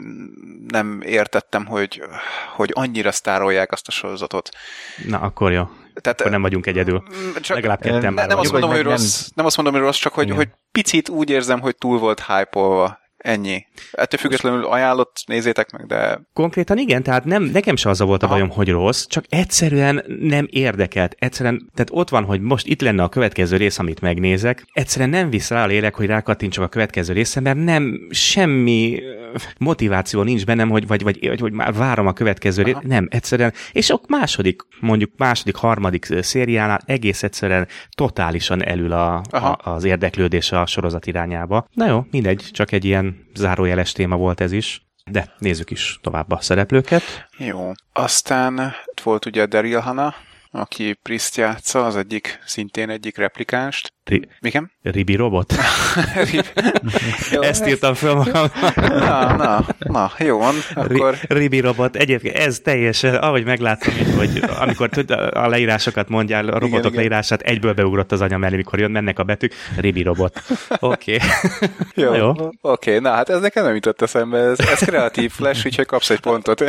nem 0.67 1.01
értettem, 1.05 1.65
hogy, 1.65 2.03
hogy 2.55 2.71
annyira 2.73 3.11
sztárolják 3.11 3.71
azt 3.71 3.87
a 3.87 3.91
sorozatot. 3.91 4.49
Na, 5.07 5.19
akkor 5.19 5.51
jó. 5.51 5.63
Tehát, 6.01 6.19
Akkor 6.19 6.31
nem 6.31 6.41
vagyunk 6.41 6.65
egyedül. 6.65 7.03
Csak, 7.41 7.55
Legalább 7.55 7.81
ketten 7.81 7.99
ne, 8.01 8.09
már 8.09 8.27
nem, 8.27 8.39
azt 8.39 8.51
mondom, 8.51 8.69
hogy 8.69 8.81
rossz, 8.81 9.29
nem 9.35 9.45
azt 9.45 9.55
mondom, 9.55 9.75
hogy 9.75 9.83
rossz, 9.83 9.97
csak 9.97 10.13
hogy, 10.13 10.23
Igen. 10.23 10.35
hogy 10.35 10.49
picit 10.71 11.09
úgy 11.09 11.29
érzem, 11.29 11.59
hogy 11.59 11.75
túl 11.75 11.99
volt 11.99 12.25
hype 12.25 12.59
Ennyi. 13.23 13.65
Ettől 13.91 14.19
függetlenül 14.19 14.65
ajánlott, 14.65 15.23
nézzétek 15.25 15.71
meg, 15.71 15.85
de 15.85 16.21
Konkrétan 16.33 16.77
igen, 16.77 17.03
tehát 17.03 17.25
nem, 17.25 17.43
nekem 17.43 17.75
se 17.75 17.89
az 17.89 17.99
volt 17.99 18.23
a 18.23 18.27
bajom, 18.27 18.49
hogy 18.49 18.69
rossz, 18.69 19.05
csak 19.05 19.25
egyszerűen 19.29 20.03
nem 20.19 20.47
érdekelt. 20.49 21.15
Egyszerűen, 21.19 21.69
tehát 21.73 21.89
ott 21.91 22.09
van, 22.09 22.23
hogy 22.23 22.41
most 22.41 22.67
itt 22.67 22.81
lenne 22.81 23.03
a 23.03 23.09
következő 23.09 23.57
rész, 23.57 23.79
amit 23.79 24.01
megnézek, 24.01 24.65
egyszerűen 24.73 25.09
nem 25.09 25.29
visz 25.29 25.49
rá 25.49 25.63
a 25.63 25.67
lélek, 25.67 25.95
hogy 25.95 26.05
rákattintsak 26.05 26.63
a 26.63 26.67
következő 26.67 27.13
része, 27.13 27.39
mert 27.39 27.63
nem 27.63 28.07
semmi 28.09 28.99
motiváció 29.57 30.21
nincs 30.21 30.45
bennem, 30.45 30.69
hogy 30.69 30.87
vagy, 30.87 31.03
vagy, 31.03 31.27
vagy, 31.27 31.39
hogy 31.39 31.51
már 31.51 31.73
várom 31.73 32.07
a 32.07 32.13
következő 32.13 32.63
részt. 32.63 32.81
Nem, 32.81 33.07
egyszerűen. 33.11 33.53
És 33.71 33.89
a 33.89 33.99
második, 34.07 34.61
mondjuk 34.79 35.11
második, 35.17 35.55
harmadik 35.55 36.07
szériánál 36.21 36.81
egész 36.85 37.23
egyszerűen 37.23 37.67
totálisan 37.89 38.63
elül 38.63 38.91
a, 38.91 39.21
Aha. 39.29 39.49
a, 39.49 39.73
az 39.73 39.83
érdeklődés 39.83 40.51
a 40.51 40.65
sorozat 40.65 41.05
irányába. 41.05 41.67
Na 41.73 41.87
jó, 41.87 42.05
mindegy, 42.11 42.49
csak 42.51 42.71
egy 42.71 42.85
ilyen 42.85 43.12
zárójeles 43.33 43.91
téma 43.91 44.15
volt 44.15 44.41
ez 44.41 44.51
is. 44.51 44.85
De 45.05 45.33
nézzük 45.37 45.71
is 45.71 45.99
tovább 46.01 46.31
a 46.31 46.41
szereplőket. 46.41 47.03
jó. 47.37 47.71
Aztán 47.93 48.73
volt 49.03 49.25
ugye 49.25 49.45
Daryl 49.45 49.79
Hannah, 49.79 50.13
aki 50.51 50.93
Priszt 50.93 51.37
játsza, 51.37 51.85
az 51.85 51.95
egyik, 51.95 52.39
szintén 52.45 52.89
egyik 52.89 53.17
replikánst. 53.17 53.93
Ri- 54.05 54.27
Igen? 54.41 54.71
Ribi 54.81 55.15
robot? 55.15 55.53
Jó, 57.31 57.41
Ezt 57.41 57.67
írtam 57.67 57.93
föl 57.93 58.13
magam. 58.13 58.47
Na, 58.75 59.35
na, 59.35 59.65
na, 59.79 60.11
jó 60.17 60.37
van, 60.37 60.55
akkor... 60.73 61.17
Ri- 61.27 61.37
Ribi 61.37 61.59
robot. 61.59 61.95
Egyébként 61.95 62.35
ez 62.35 62.59
teljesen, 62.59 63.15
ahogy 63.15 63.45
megláttam, 63.45 63.93
hogy 64.17 64.43
amikor 64.59 64.89
tud, 64.89 65.11
a 65.11 65.47
leírásokat 65.47 66.09
mondjál, 66.09 66.47
a 66.47 66.51
robotok 66.51 66.67
Igen, 66.67 66.79
igen, 66.79 66.91
igen. 66.91 67.01
leírását 67.01 67.41
egyből 67.41 67.73
beugrott 67.73 68.11
az 68.11 68.21
anya 68.21 68.37
mellé, 68.37 68.55
mikor 68.55 68.79
jön, 68.79 68.91
mennek 68.91 69.19
a 69.19 69.23
betűk. 69.23 69.53
Ribi 69.77 70.01
robot. 70.01 70.41
Oké. 70.79 71.15
Okay. 71.15 71.27
Jó, 72.05 72.13
jó. 72.15 72.33
oké, 72.61 72.97
na 72.99 73.11
hát 73.11 73.29
ez 73.29 73.39
nekem 73.41 73.63
nem 73.65 73.73
jutott 73.73 74.01
eszembe, 74.01 74.37
ez, 74.37 74.59
ez 74.59 74.79
kreatív 74.79 75.31
flash, 75.31 75.65
úgyhogy 75.65 75.85
kapsz 75.85 76.09
egy 76.09 76.19
pontot. 76.19 76.63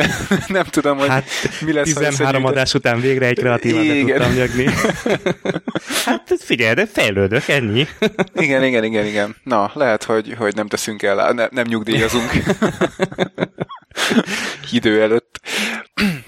nem 0.47 0.63
tudom, 0.63 0.97
hogy 0.97 1.07
Hát 1.07 1.25
mi 1.65 1.73
lesz, 1.73 1.93
ha 1.93 1.99
13 1.99 2.11
összegyűjtött. 2.11 2.51
adás 2.51 2.73
után 2.73 2.99
végre 2.99 3.25
egy 3.25 3.39
kreatívan 3.39 3.87
tudtam 4.05 4.33
nyögni. 4.33 4.65
hát 6.05 6.33
figyelj, 6.39 6.73
de 6.73 6.85
fejlődök, 7.27 7.47
ennyi. 7.47 7.87
Igen, 8.45 8.63
igen, 8.63 8.83
igen, 8.83 9.05
igen. 9.05 9.35
Na, 9.43 9.71
lehet, 9.73 10.03
hogy, 10.03 10.33
hogy 10.37 10.55
nem 10.55 10.67
teszünk 10.67 11.03
el, 11.03 11.33
ne, 11.33 11.47
nem 11.51 11.65
nyugdíjazunk. 11.67 12.31
Idő 14.71 15.01
előtt. 15.01 15.39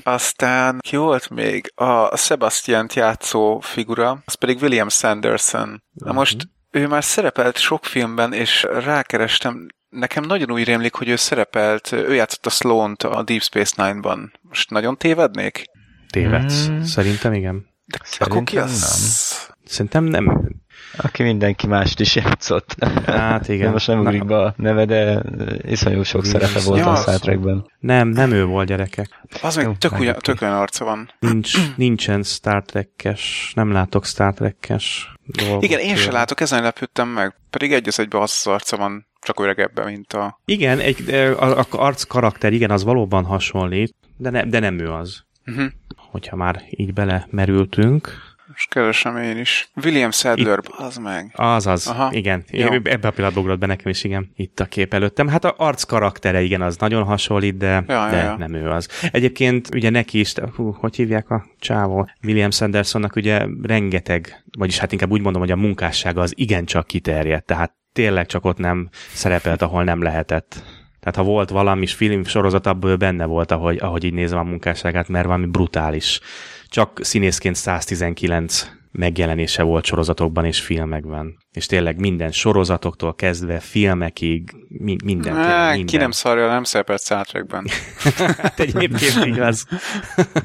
Aztán 0.04 0.78
ki 0.80 0.96
volt 0.96 1.30
még? 1.30 1.72
A 1.76 2.18
Sebastian 2.18 2.88
játszó 2.94 3.60
figura, 3.60 4.22
az 4.26 4.34
pedig 4.34 4.62
William 4.62 4.90
Sanderson. 4.90 5.84
Na 5.94 6.12
most 6.12 6.48
ő 6.72 6.88
már 6.88 7.04
szerepelt 7.04 7.58
sok 7.58 7.86
filmben, 7.86 8.34
és 8.34 8.66
rákerestem, 8.70 9.68
nekem 9.90 10.24
nagyon 10.24 10.52
úgy 10.52 10.64
rémlik, 10.64 10.94
hogy 10.94 11.10
ő 11.10 11.16
szerepelt, 11.16 11.92
ő 11.92 12.14
játszott 12.14 12.46
a 12.46 12.50
Sloan-t 12.50 13.04
a 13.04 13.24
Deep 13.24 13.42
Space 13.42 13.84
Nine-ban. 13.84 14.34
Most 14.42 14.70
nagyon 14.70 14.98
tévednék? 14.98 15.66
Tévedsz. 16.10 16.68
Mm. 16.70 16.82
Szerintem 16.82 17.34
igen. 17.34 17.66
De 17.86 17.98
akkor 18.20 18.44
ki 18.44 18.56
Szerintem 18.56 18.74
az? 18.74 19.56
Szerintem 19.66 20.04
nem. 20.04 20.56
Aki 20.98 21.24
mindenki 21.24 21.68
mást 21.68 22.00
is 22.00 22.16
játszott. 22.16 22.76
Hát 23.06 23.48
igen. 23.48 23.66
De 23.66 23.72
most 23.72 23.88
nem 23.88 24.00
ugrik 24.00 24.26
be 24.26 24.38
a 24.42 24.54
neve, 24.58 24.86
de 24.86 25.22
iszonyú 25.62 26.04
sok 26.04 26.26
szerepe 26.26 26.60
volt 26.66 26.80
Ja, 26.80 26.92
a 26.92 26.96
Star 26.96 27.20
Trekben. 27.20 27.72
Nem, 27.80 28.08
nem 28.08 28.32
ő 28.32 28.46
volt 28.46 28.68
gyerekek. 28.68 29.10
Az 29.42 29.56
még 29.56 29.66
Jó, 29.66 29.72
tök, 29.72 30.00
ugyan, 30.00 30.16
tök 30.20 30.42
olyan 30.42 30.54
arca 30.54 30.86
van. 30.86 31.12
Nincs, 31.20 31.76
nincsen 31.76 32.24
Star 32.24 32.64
Trek-es, 32.64 33.52
nem 33.56 33.72
látok 33.72 34.06
Star 34.06 34.34
Trek-es 34.34 35.14
dolgot. 35.26 35.64
Igen, 35.64 35.80
én 35.80 35.96
se 35.96 36.12
látok, 36.12 36.40
ezen 36.40 36.62
lepődtem 36.62 37.08
meg. 37.08 37.36
Pedig 37.50 37.74
egy 37.74 37.88
az 37.88 38.00
egybe 38.00 38.20
az 38.22 38.48
arca 38.48 38.78
van, 38.78 39.08
csak 39.22 39.40
öregebben, 39.40 39.86
mint 39.86 40.14
a... 40.14 40.40
Igen, 40.46 40.80
egy, 40.80 41.14
a, 41.14 41.58
a 41.60 41.66
arc 41.70 42.04
karakter, 42.04 42.54
igen, 42.54 42.72
az 42.72 42.84
valóban 42.84 43.26
hasonlít, 43.26 43.96
de, 44.18 44.30
ne, 44.30 44.44
de 44.44 44.60
nem 44.60 44.80
ő 44.80 44.92
az. 44.92 45.24
Uh-huh. 45.46 45.66
Hogyha 45.96 46.36
már 46.36 46.64
így 46.70 46.94
belemerültünk. 46.94 48.27
Most 48.58 48.70
keresem 48.70 49.17
én 49.17 49.38
is. 49.38 49.70
William 49.84 50.12
Sadler, 50.12 50.60
az 50.78 50.98
meg. 50.98 51.32
Az 51.36 51.67
az, 51.67 51.88
Aha. 51.88 52.10
Igen. 52.13 52.43
Jó. 52.52 52.74
Ebbe 52.84 53.08
a 53.08 53.12
pillanatban 53.12 53.43
ugrott 53.43 53.60
be 53.60 53.65
nekem 53.65 53.91
is, 53.91 54.04
igen. 54.04 54.32
Itt 54.36 54.60
a 54.60 54.65
kép 54.65 54.93
előttem. 54.93 55.28
Hát 55.28 55.46
a 55.46 55.54
arc 55.58 55.84
karaktere, 55.84 56.41
igen, 56.41 56.62
az 56.62 56.78
nagyon 56.78 57.04
hasonlít, 57.04 57.58
de, 57.58 57.84
Ja, 57.88 58.10
de 58.10 58.17
ja, 58.17 58.24
ja. 58.24 58.36
nem 58.38 58.54
ő 58.54 58.70
az. 58.70 58.89
Egyébként 59.12 59.70
ugye 59.76 59.89
neki 59.89 60.20
is, 60.20 60.34
hú, 60.56 60.72
hogy 60.72 60.96
hívják 60.96 61.30
a 61.30 61.46
csávó? 61.60 62.10
William 62.24 62.52
Sandersonnak 62.52 63.15
ugye 63.15 63.46
rengeteg, 63.62 64.43
vagyis 64.58 64.78
hát 64.78 64.91
inkább 64.91 65.12
úgy 65.12 65.22
mondom, 65.22 65.41
hogy 65.41 65.52
a 65.52 65.56
munkássága 65.56 66.22
az 66.22 66.34
igencsak 66.36 66.88
kiterjedt, 66.88 67.46
tehát 67.46 67.74
tényleg 67.93 68.26
csak 68.26 68.46
ott 68.46 68.58
nem 68.58 68.89
szerepelt, 69.13 69.62
ahol 69.62 69.84
nem 69.84 70.02
lehetett. 70.02 70.63
Tehát 71.00 71.15
ha 71.15 71.24
volt 71.24 71.50
valami 71.50 71.88
film 71.88 72.24
sorozat, 72.24 72.67
abból 72.67 72.96
benne 72.96 73.26
volt, 73.26 73.52
ahogy, 73.52 73.78
ahogy 73.82 74.04
így 74.04 74.13
nézem 74.13 74.39
a 74.39 74.43
munkásságát, 74.43 75.08
mert 75.08 75.26
valami 75.26 75.46
brutális. 75.46 76.20
Csak 76.70 77.00
színészként 77.02 77.56
119 77.56 78.78
megjelenése 78.92 79.64
volt 79.64 79.86
sorozatokban 79.86 80.46
és 80.46 80.60
filmekben. 80.60 81.38
És 81.52 81.66
tényleg 81.66 82.00
minden 82.00 82.32
sorozatoktól 82.32 83.16
kezdve 83.16 83.60
filmekig, 83.60 84.56
mi, 84.68 84.96
minden, 85.04 85.34
tényleg 85.34 85.52
Á, 85.52 85.70
minden. 85.70 85.86
ki 85.86 85.98
nem 85.98 86.12
szarja, 86.12 86.48
nem 86.48 86.64
szerepelt 86.64 87.02
Star 87.02 87.26
Trekben. 87.26 87.68
hát 88.42 88.60
egyébként 88.60 89.26
igaz. 89.26 89.66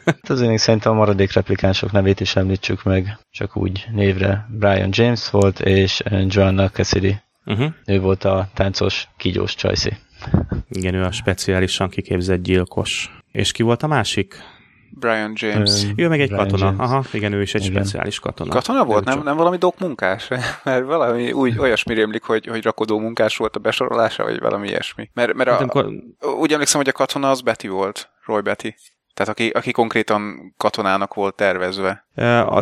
Hát 0.04 0.30
azért 0.30 0.48
még 0.48 0.58
szerintem 0.58 0.92
a 0.92 0.94
maradék 0.94 1.32
replikánsok 1.32 1.92
nevét 1.92 2.20
is 2.20 2.36
említsük 2.36 2.82
meg, 2.82 3.18
csak 3.30 3.56
úgy 3.56 3.86
névre. 3.92 4.46
Brian 4.50 4.88
James 4.92 5.30
volt, 5.30 5.60
és 5.60 6.02
Joanna 6.26 6.70
Cassidy. 6.70 7.16
Uh-huh. 7.44 7.72
Ő 7.86 8.00
volt 8.00 8.24
a 8.24 8.48
táncos, 8.54 9.08
kígyós 9.16 9.54
Csajci. 9.54 9.96
Igen, 10.68 10.94
ő 10.94 11.02
a 11.02 11.12
speciálisan 11.12 11.88
kiképzett 11.88 12.42
gyilkos. 12.42 13.10
És 13.32 13.52
ki 13.52 13.62
volt 13.62 13.82
a 13.82 13.86
másik? 13.86 14.34
Brian 14.94 15.32
James. 15.34 15.86
Ő 15.96 16.08
meg 16.08 16.20
egy 16.20 16.28
Brian 16.28 16.48
katona. 16.48 16.64
James. 16.64 16.78
Aha, 16.88 17.04
igen, 17.12 17.32
ő 17.32 17.40
is 17.42 17.54
egy 17.54 17.64
Igen. 17.64 17.74
speciális 17.82 18.18
katona. 18.18 18.50
Katona 18.50 18.84
volt? 18.84 19.04
Nem, 19.04 19.22
nem 19.22 19.36
valami 19.36 19.56
dok 19.56 19.78
munkás? 19.78 20.28
Mert 20.64 20.84
valami 20.84 21.32
úgy, 21.32 21.58
olyasmi 21.58 21.94
rémlik, 21.94 22.22
hogy, 22.22 22.46
hogy 22.46 22.62
rakodó 22.62 22.98
munkás 22.98 23.36
volt 23.36 23.56
a 23.56 23.60
besorolása, 23.60 24.24
vagy 24.24 24.40
valami 24.40 24.68
ilyesmi. 24.68 25.10
Mert, 25.14 25.34
mert 25.34 25.48
Hát 25.48 25.58
a, 25.58 25.62
amikor- 25.62 25.86
úgy 26.38 26.52
emlékszem, 26.52 26.80
hogy 26.80 26.88
a 26.88 26.92
katona 26.92 27.30
az 27.30 27.40
Betty 27.40 27.68
volt, 27.68 28.10
Roy 28.24 28.40
Betty. 28.40 28.74
Tehát 29.14 29.32
aki, 29.32 29.48
aki 29.48 29.70
konkrétan 29.70 30.54
katonának 30.56 31.14
volt 31.14 31.34
tervezve. 31.34 32.06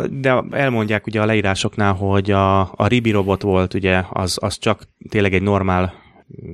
De 0.09 0.43
elmondják 0.51 1.07
ugye 1.07 1.21
a 1.21 1.25
leírásoknál, 1.25 1.93
hogy 1.93 2.31
a, 2.31 2.59
a 2.59 2.87
Ribi 2.87 3.11
robot 3.11 3.41
volt, 3.41 3.73
ugye, 3.73 4.03
az, 4.09 4.37
az 4.41 4.57
csak 4.57 4.81
tényleg 5.09 5.33
egy 5.33 5.41
normál 5.41 5.93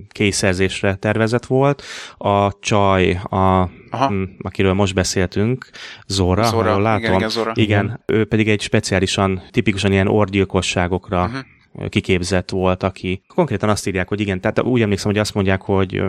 készszerzésre 0.10 0.96
tervezett 0.96 1.46
volt. 1.46 1.84
A 2.18 2.60
csaj, 2.60 3.12
a, 3.24 3.70
Aha. 3.90 4.14
akiről 4.40 4.74
most 4.74 4.94
beszéltünk, 4.94 5.70
Zora, 6.08 6.44
Zora, 6.44 6.64
ha 6.74 6.80
jól 6.80 6.80
igen, 6.80 7.02
látom. 7.02 7.16
igen, 7.18 7.30
Zora. 7.30 7.52
igen, 7.56 8.04
ő 8.06 8.26
pedig 8.26 8.50
egy 8.50 8.62
speciálisan, 8.62 9.42
tipikusan 9.52 9.92
ilyen 9.92 10.08
orgyilkosságokra 10.08 11.28
Mhm. 11.28 11.38
kiképzett 11.90 12.50
volt, 12.50 12.84
aki 12.84 13.22
konkrétan 13.28 13.70
azt 13.70 13.88
írják, 13.88 14.08
hogy 14.08 14.20
igen, 14.20 14.42
tehát 14.42 14.62
úgy 14.62 14.82
emlékszem, 14.82 15.12
hogy 15.12 15.20
azt 15.20 15.34
mondják, 15.34 15.62
hogy 15.62 16.02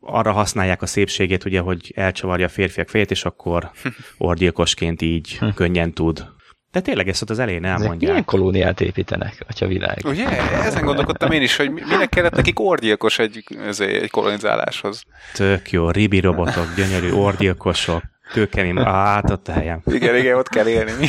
arra 0.00 0.32
használják 0.32 0.82
a 0.82 0.86
szépségét, 0.86 1.44
ugye, 1.44 1.60
hogy 1.60 1.92
elcsavarja 1.96 2.46
a 2.46 2.48
férfiak 2.48 2.88
fejét, 2.88 3.10
és 3.10 3.24
akkor 3.24 3.70
orgyilkosként 4.18 5.02
így 5.02 5.38
könnyen 5.54 5.92
tud 5.92 6.34
de 6.76 6.82
tényleg 6.82 7.08
ezt 7.08 7.22
ott 7.22 7.30
az 7.30 7.38
elején 7.38 7.64
elmondják. 7.64 8.10
Milyen 8.10 8.24
kolóniát 8.24 8.80
építenek, 8.80 9.44
a 9.60 9.66
világ? 9.66 9.98
Ugye? 10.04 10.26
Ezen 10.62 10.84
gondolkodtam 10.84 11.30
én 11.30 11.42
is, 11.42 11.56
hogy 11.56 11.70
minek 11.70 12.08
kellett 12.08 12.34
nekik 12.34 12.60
orgyilkos 12.60 13.18
egy, 13.18 13.44
egy 13.78 14.10
kolonizáláshoz. 14.10 15.02
Tök 15.34 15.70
jó, 15.70 15.90
ribi 15.90 16.20
robotok, 16.20 16.74
gyönyörű 16.76 17.12
orgyilkosok, 17.12 18.02
kőkemény, 18.32 18.78
át 18.78 19.30
ott 19.30 19.48
a 19.48 19.52
helyem. 19.52 19.82
Igen, 19.84 20.16
igen, 20.16 20.36
ott 20.36 20.48
kell 20.48 20.66
élni 20.66 20.92
mi. 20.98 21.06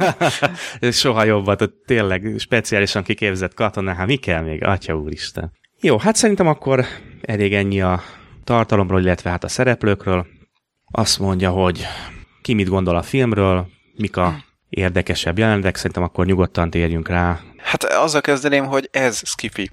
Soha 0.90 1.24
jobbat, 1.24 1.62
ott 1.62 1.82
tényleg 1.86 2.34
speciálisan 2.38 3.02
kiképzett 3.02 3.54
katona, 3.54 3.94
hát 3.94 4.06
mi 4.06 4.16
kell 4.16 4.42
még, 4.42 4.64
atya 4.64 4.94
úristen. 4.94 5.52
Jó, 5.80 5.98
hát 5.98 6.16
szerintem 6.16 6.46
akkor 6.46 6.84
elég 7.22 7.54
ennyi 7.54 7.80
a 7.80 8.02
tartalomról, 8.44 9.00
illetve 9.00 9.30
hát 9.30 9.44
a 9.44 9.48
szereplőkről. 9.48 10.26
Azt 10.90 11.18
mondja, 11.18 11.50
hogy 11.50 11.86
ki 12.42 12.54
mit 12.54 12.68
gondol 12.68 12.96
a 12.96 13.02
filmről, 13.02 13.66
mik 13.96 14.16
a 14.16 14.45
érdekesebb 14.68 15.38
jelenetek, 15.38 15.76
szerintem 15.76 16.02
akkor 16.02 16.26
nyugodtan 16.26 16.70
térjünk 16.70 17.08
rá. 17.08 17.40
Hát 17.56 17.84
azzal 17.84 18.20
kezdeném, 18.20 18.64
hogy 18.64 18.88
ez 18.92 19.20
skifi. 19.24 19.70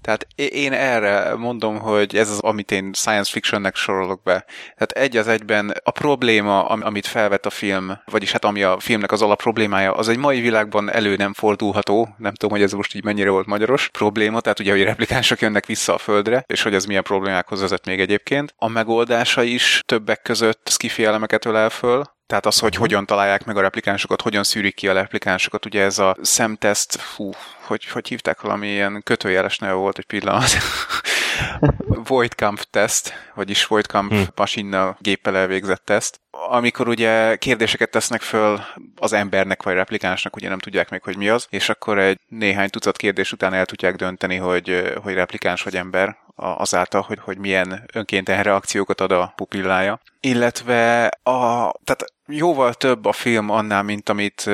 Tehát 0.00 0.26
én 0.34 0.72
erre 0.72 1.34
mondom, 1.36 1.78
hogy 1.78 2.16
ez 2.16 2.30
az, 2.30 2.38
amit 2.38 2.70
én 2.70 2.92
science 2.92 3.30
fictionnek 3.30 3.76
sorolok 3.76 4.22
be. 4.22 4.44
Tehát 4.76 4.90
egy 4.90 5.16
az 5.16 5.28
egyben 5.28 5.74
a 5.84 5.90
probléma, 5.90 6.64
amit 6.64 7.06
felvet 7.06 7.46
a 7.46 7.50
film, 7.50 7.92
vagyis 8.04 8.32
hát 8.32 8.44
ami 8.44 8.62
a 8.62 8.78
filmnek 8.78 9.12
az 9.12 9.22
alap 9.22 9.42
problémája, 9.42 9.92
az 9.92 10.08
egy 10.08 10.18
mai 10.18 10.40
világban 10.40 10.90
elő 10.90 11.16
nem 11.16 11.32
fordulható, 11.32 12.14
nem 12.18 12.34
tudom, 12.34 12.56
hogy 12.56 12.64
ez 12.64 12.72
most 12.72 12.94
így 12.94 13.04
mennyire 13.04 13.30
volt 13.30 13.46
magyaros 13.46 13.88
probléma, 13.88 14.40
tehát 14.40 14.60
ugye, 14.60 14.70
hogy 14.70 14.82
replikánsok 14.82 15.40
jönnek 15.40 15.66
vissza 15.66 15.94
a 15.94 15.98
földre, 15.98 16.44
és 16.46 16.62
hogy 16.62 16.74
ez 16.74 16.84
milyen 16.84 17.02
problémákhoz 17.02 17.60
vezet 17.60 17.86
még 17.86 18.00
egyébként. 18.00 18.54
A 18.56 18.68
megoldása 18.68 19.42
is 19.42 19.80
többek 19.86 20.22
között 20.22 20.68
skifi 20.70 21.04
elemeket 21.04 21.44
ölel 21.44 21.70
föl, 21.70 22.02
tehát 22.26 22.46
az, 22.46 22.58
hogy 22.58 22.74
hogyan 22.74 23.06
találják 23.06 23.44
meg 23.44 23.56
a 23.56 23.60
replikánsokat, 23.60 24.22
hogyan 24.22 24.44
szűrik 24.44 24.74
ki 24.74 24.88
a 24.88 24.92
replikánsokat, 24.92 25.66
ugye 25.66 25.82
ez 25.82 25.98
a 25.98 26.16
szemteszt, 26.22 26.96
fú, 26.96 27.30
hogy, 27.60 27.86
hogy 27.86 28.08
hívták 28.08 28.40
valami 28.40 28.68
ilyen 28.68 29.02
kötőjeles 29.04 29.58
neve 29.58 29.72
volt 29.72 29.98
egy 29.98 30.06
pillanat. 30.06 30.50
Voidkamp 32.08 32.62
teszt, 32.62 33.12
vagyis 33.34 33.66
Voidkamp 33.66 34.10
hmm. 34.10 34.26
masinnal 34.34 34.96
géppel 35.00 35.36
elvégzett 35.36 35.84
teszt, 35.84 36.20
amikor 36.30 36.88
ugye 36.88 37.36
kérdéseket 37.36 37.90
tesznek 37.90 38.20
föl 38.20 38.60
az 38.96 39.12
embernek 39.12 39.62
vagy 39.62 39.74
replikánsnak, 39.74 40.36
ugye 40.36 40.48
nem 40.48 40.58
tudják 40.58 40.90
még, 40.90 41.02
hogy 41.02 41.16
mi 41.16 41.28
az, 41.28 41.46
és 41.50 41.68
akkor 41.68 41.98
egy 41.98 42.18
néhány 42.28 42.70
tucat 42.70 42.96
kérdés 42.96 43.32
után 43.32 43.54
el 43.54 43.66
tudják 43.66 43.96
dönteni, 43.96 44.36
hogy, 44.36 44.92
hogy 45.02 45.14
replikáns 45.14 45.62
vagy 45.62 45.76
ember, 45.76 46.16
azáltal, 46.34 47.00
hogy, 47.00 47.18
hogy 47.22 47.38
milyen 47.38 47.84
önkénten 47.92 48.42
reakciókat 48.42 49.00
ad 49.00 49.12
a 49.12 49.32
pupillája. 49.36 50.00
Illetve 50.20 51.06
a, 51.22 51.70
tehát 51.84 52.04
jóval 52.26 52.74
több 52.74 53.04
a 53.04 53.12
film 53.12 53.50
annál, 53.50 53.82
mint 53.82 54.08
amit, 54.08 54.50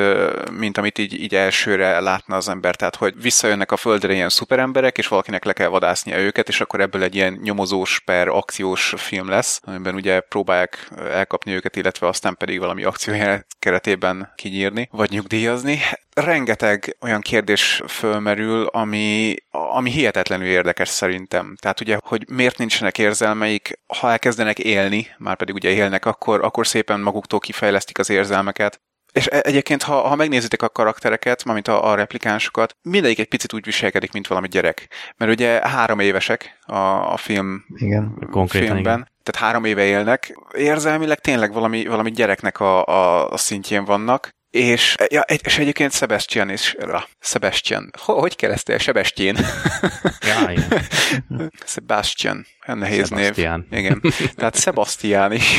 mint 0.53 0.79
amit 0.79 0.99
így, 0.99 1.21
így 1.23 1.35
elsőre 1.35 2.01
látna 2.01 2.37
az 2.37 2.49
ember. 2.49 2.77
Tehát, 2.77 2.97
hogy 2.97 3.23
visszajönnek 3.23 3.73
a 3.73 3.77
földre 3.77 4.13
ilyen 4.13 4.29
szuperemberek, 4.29 4.99
és 4.99 5.09
valakinek 5.09 5.45
le 5.45 5.53
kell 5.53 5.69
vadásznia 5.69 6.19
őket, 6.19 6.49
és 6.49 6.61
akkor 6.61 6.81
ebből 6.81 7.03
egy 7.03 7.15
ilyen 7.15 7.39
nyomozós 7.43 8.01
per 8.05 8.29
akciós 8.29 8.95
film 8.97 9.29
lesz, 9.29 9.61
amiben 9.65 9.95
ugye 9.95 10.21
próbálják 10.21 10.91
elkapni 11.11 11.53
őket, 11.53 11.77
illetve 11.77 12.07
aztán 12.07 12.37
pedig 12.37 12.59
valami 12.59 12.85
akció 12.85 13.15
keretében 13.59 14.33
kinyírni, 14.37 14.89
vagy 14.93 15.11
nyugdíjazni 15.11 15.81
rengeteg 16.21 16.97
olyan 17.01 17.21
kérdés 17.21 17.83
fölmerül, 17.87 18.67
ami, 18.67 19.37
ami 19.51 19.91
hihetetlenül 19.91 20.47
érdekes 20.47 20.89
szerintem. 20.89 21.57
Tehát 21.61 21.81
ugye, 21.81 21.99
hogy 22.03 22.25
miért 22.29 22.59
nincsenek 22.59 22.99
érzelmeik, 22.99 23.81
ha 23.99 24.11
elkezdenek 24.11 24.59
élni, 24.59 25.07
már 25.19 25.37
pedig 25.37 25.55
ugye 25.55 25.71
élnek, 25.71 26.07
akkor, 26.07 26.45
akkor 26.45 26.67
szépen 26.67 27.01
maguktól 27.01 27.39
kifejlesztik 27.39 27.99
az 27.99 28.11
érzelmeket. 28.11 28.81
És 29.13 29.27
e- 29.27 29.41
egyébként, 29.43 29.83
ha, 29.83 30.09
ha 30.09 30.15
megnézitek 30.15 30.63
a 30.63 30.69
karaktereket, 30.69 31.45
mármint 31.45 31.69
a, 31.69 31.91
a 31.91 31.95
replikánsokat, 31.95 32.77
mindegyik 32.83 33.19
egy 33.19 33.29
picit 33.29 33.53
úgy 33.53 33.65
viselkedik, 33.65 34.13
mint 34.13 34.27
valami 34.27 34.49
gyerek. 34.49 34.89
Mert 35.17 35.33
ugye 35.33 35.69
három 35.69 35.99
évesek 35.99 36.59
a, 36.67 36.77
a 37.13 37.17
film 37.17 37.65
igen. 37.77 38.29
Konkrétan 38.31 38.69
filmben. 38.69 38.99
Igen. 38.99 39.11
Tehát 39.23 39.49
három 39.49 39.65
éve 39.65 39.85
élnek. 39.85 40.39
Érzelmileg 40.53 41.19
tényleg 41.19 41.53
valami, 41.53 41.87
valami 41.87 42.11
gyereknek 42.11 42.61
a, 42.61 42.85
a, 42.85 43.31
a 43.31 43.37
szintjén 43.37 43.85
vannak. 43.85 44.29
És, 44.51 44.95
ja, 45.09 45.21
és 45.21 45.59
egyébként 45.59 45.93
Sebastian 45.93 46.51
is, 46.51 46.77
Sebastian, 47.21 47.91
hogy 47.97 48.37
kell 48.37 48.51
ezt 48.51 48.69
el? 48.69 48.79
Sebastian. 48.79 49.37
Ja. 50.21 50.51
Sebastian, 51.65 52.47
nehéz 52.67 53.09
Sebastian. 53.09 53.67
név. 53.71 53.79
Igen. 53.79 54.03
Tehát 54.37 54.61
Sebastian 54.61 55.33
is. 55.33 55.45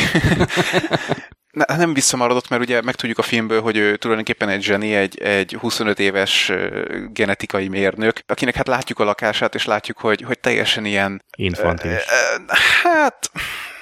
Ne, 1.51 1.75
nem 1.75 1.93
visszamaradott, 1.93 2.49
mert 2.49 2.61
ugye 2.61 2.81
megtudjuk 2.81 3.17
a 3.17 3.21
filmből, 3.21 3.61
hogy 3.61 3.77
ő 3.77 3.95
tulajdonképpen 3.95 4.49
egy 4.49 4.61
zseni, 4.61 4.95
egy, 4.95 5.21
egy 5.21 5.53
25 5.59 5.99
éves 5.99 6.51
genetikai 7.11 7.67
mérnök, 7.67 8.19
akinek 8.25 8.55
hát 8.55 8.67
látjuk 8.67 8.99
a 8.99 9.03
lakását, 9.03 9.55
és 9.55 9.65
látjuk, 9.65 9.97
hogy, 9.97 10.21
hogy 10.21 10.39
teljesen 10.39 10.85
ilyen... 10.85 11.23
Infantilis. 11.37 12.03
Hát 12.83 13.31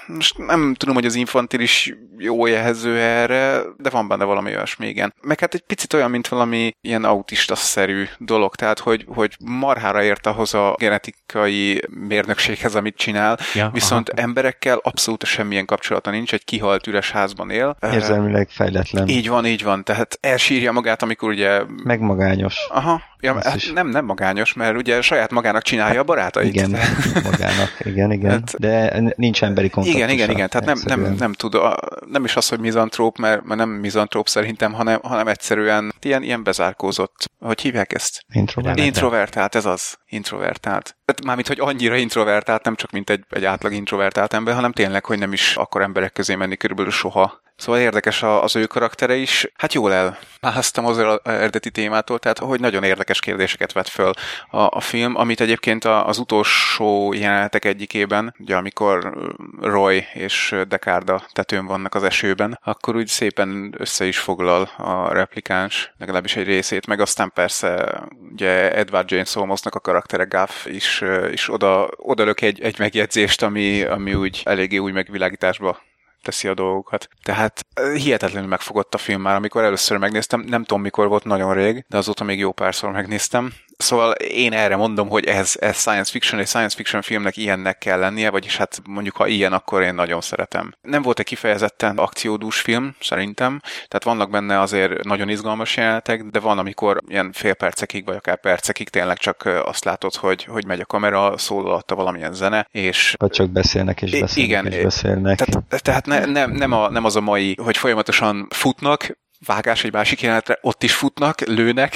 most 0.08 0.38
nem 0.38 0.74
tudom, 0.74 0.96
hogy 0.96 1.06
az 1.06 1.16
infantilis 1.16 1.96
jó 2.18 2.46
jelző 2.46 2.98
erre, 2.98 3.62
de 3.78 3.90
van 3.90 4.08
benne 4.08 4.24
valami 4.24 4.50
olyasmi, 4.56 4.88
igen. 4.88 5.14
Meg 5.22 5.40
hát 5.40 5.54
egy 5.54 5.62
picit 5.62 5.94
olyan, 5.94 6.10
mint 6.10 6.28
valami 6.28 6.72
ilyen 6.82 7.04
autista-szerű 7.04 8.06
dolog, 8.18 8.56
tehát 8.56 8.80
hogy, 8.80 9.06
hogy 9.08 9.36
marhára 9.46 10.04
ért 10.04 10.28
ahhoz 10.28 10.54
a 10.54 10.76
genetikai 10.80 11.82
mérnökséghez, 11.90 12.76
amit 12.76 12.98
csinál, 12.98 13.40
ja, 13.54 13.70
viszont 13.74 14.10
aha. 14.10 14.22
emberekkel 14.22 14.80
abszolút 14.84 15.26
semmilyen 15.26 15.66
kapcsolata 15.66 16.10
nincs, 16.10 16.34
egy 16.34 16.44
kihalt 16.44 16.88
üres 16.88 17.12
házban 17.12 17.50
él. 17.50 17.78
Érzelmileg 17.94 18.50
fejletlen. 18.50 19.08
Így 19.08 19.30
van, 19.30 19.46
így 19.46 19.64
van, 19.64 19.84
tehát 19.84 20.18
elsírja 20.22 20.72
magát, 20.72 21.02
amikor 21.02 21.30
ugye... 21.30 21.62
Megmagányos. 21.84 22.68
Aha, 22.70 23.02
Ja, 23.20 23.44
hát 23.44 23.60
nem, 23.74 23.88
nem 23.88 24.06
magányos, 24.06 24.54
mert 24.54 24.76
ugye 24.76 25.02
saját 25.02 25.32
magának 25.32 25.62
csinálja 25.62 26.00
a 26.00 26.04
barátait. 26.04 26.48
Igen, 26.48 26.70
magának, 27.32 27.72
igen, 27.80 28.12
igen. 28.12 28.32
Hát, 28.32 28.60
De 28.60 29.00
nincs 29.16 29.44
emberi 29.44 29.70
kontaktus. 29.70 30.00
Igen, 30.00 30.10
igen, 30.14 30.30
igen. 30.30 30.50
Tehát 30.50 30.66
nem, 30.66 31.00
nem, 31.00 31.14
nem 31.14 31.34
tud, 31.34 31.58
nem 32.06 32.24
is 32.24 32.36
az, 32.36 32.48
hogy 32.50 32.60
mizantróp, 32.60 33.18
mert, 33.18 33.44
mert 33.44 33.60
nem 33.60 33.70
mizantróp 33.70 34.28
szerintem, 34.28 34.74
hanem, 34.74 35.00
hanem 35.04 35.28
egyszerűen 35.28 35.94
ilyen, 36.02 36.24
ilyen 36.24 36.44
bezárkózott. 36.44 37.32
Hogy 37.40 37.62
hívják 37.62 37.94
ezt? 37.94 38.26
Introvertált. 38.34 38.88
Introvertált, 38.88 39.56
ez 39.56 39.66
az. 39.66 39.98
Introvertált. 40.06 40.98
Tehát 41.06 41.24
mármint, 41.26 41.48
hogy 41.48 41.60
annyira 41.60 41.96
introvertált, 41.96 42.64
nem 42.64 42.76
csak 42.76 42.92
mint 42.92 43.10
egy, 43.10 43.24
egy 43.30 43.46
átlag 43.46 43.74
introvertált 43.74 44.34
ember, 44.34 44.54
hanem 44.54 44.72
tényleg, 44.72 45.06
hogy 45.06 45.20
nem 45.20 45.34
is 45.34 45.56
akar 45.56 45.82
emberek 45.82 46.14
közé 46.14 46.36
menni 46.36 46.58
körülbelül 46.58 46.92
soha. 46.92 47.42
Szóval 47.58 47.82
érdekes 47.82 48.24
az 48.24 48.56
ő 48.56 48.66
karaktere 48.66 49.16
is. 49.16 49.52
Hát 49.56 49.74
jól 49.74 50.18
elmásztam 50.42 50.86
az 50.86 51.20
eredeti 51.24 51.72
témától, 51.72 52.20
tehát 52.20 52.38
hogy 52.38 52.60
nagyon 52.60 52.84
érdekes 52.84 53.20
kérdéseket 53.20 53.72
vet 53.72 53.90
föl 53.90 54.12
a, 54.50 54.58
a 54.60 54.80
film, 54.80 55.16
amit 55.16 55.42
egyébként 55.42 55.86
az 55.86 56.18
utolsó 56.18 57.14
jelenetek 57.14 57.66
egyikében, 57.66 58.36
ugye 58.40 58.56
amikor 58.56 59.18
Roy 59.62 60.06
és 60.14 60.56
Decarda 60.68 61.24
tetőn 61.32 61.66
vannak 61.66 61.96
az 61.96 62.04
esőben, 62.04 62.60
akkor 62.64 62.96
úgy 62.96 63.08
szépen 63.08 63.74
össze 63.78 64.06
is 64.06 64.18
foglal 64.18 64.70
a 64.78 65.14
replikáns, 65.14 65.92
legalábbis 65.98 66.36
egy 66.36 66.46
részét, 66.46 66.88
meg 66.88 67.00
aztán 67.00 67.32
persze 67.34 68.02
ugye 68.32 68.76
Edward 68.76 69.12
James 69.12 69.36
Olmosnak 69.36 69.76
a 69.76 69.80
karaktere 69.80 70.24
Gaff 70.24 70.66
is, 70.66 71.04
is 71.32 71.54
oda, 71.54 71.90
oda 71.96 72.24
lök 72.24 72.42
egy, 72.42 72.62
egy 72.62 72.80
megjegyzést, 72.80 73.42
ami, 73.42 73.84
ami 73.84 74.14
úgy 74.14 74.42
eléggé 74.46 74.78
új 74.78 74.92
megvilágításba 74.92 75.86
teszi 76.28 76.48
a 76.48 76.54
dolgokat. 76.54 77.08
Tehát 77.24 77.66
hihetetlenül 77.94 78.50
megfogott 78.50 78.94
a 78.94 78.98
film 78.98 79.22
már, 79.22 79.36
amikor 79.36 79.64
először 79.64 79.98
megnéztem, 79.98 80.40
nem 80.40 80.64
tudom 80.64 80.82
mikor 80.82 81.08
volt, 81.08 81.24
nagyon 81.24 81.54
rég, 81.54 81.86
de 81.88 81.98
azóta 81.98 82.24
még 82.24 82.40
jó 82.40 82.52
párszor 82.52 82.92
megnéztem, 82.92 83.54
Szóval 83.78 84.12
én 84.12 84.54
erre 84.54 84.76
mondom, 84.76 85.10
hogy 85.10 85.26
ez, 85.26 85.56
ez 85.60 85.78
science 85.78 86.12
fiction, 86.12 86.42
és 86.42 86.50
science 86.50 86.76
fiction 86.76 87.02
filmnek 87.02 87.38
ilyennek 87.38 87.78
kell 87.78 88.00
lennie, 88.00 88.30
vagyis 88.30 88.58
hát 88.58 88.82
mondjuk 88.88 89.16
ha 89.16 89.28
ilyen, 89.28 89.54
akkor 89.54 89.82
én 89.82 89.94
nagyon 89.94 90.22
szeretem. 90.22 90.74
Nem 90.82 91.02
volt 91.02 91.20
egy 91.20 91.26
kifejezetten 91.26 91.98
akciódús 91.98 92.60
film, 92.60 92.96
szerintem, 93.00 93.60
tehát 93.62 94.04
vannak 94.04 94.30
benne 94.30 94.60
azért 94.60 95.04
nagyon 95.04 95.30
izgalmas 95.30 95.78
jelenetek, 95.78 96.24
de 96.24 96.40
van, 96.40 96.58
amikor 96.60 97.02
ilyen 97.08 97.32
fél 97.32 97.54
percekig, 97.54 98.06
vagy 98.06 98.16
akár 98.16 98.40
percekig 98.40 98.90
tényleg 98.90 99.18
csak 99.18 99.50
azt 99.66 99.86
látod, 99.86 100.16
hogy, 100.16 100.44
hogy 100.44 100.66
megy 100.66 100.80
a 100.80 100.86
kamera, 100.86 101.38
szól 101.38 101.66
alatta 101.66 101.96
valamilyen 101.96 102.34
zene, 102.34 102.68
és... 102.72 103.16
Vagy 103.18 103.32
csak 103.32 103.50
beszélnek 103.50 104.02
és 104.02 104.20
beszélnek 104.20 104.38
igen, 104.38 104.66
és 104.66 104.84
beszélnek. 104.84 105.38
Tehát, 105.38 105.84
tehát 105.84 106.06
ne, 106.06 106.26
nem, 106.26 106.52
nem, 106.52 106.72
a, 106.72 106.90
nem 106.90 107.06
az 107.06 107.16
a 107.16 107.22
mai, 107.22 107.56
hogy 107.64 107.78
folyamatosan 107.78 108.48
futnak, 108.50 109.18
vágás 109.46 109.84
egy 109.84 109.92
másik 109.92 110.22
jelenetre, 110.22 110.58
ott 110.62 110.84
is 110.84 110.94
futnak, 110.94 111.42
lőnek, 111.42 111.96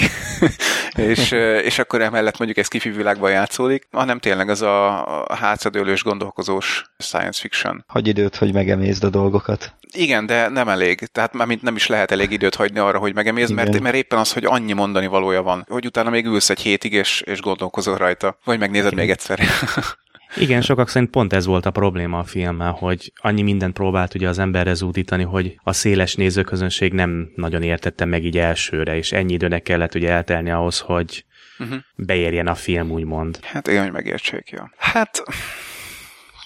és, 0.96 1.32
és 1.64 1.80
akkor 1.80 2.02
emellett 2.02 2.38
mondjuk 2.38 2.60
ez 2.60 2.68
kifi 2.68 2.90
világban 2.90 3.32
játszódik, 3.32 3.88
hanem 3.92 4.20
tényleg 4.20 4.50
az 4.50 4.62
a 4.62 5.36
hátradőlős, 5.40 6.04
gondolkozós 6.04 6.84
science 6.98 7.40
fiction. 7.42 7.84
Hagy 7.88 8.08
időt, 8.08 8.36
hogy 8.36 8.54
megemészd 8.54 9.04
a 9.04 9.10
dolgokat. 9.10 9.74
Igen, 9.94 10.26
de 10.26 10.48
nem 10.48 10.70
elég. 10.70 11.00
Tehát 11.00 11.34
már 11.34 11.48
mint 11.48 11.62
nem 11.62 11.76
is 11.76 11.88
lehet 11.88 12.12
elég 12.12 12.32
időt 12.32 12.56
hagyni 12.56 12.80
arra, 12.80 13.00
hogy 13.00 13.14
megemézd, 13.14 13.54
mert, 13.54 13.80
mert 13.80 13.96
éppen 13.96 14.20
az, 14.20 14.34
hogy 14.34 14.46
annyi 14.46 14.74
mondani 14.74 15.08
valója 15.08 15.42
van, 15.42 15.66
hogy 15.70 15.86
utána 15.86 16.10
még 16.10 16.26
ülsz 16.26 16.50
egy 16.50 16.62
hétig, 16.62 16.94
és, 16.94 17.22
és 17.22 17.42
gondolkozol 17.42 17.98
rajta. 17.98 18.38
Vagy 18.44 18.60
megnézed 18.60 18.92
Igen. 18.92 19.00
még 19.00 19.10
egyszer. 19.10 19.40
Igen, 20.38 20.62
sokak 20.62 20.90
szerint 20.90 21.12
pont 21.12 21.34
ez 21.34 21.46
volt 21.46 21.66
a 21.66 21.72
probléma 21.72 22.20
a 22.20 22.24
filmmel, 22.24 22.72
hogy 22.72 23.14
annyi 23.16 23.42
mindent 23.42 23.74
próbált 23.74 24.14
ugye 24.14 24.28
az 24.28 24.40
emberre 24.40 24.74
zúdítani, 24.74 25.24
hogy 25.24 25.56
a 25.64 25.74
széles 25.74 26.16
nézőközönség 26.16 26.94
nem 26.94 27.32
nagyon 27.36 27.64
értette 27.64 28.06
meg 28.06 28.26
így 28.26 28.38
elsőre, 28.38 28.96
és 28.96 29.12
ennyi 29.12 29.34
időnek 29.34 29.64
kellett 29.64 29.96
ugye 29.96 30.10
eltelni 30.10 30.52
ahhoz, 30.52 30.80
hogy 30.80 31.26
uh-huh. 31.60 31.78
beérjen 31.96 32.48
a 32.48 32.56
film, 32.56 32.92
úgymond. 32.92 33.40
Hát 33.42 33.68
igen, 33.68 33.84
hogy 33.84 33.92
megértsék, 33.92 34.50
jó. 34.50 34.64
Hát 34.78 35.24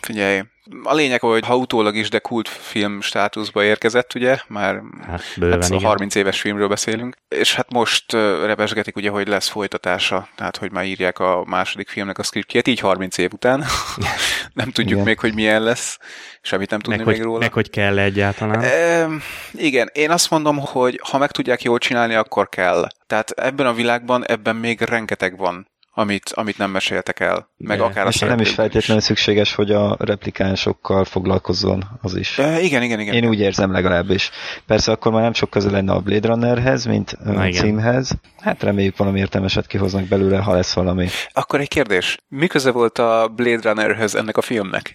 figyelj, 0.05 0.41
a 0.83 0.93
lényeg, 0.93 1.19
hogy 1.19 1.45
ha 1.45 1.55
utólag 1.55 1.95
is, 1.95 2.09
de 2.09 2.19
kultfilm 2.19 3.01
státuszba 3.01 3.63
érkezett, 3.63 4.13
ugye, 4.15 4.37
már 4.47 4.81
hát, 5.07 5.21
bőven, 5.37 5.61
hát 5.61 5.69
szóval 5.69 5.89
30 5.89 6.15
éves 6.15 6.41
filmről 6.41 6.67
beszélünk, 6.67 7.15
és 7.27 7.55
hát 7.55 7.71
most 7.71 8.11
repesgetik 8.45 8.95
ugye, 8.95 9.09
hogy 9.09 9.27
lesz 9.27 9.47
folytatása, 9.47 10.27
tehát 10.35 10.57
hogy 10.57 10.71
már 10.71 10.85
írják 10.85 11.19
a 11.19 11.43
második 11.47 11.89
filmnek 11.89 12.17
a 12.17 12.23
scriptjét, 12.23 12.67
így 12.67 12.79
30 12.79 13.17
év 13.17 13.33
után. 13.33 13.59
nem 14.53 14.71
tudjuk 14.71 14.93
igen. 14.93 15.03
még, 15.03 15.19
hogy 15.19 15.33
milyen 15.33 15.61
lesz, 15.61 15.97
semmit 16.41 16.69
nem 16.69 16.79
tudni 16.79 16.97
meg, 16.97 17.05
még 17.05 17.15
hogy, 17.15 17.25
róla. 17.25 17.39
Meg 17.39 17.53
hogy 17.53 17.69
kell 17.69 17.99
egyáltalán. 17.99 18.61
E, 18.61 19.07
igen, 19.51 19.89
én 19.93 20.11
azt 20.11 20.29
mondom, 20.29 20.57
hogy 20.57 20.99
ha 21.09 21.17
meg 21.17 21.31
tudják 21.31 21.63
jól 21.63 21.77
csinálni, 21.77 22.13
akkor 22.13 22.49
kell. 22.49 22.87
Tehát 23.07 23.29
ebben 23.29 23.65
a 23.65 23.73
világban 23.73 24.25
ebben 24.25 24.55
még 24.55 24.81
rengeteg 24.81 25.37
van 25.37 25.67
amit, 25.97 26.29
amit 26.33 26.57
nem 26.57 26.71
meséltek 26.71 27.19
el. 27.19 27.49
Meg 27.57 27.77
yeah. 27.77 27.89
akár 27.89 28.07
És 28.07 28.19
nem 28.19 28.39
is 28.39 28.53
feltétlenül 28.53 29.03
szükséges, 29.03 29.55
hogy 29.55 29.71
a 29.71 29.95
replikánsokkal 29.99 31.05
foglalkozzon 31.05 31.83
az 32.01 32.15
is. 32.15 32.37
E, 32.37 32.61
igen, 32.61 32.81
igen, 32.81 32.99
igen. 32.99 33.13
Én 33.13 33.27
úgy 33.27 33.39
érzem 33.39 33.71
legalábbis. 33.71 34.29
Persze 34.65 34.91
akkor 34.91 35.11
már 35.11 35.21
nem 35.21 35.33
sok 35.33 35.49
köze 35.49 35.71
lenne 35.71 35.91
a 35.91 35.99
Blade 35.99 36.27
Runnerhez, 36.27 36.85
mint 36.85 37.11
a 37.11 37.49
címhez. 37.51 38.11
Hát 38.39 38.63
reméljük 38.63 38.97
valami 38.97 39.19
értelmeset 39.19 39.67
kihoznak 39.67 40.03
belőle, 40.03 40.37
ha 40.37 40.53
lesz 40.53 40.73
valami. 40.73 41.07
Akkor 41.31 41.59
egy 41.59 41.67
kérdés. 41.67 42.17
Mi 42.27 42.47
köze 42.47 42.71
volt 42.71 42.99
a 42.99 43.31
Blade 43.35 43.69
Runnerhez 43.69 44.15
ennek 44.15 44.37
a 44.37 44.41
filmnek? 44.41 44.91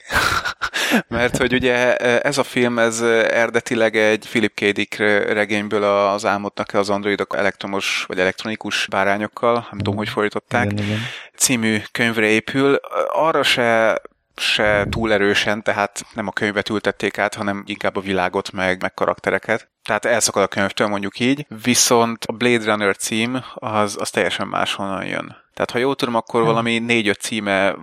Mert 1.09 1.37
hogy 1.37 1.53
ugye 1.53 1.97
ez 1.97 2.39
a 2.39 2.43
film, 2.43 2.79
ez 2.79 3.01
eredetileg 3.01 3.97
egy 3.97 4.27
Philip 4.29 4.55
K. 4.55 4.65
Dick 4.65 4.97
regényből 5.33 5.83
az 5.85 6.25
álmodnak 6.25 6.75
az 6.75 6.91
androidok 6.91 7.37
elektromos 7.37 8.05
vagy 8.09 8.19
elektronikus 8.19 8.87
bárányokkal, 8.91 9.53
nem 9.53 9.79
tudom, 9.79 9.97
hogy 9.97 10.09
fordították, 10.09 10.73
igen, 10.73 10.85
igen. 10.85 10.99
című 11.37 11.79
könyvre 11.93 12.27
épül. 12.27 12.81
Arra 13.09 13.43
se 13.43 14.01
se 14.41 14.87
túl 14.91 15.13
erősen, 15.13 15.63
tehát 15.63 16.03
nem 16.15 16.27
a 16.27 16.33
könyvet 16.33 16.69
ültették 16.69 17.19
át, 17.19 17.35
hanem 17.35 17.63
inkább 17.67 17.97
a 17.97 18.01
világot, 18.01 18.53
meg, 18.53 18.81
meg 18.81 18.95
karaktereket. 18.95 19.69
Tehát 19.85 20.05
elszakad 20.05 20.43
a 20.43 20.47
könyvtől, 20.47 20.87
mondjuk 20.87 21.19
így, 21.19 21.47
viszont 21.63 22.25
a 22.25 22.33
Blade 22.33 22.65
Runner 22.65 22.97
cím 22.97 23.45
az, 23.55 23.97
az 24.01 24.11
teljesen 24.11 24.49
máshonnan 24.49 25.05
jön. 25.05 25.37
Tehát 25.61 25.75
ha 25.75 25.89
jól 25.89 25.95
tudom, 25.95 26.15
akkor 26.15 26.45
valami 26.45 26.79
négy-öt 26.79 27.21
címe, 27.21 27.75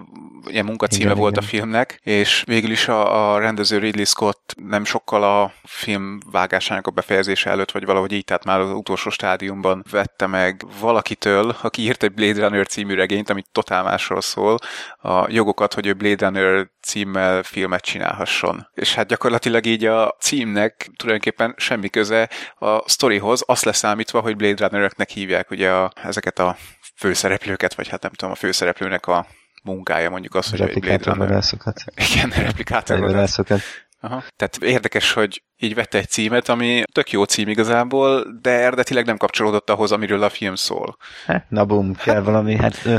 ilyen 0.46 0.66
munkacíme 0.66 1.04
igen, 1.04 1.18
volt 1.18 1.32
igen. 1.32 1.44
a 1.44 1.48
filmnek, 1.48 2.00
és 2.04 2.44
végül 2.46 2.72
is 2.72 2.88
a, 2.88 3.34
a 3.34 3.40
rendező 3.40 3.78
Ridley 3.78 4.06
Scott 4.06 4.56
nem 4.70 4.84
sokkal 4.86 5.24
a 5.24 5.52
film 5.64 6.18
vágásának 6.32 6.88
a 6.88 6.92
befejezése 6.92 7.50
előtt, 7.50 7.72
vagy 7.72 7.86
valahogy 7.86 8.12
így, 8.12 8.24
tehát 8.24 8.46
már 8.46 8.60
az 8.60 8.72
utolsó 8.72 9.10
stádiumban 9.10 9.84
vette 9.92 10.28
meg 10.28 10.66
valakitől, 10.80 11.56
aki 11.62 11.82
írt 11.82 12.04
egy 12.04 12.14
Blade 12.14 12.42
Runner 12.42 12.68
című 12.68 12.94
regényt, 12.94 13.30
amit 13.30 13.48
totál 13.52 13.84
másról 13.84 14.22
szól, 14.22 14.58
a 15.02 15.32
jogokat, 15.32 15.74
hogy 15.74 15.88
ő 15.88 15.94
Blade 15.94 16.26
Runner 16.26 16.70
címmel 16.82 17.44
filmet 17.44 17.84
csinálhasson. 17.84 18.68
És 18.74 18.94
hát 18.94 19.08
gyakorlatilag 19.08 19.66
így 19.66 19.86
a 19.86 20.16
címnek 20.20 20.90
tulajdonképpen 20.96 21.54
semmi 21.58 21.90
köze 21.90 22.30
a 22.60 22.90
sztorihoz, 22.90 23.44
azt 23.46 23.66
leszámítva, 23.66 24.20
hogy 24.20 24.36
Blade 24.36 24.68
Runner-öknek 24.68 25.10
hívják 25.10 25.52
ugye 25.52 25.72
a, 25.72 25.92
ezeket 26.04 26.40
a 26.40 26.58
főszereplőket, 26.98 27.74
vagy 27.74 27.88
hát 27.88 28.02
nem 28.02 28.12
tudom, 28.12 28.34
a 28.34 28.36
főszereplőnek 28.36 29.08
a 29.08 29.28
munkája 29.64 30.10
mondjuk 30.10 30.36
az, 30.36 30.50
hogy 30.50 30.62
egy 30.62 30.80
Blade 30.80 31.12
Runner. 31.12 31.44
Igen, 32.14 32.30
replikátorvadászokat. 32.30 33.62
Aha. 34.02 34.24
Tehát 34.36 34.58
érdekes, 34.62 35.14
hogy 35.14 35.44
így 35.58 35.76
vette 35.76 35.98
egy 35.98 36.10
címet, 36.10 36.50
ami 36.50 36.84
tök 36.92 37.12
jó 37.12 37.24
cím 37.24 37.48
igazából, 37.48 38.40
de 38.42 38.50
eredetileg 38.50 39.06
nem 39.06 39.18
kapcsolódott 39.18 39.70
ahhoz, 39.70 39.92
amiről 39.92 40.24
a 40.24 40.30
film 40.30 40.56
szól. 40.56 40.98
Hát, 41.26 41.46
na 41.50 41.66
bum, 41.66 41.96
kell 41.96 42.22
valami, 42.22 42.56
hát 42.56 42.82
ö, 42.86 42.96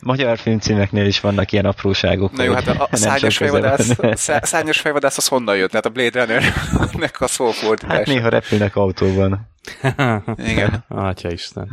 magyar 0.00 0.38
filmcímeknél 0.38 1.06
is 1.06 1.20
vannak 1.20 1.52
ilyen 1.52 1.64
apróságok. 1.64 2.32
Na 2.32 2.42
jó, 2.42 2.52
hát 2.52 2.66
a, 2.66 2.88
a 2.90 2.96
szányos, 3.06 3.36
fejvadász, 3.36 3.98
szányos 4.42 4.80
fejvadász 4.80 5.16
az 5.16 5.26
honnan 5.26 5.56
jött? 5.56 5.70
Tehát 5.70 5.86
a 5.86 5.90
Blade 5.90 6.24
Runner-nek 6.24 7.20
a 7.20 7.26
szófordítás. 7.26 7.96
Hát 7.96 8.06
néha 8.06 8.28
repülnek 8.28 8.76
autóban. 8.76 9.50
Igen. 10.52 10.84
Atya 10.88 11.30
Isten. 11.30 11.68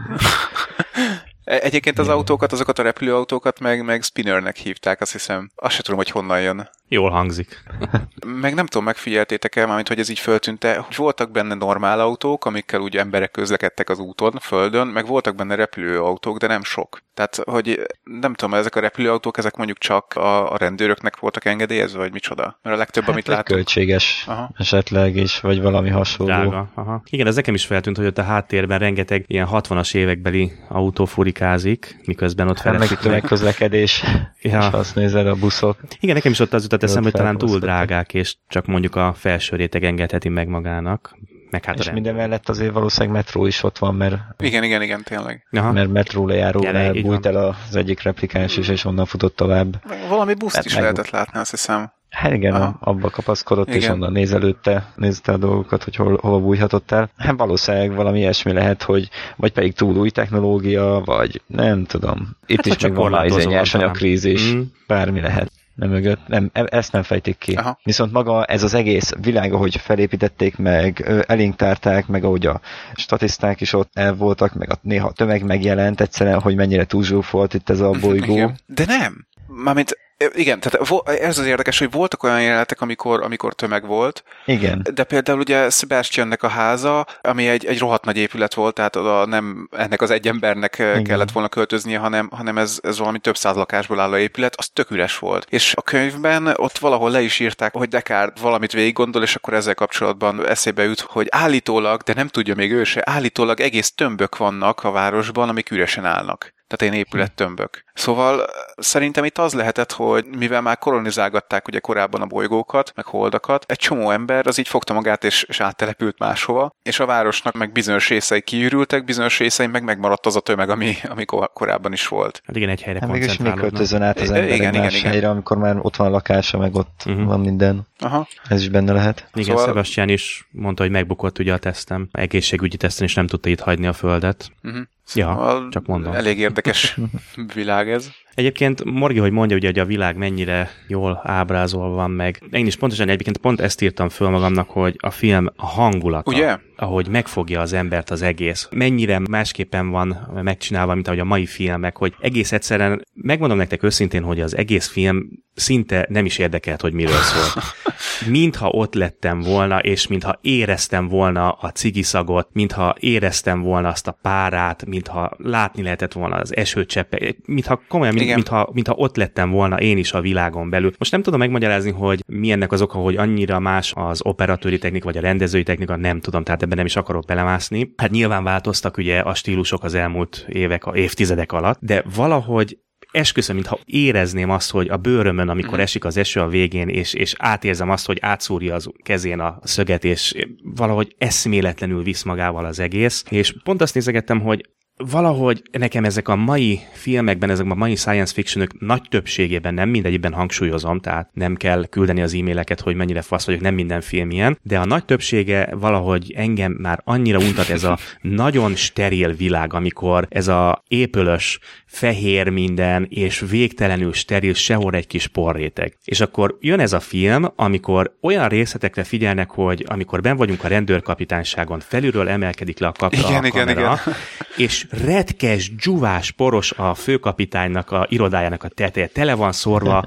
E, 1.49 1.59
egyébként 1.61 1.99
az 1.99 2.07
autókat, 2.07 2.51
azokat 2.51 2.79
a 2.79 2.83
repülőautókat 2.83 3.59
meg, 3.59 3.85
meg 3.85 4.03
Spinnernek 4.03 4.55
hívták, 4.55 5.01
azt 5.01 5.11
hiszem. 5.11 5.51
Azt 5.55 5.75
se 5.75 5.81
tudom, 5.81 5.97
hogy 5.97 6.09
honnan 6.09 6.41
jön. 6.41 6.69
Jól 6.87 7.09
hangzik. 7.09 7.63
meg 8.41 8.53
nem 8.53 8.65
tudom, 8.65 8.85
megfigyeltétek 8.85 9.55
el, 9.55 9.65
mármint, 9.67 9.87
hogy 9.87 9.99
ez 9.99 10.09
így 10.09 10.19
föltűnte, 10.19 10.77
hogy 10.77 10.95
voltak 10.95 11.31
benne 11.31 11.53
normál 11.53 11.99
autók, 11.99 12.45
amikkel 12.45 12.79
úgy 12.79 12.97
emberek 12.97 13.31
közlekedtek 13.31 13.89
az 13.89 13.99
úton, 13.99 14.33
földön, 14.41 14.87
meg 14.87 15.07
voltak 15.07 15.35
benne 15.35 15.55
repülőautók, 15.55 16.37
de 16.37 16.47
nem 16.47 16.63
sok. 16.63 17.01
Tehát, 17.13 17.35
hogy 17.35 17.81
nem 18.03 18.33
tudom, 18.33 18.53
ezek 18.53 18.75
a 18.75 18.79
repülőautók, 18.79 19.37
ezek 19.37 19.55
mondjuk 19.55 19.77
csak 19.77 20.13
a, 20.13 20.51
a 20.51 20.57
rendőröknek 20.57 21.19
voltak 21.19 21.45
engedélyezve, 21.45 21.99
vagy 21.99 22.11
micsoda? 22.11 22.59
Mert 22.61 22.75
a 22.75 22.79
legtöbb, 22.79 23.03
hát, 23.03 23.11
amit 23.11 23.27
látunk... 23.27 23.47
költséges 23.47 24.23
aha. 24.27 24.51
esetleg 24.57 25.15
is, 25.15 25.39
vagy 25.39 25.61
valami 25.61 25.89
hasonló. 25.89 26.33
Drága, 26.33 26.71
aha. 26.73 27.01
Igen, 27.09 27.27
ez 27.27 27.35
nekem 27.35 27.53
is 27.53 27.65
feltűnt, 27.65 27.97
hogy 27.97 28.05
ott 28.05 28.17
a 28.17 28.23
háttérben 28.23 28.79
rengeteg 28.79 29.23
ilyen 29.27 29.47
60-as 29.51 29.95
évekbeli 29.95 30.51
autó 30.67 31.05
furikázik, 31.39 31.99
miközben 32.05 32.49
ott 32.49 32.59
hát, 32.59 32.77
meg 32.77 32.87
tömegközlekedés, 32.87 34.03
ja. 34.41 34.59
és 34.59 34.65
azt 34.71 34.95
nézed 34.95 35.27
a 35.27 35.35
buszok. 35.35 35.77
Igen, 35.99 36.15
nekem 36.15 36.31
is 36.31 36.39
ott 36.39 36.53
az 36.53 36.63
jutott 36.63 36.83
eszembe, 36.83 37.03
hogy 37.03 37.19
talán 37.19 37.37
túl 37.37 37.59
drágák, 37.59 38.13
és 38.13 38.35
csak 38.47 38.65
mondjuk 38.65 38.95
a 38.95 39.13
felső 39.13 39.55
réteg 39.55 39.83
engedheti 39.83 40.29
meg 40.29 40.47
magának. 40.47 41.17
Meg 41.49 41.65
hát 41.65 41.79
és 41.79 41.91
minden 41.91 42.15
mellett 42.15 42.49
azért 42.49 42.73
valószínűleg 42.73 43.15
metró 43.15 43.45
is 43.45 43.63
ott 43.63 43.77
van, 43.77 43.95
mert... 43.95 44.15
Igen, 44.37 44.63
igen, 44.63 44.81
igen, 44.81 45.03
tényleg. 45.03 45.47
Aha. 45.51 45.71
Mert 45.71 45.89
metró 45.89 46.27
lejárónál 46.27 46.93
bújt 46.93 47.25
el 47.25 47.35
az 47.35 47.75
egyik 47.75 48.01
replikáns 48.01 48.57
is, 48.57 48.67
és 48.67 48.85
onnan 48.85 49.05
futott 49.05 49.35
tovább. 49.35 49.81
Valami 50.09 50.33
buszt 50.33 50.55
hát 50.55 50.65
is 50.65 50.73
meg... 50.73 50.81
lehetett 50.81 51.09
látni, 51.09 51.39
azt 51.39 51.51
hiszem. 51.51 51.91
Hát 52.09 52.33
igen, 52.33 52.53
Aha. 52.53 52.77
abba 52.79 53.09
kapaszkodott, 53.09 53.67
igen. 53.67 53.79
és 53.79 53.87
onnan 53.87 54.11
nézelődte, 54.11 54.91
nézte 54.95 55.31
a 55.31 55.37
dolgokat, 55.37 55.83
hogy 55.83 55.95
hol, 55.95 56.17
hova 56.21 56.39
bújhatott 56.39 56.91
el. 56.91 57.09
Hát 57.17 57.37
valószínűleg 57.37 57.95
valami 57.95 58.19
ilyesmi 58.19 58.51
lehet, 58.51 58.83
hogy 58.83 59.09
vagy 59.35 59.51
pedig 59.51 59.73
túl 59.73 59.95
új 59.95 60.09
technológia, 60.09 61.01
vagy 61.05 61.41
nem 61.47 61.85
tudom. 61.85 62.29
Itt 62.45 62.55
hát, 62.55 62.65
is 62.65 62.75
csak 62.75 62.95
van 62.95 63.21
egy 63.21 63.47
nyersanyagkrízis, 63.47 64.53
mm. 64.53 64.61
bármi 64.87 65.21
lehet 65.21 65.51
nem 65.79 65.89
mögött, 65.89 66.27
nem, 66.27 66.49
e- 66.53 66.67
ezt 66.69 66.91
nem 66.91 67.03
fejtik 67.03 67.37
ki. 67.37 67.53
Aha. 67.53 67.79
Viszont 67.83 68.11
maga 68.11 68.45
ez 68.45 68.63
az 68.63 68.73
egész 68.73 69.13
világ, 69.21 69.53
ahogy 69.53 69.75
felépítették 69.75 70.57
meg, 70.57 71.11
elinktárták, 71.27 72.07
meg 72.07 72.23
ahogy 72.23 72.45
a 72.45 72.61
statiszták 72.95 73.61
is 73.61 73.73
ott 73.73 73.91
el 73.93 74.15
voltak, 74.15 74.53
meg 74.53 74.71
a 74.71 74.77
néha 74.81 75.07
a 75.07 75.11
tömeg 75.11 75.43
megjelent 75.43 76.01
egyszerűen, 76.01 76.39
hogy 76.39 76.55
mennyire 76.55 76.85
túlzsúfolt 76.85 77.53
itt 77.53 77.69
ez 77.69 77.79
a 77.79 77.91
bolygó. 78.01 78.51
De 78.65 78.85
nem! 78.85 79.27
Mármint 79.47 79.97
igen, 80.33 80.59
tehát 80.59 81.03
ez 81.05 81.37
az 81.37 81.45
érdekes, 81.45 81.79
hogy 81.79 81.91
voltak 81.91 82.23
olyan 82.23 82.41
jelenetek, 82.41 82.81
amikor, 82.81 83.23
amikor 83.23 83.53
tömeg 83.53 83.85
volt. 83.85 84.23
Igen. 84.45 84.85
De 84.93 85.03
például 85.03 85.39
ugye 85.39 85.69
Sebastiannek 85.69 86.43
a 86.43 86.47
háza, 86.47 87.05
ami 87.21 87.47
egy, 87.47 87.65
egy 87.65 87.79
rohadt 87.79 88.05
nagy 88.05 88.17
épület 88.17 88.53
volt, 88.53 88.73
tehát 88.73 88.95
oda 88.95 89.25
nem 89.25 89.69
ennek 89.71 90.01
az 90.01 90.11
egy 90.11 90.27
embernek 90.27 90.75
Igen. 90.77 91.03
kellett 91.03 91.31
volna 91.31 91.49
költöznie, 91.49 91.97
hanem, 91.97 92.29
hanem 92.31 92.57
ez, 92.57 92.79
ez 92.81 92.99
valami 92.99 93.19
több 93.19 93.37
száz 93.37 93.55
lakásból 93.55 93.99
álló 93.99 94.17
épület, 94.17 94.55
az 94.55 94.67
tök 94.67 94.91
üres 94.91 95.17
volt. 95.17 95.45
És 95.49 95.73
a 95.75 95.81
könyvben 95.81 96.53
ott 96.55 96.77
valahol 96.77 97.11
le 97.11 97.21
is 97.21 97.39
írták, 97.39 97.73
hogy 97.73 97.89
Descartes 97.89 98.41
valamit 98.41 98.71
végig 98.71 98.93
gondol, 98.93 99.23
és 99.23 99.35
akkor 99.35 99.53
ezzel 99.53 99.75
kapcsolatban 99.75 100.47
eszébe 100.47 100.83
jut, 100.83 100.99
hogy 100.99 101.27
állítólag, 101.29 102.01
de 102.01 102.13
nem 102.13 102.27
tudja 102.27 102.55
még 102.55 102.71
ő 102.71 102.83
se, 102.83 103.01
állítólag 103.05 103.59
egész 103.59 103.91
tömbök 103.91 104.37
vannak 104.37 104.83
a 104.83 104.91
városban, 104.91 105.49
amik 105.49 105.71
üresen 105.71 106.05
állnak 106.05 106.57
tehát 106.69 106.93
ilyen 106.93 107.05
épülettömbök. 107.05 107.83
Szóval 107.99 108.45
szerintem 108.77 109.23
itt 109.23 109.37
az 109.37 109.53
lehetett, 109.53 109.91
hogy 109.91 110.25
mivel 110.37 110.61
már 110.61 110.77
kolonizálgatták 110.77 111.67
ugye 111.67 111.79
korábban 111.79 112.21
a 112.21 112.25
bolygókat, 112.25 112.91
meg 112.95 113.05
holdakat, 113.05 113.65
egy 113.67 113.77
csomó 113.77 114.11
ember 114.11 114.47
az 114.47 114.57
így 114.57 114.67
fogta 114.67 114.93
magát 114.93 115.23
és, 115.23 115.43
és 115.43 115.59
áttelepült 115.59 116.19
máshova, 116.19 116.69
és 116.83 116.99
a 116.99 117.05
városnak 117.05 117.53
meg 117.53 117.71
bizonyos 117.71 118.09
részei 118.09 118.41
kiürültek, 118.41 119.03
bizonyos 119.05 119.39
részei 119.39 119.67
meg 119.67 119.83
megmaradt 119.83 120.25
az 120.25 120.35
a 120.35 120.39
tömeg, 120.39 120.69
ami, 120.69 120.95
ami 121.09 121.25
korábban 121.53 121.93
is 121.93 122.07
volt. 122.07 122.41
Hát 122.45 122.55
igen, 122.55 122.69
egy 122.69 122.81
helyre 122.81 122.99
Hát 122.99 123.09
mégis 123.09 123.37
mi 123.37 123.53
költözön 123.53 124.01
át 124.01 124.19
az 124.19 124.29
Igen, 124.29 124.41
ember 124.41 124.55
igen, 124.55 124.73
egy 124.73 124.79
más 124.81 124.95
igen. 124.99 125.11
helyre, 125.11 125.29
amikor 125.29 125.57
már 125.57 125.77
ott 125.81 125.95
van 125.95 126.07
a 126.07 126.11
lakása, 126.11 126.57
meg 126.57 126.75
ott 126.75 127.01
Mhm. 127.05 127.23
van 127.23 127.39
minden. 127.39 127.87
Aha. 127.99 128.27
Ez 128.49 128.61
is 128.61 128.69
benne 128.69 128.91
lehet. 128.93 129.17
Igen, 129.19 129.43
Szóval- 129.43 129.59
szóval... 129.59 129.73
Sebastian 129.73 130.09
is 130.09 130.47
mondta, 130.51 130.83
hogy 130.83 130.91
megbukott 130.91 131.39
ugye 131.39 131.53
a 131.53 131.57
tesztem. 131.57 132.07
Egészségügyi 132.11 132.77
teszten 132.77 133.05
is 133.05 133.13
nem 133.13 133.27
tudta 133.27 133.49
itt 133.49 133.59
hagyni 133.59 133.87
a 133.87 133.93
földet. 133.93 134.51
Uh-huh. 134.63 134.81
Ja, 135.13 135.67
csak 135.71 135.85
mondom. 135.85 136.13
Elég 136.13 136.39
érdekes 136.39 136.97
világ 137.53 137.88
ez. 137.89 138.09
Egyébként 138.39 138.83
Morgi, 138.83 139.19
hogy 139.19 139.31
mondja, 139.31 139.57
ugye, 139.57 139.67
hogy 139.67 139.79
a 139.79 139.85
világ 139.85 140.17
mennyire 140.17 140.71
jól 140.87 141.21
ábrázolva 141.23 141.95
van 141.95 142.11
meg. 142.11 142.41
Én 142.51 142.65
is 142.65 142.75
pontosan 142.75 143.09
egyébként 143.09 143.37
pont 143.37 143.61
ezt 143.61 143.81
írtam 143.81 144.09
föl 144.09 144.29
magamnak, 144.29 144.69
hogy 144.69 144.95
a 144.97 145.09
film 145.09 145.47
a 145.55 145.65
hangulata, 145.65 146.31
Ugye? 146.31 146.57
ahogy 146.75 147.07
megfogja 147.07 147.61
az 147.61 147.73
embert 147.73 148.09
az 148.09 148.21
egész, 148.21 148.67
mennyire 148.71 149.19
másképpen 149.19 149.89
van 149.89 150.29
megcsinálva, 150.43 150.93
mint 150.93 151.07
ahogy 151.07 151.19
a 151.19 151.23
mai 151.23 151.45
filmek, 151.45 151.97
hogy 151.97 152.15
egész 152.19 152.51
egyszerűen, 152.51 153.07
megmondom 153.13 153.57
nektek 153.57 153.83
őszintén, 153.83 154.23
hogy 154.23 154.41
az 154.41 154.57
egész 154.57 154.87
film 154.87 155.29
szinte 155.59 156.05
nem 156.09 156.25
is 156.25 156.37
érdekelt, 156.37 156.81
hogy 156.81 156.93
miről 156.93 157.21
szól. 157.21 157.63
Mintha 158.31 158.69
ott 158.69 158.93
lettem 158.93 159.41
volna, 159.41 159.79
és 159.79 160.07
mintha 160.07 160.39
éreztem 160.41 161.07
volna 161.07 161.51
a 161.51 161.71
cigiszagot, 161.71 162.49
mintha 162.51 162.95
éreztem 162.99 163.61
volna 163.61 163.87
azt 163.87 164.07
a 164.07 164.17
párát, 164.21 164.85
mintha 164.85 165.31
látni 165.37 165.83
lehetett 165.83 166.13
volna 166.13 166.35
az 166.35 166.55
esőcseppe, 166.55 167.35
mintha 167.45 167.81
komolyan, 167.87 168.13
mint, 168.13 168.28
Igen. 168.29 168.35
mintha, 168.43 168.69
mintha 168.73 168.93
ott 168.93 169.15
lettem 169.15 169.49
volna 169.51 169.79
én 169.79 169.97
is 169.97 170.13
a 170.13 170.21
világon 170.21 170.69
belül. 170.69 170.91
Most 170.97 171.11
nem 171.11 171.21
tudom 171.21 171.39
megmagyarázni, 171.39 171.91
hogy 171.91 172.23
mi 172.27 172.51
ennek 172.51 172.71
az 172.71 172.81
oka, 172.81 172.97
hogy 172.97 173.15
annyira 173.15 173.59
más 173.59 173.93
az 173.95 174.19
operatőri 174.23 174.77
technika, 174.77 175.05
vagy 175.05 175.17
a 175.17 175.21
rendezői 175.21 175.63
technika, 175.63 175.95
nem 175.95 176.19
tudom, 176.19 176.43
tehát 176.43 176.61
ebben 176.63 176.77
nem 176.77 176.85
is 176.85 176.95
akarok 176.95 177.25
belemászni. 177.25 177.93
Hát 177.97 178.11
nyilván 178.11 178.43
változtak 178.43 178.97
ugye 178.97 179.19
a 179.19 179.33
stílusok 179.33 179.83
az 179.83 179.93
elmúlt 179.93 180.45
évek, 180.49 180.83
évtizedek 180.93 181.51
alatt, 181.51 181.79
de 181.81 182.03
valahogy 182.15 182.77
esküszöm, 183.11 183.55
mintha 183.55 183.79
érezném 183.85 184.49
azt, 184.49 184.71
hogy 184.71 184.89
a 184.89 184.97
bőrömön, 184.97 185.49
amikor 185.49 185.73
Mhm. 185.73 185.81
esik 185.81 186.05
az 186.05 186.17
eső 186.17 186.39
a 186.39 186.47
végén, 186.47 186.87
és, 186.87 187.13
és 187.13 187.33
átérzem 187.37 187.89
azt, 187.89 188.05
hogy 188.05 188.17
átszúrja 188.21 188.75
az 188.75 188.89
kezén 189.03 189.39
a 189.39 189.59
szöget, 189.63 190.03
és 190.03 190.33
valahogy 190.75 191.15
eszméletlenül 191.17 192.03
visz 192.03 192.23
magával 192.23 192.65
az 192.65 192.79
egész. 192.79 193.23
És 193.29 193.53
pont 193.63 193.81
azt 193.81 193.93
nézegettem, 193.93 194.41
hogy 194.41 194.69
valahogy 195.05 195.61
nekem 195.71 196.03
ezek 196.03 196.27
a 196.27 196.35
mai 196.35 196.79
filmekben, 196.93 197.49
ezek 197.49 197.65
a 197.69 197.75
mai 197.75 197.95
science 197.95 198.33
fictionök 198.33 198.79
nagy 198.79 199.01
többségében, 199.09 199.73
nem 199.73 199.89
mindegyikben 199.89 200.33
hangsúlyozom, 200.33 200.99
tehát 200.99 201.29
nem 201.33 201.55
kell 201.55 201.85
küldeni 201.85 202.21
az 202.21 202.33
e-maileket, 202.33 202.79
hogy 202.79 202.95
mennyire 202.95 203.21
fasz 203.21 203.45
vagyok, 203.45 203.61
nem 203.61 203.73
minden 203.73 204.01
film 204.01 204.29
ilyen, 204.31 204.57
de 204.61 204.79
a 204.79 204.85
nagy 204.85 205.05
többsége 205.05 205.69
valahogy 205.75 206.33
engem 206.35 206.71
már 206.71 207.01
annyira 207.03 207.37
untat 207.37 207.69
ez 207.69 207.83
a 207.83 207.97
nagyon 208.21 208.75
steril 208.75 209.33
világ, 209.33 209.73
amikor 209.73 210.27
ez 210.29 210.47
a 210.47 210.83
épölös, 210.87 211.59
fehér 211.85 212.49
minden, 212.49 213.07
és 213.09 213.43
végtelenül 213.49 214.13
steril, 214.13 214.53
sehol 214.53 214.93
egy 214.93 215.07
kis 215.07 215.27
porréteg. 215.27 215.97
És 216.05 216.19
akkor 216.19 216.57
jön 216.59 216.79
ez 216.79 216.93
a 216.93 216.99
film, 216.99 217.51
amikor 217.55 218.15
olyan 218.21 218.47
részletekre 218.47 219.03
figyelnek, 219.03 219.49
hogy 219.49 219.85
amikor 219.87 220.21
ben 220.21 220.37
vagyunk 220.37 220.63
a 220.63 220.67
rendőrkapitányságon, 220.67 221.79
felülről 221.79 222.29
emelkedik 222.29 222.79
le 222.79 222.87
a, 222.87 222.91
kap- 222.91 223.13
Igen, 223.13 223.43
a 223.43 223.45
igen, 223.45 223.51
kamera, 223.51 223.79
igen. 223.81 224.15
És 224.59 224.87
retkes, 224.89 225.75
dzsuvás, 225.75 226.31
poros 226.31 226.71
a 226.71 226.93
főkapitánynak 226.93 227.91
a 227.91 228.05
irodájának 228.09 228.63
a 228.63 228.67
teteje, 228.67 229.07
tele 229.07 229.33
van 229.33 229.51
szorva, 229.51 230.05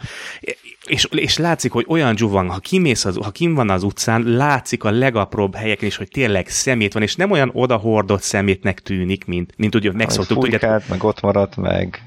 és, 0.86 1.06
és 1.10 1.38
látszik, 1.38 1.72
hogy 1.72 1.84
olyan 1.88 2.14
dzsuv 2.14 2.30
van, 2.30 2.50
ha 2.50 2.58
kimész 2.58 3.04
az, 3.04 3.16
ha 3.16 3.30
kim 3.30 3.54
van 3.54 3.70
az 3.70 3.82
utcán, 3.82 4.22
látszik 4.22 4.84
a 4.84 4.90
legapróbb 4.90 5.54
helyeken 5.54 5.88
is, 5.88 5.96
hogy 5.96 6.08
tényleg 6.08 6.48
szemét 6.48 6.92
van, 6.92 7.02
és 7.02 7.16
nem 7.16 7.30
olyan 7.30 7.50
odahordott 7.52 8.22
szemétnek 8.22 8.80
tűnik, 8.80 9.24
mint, 9.24 9.52
mint 9.56 9.74
ugye 9.74 9.92
megszoktuk. 9.92 10.44
Fújkált, 10.44 10.88
meg 10.88 11.04
ott 11.04 11.20
maradt, 11.20 11.56
meg 11.56 12.02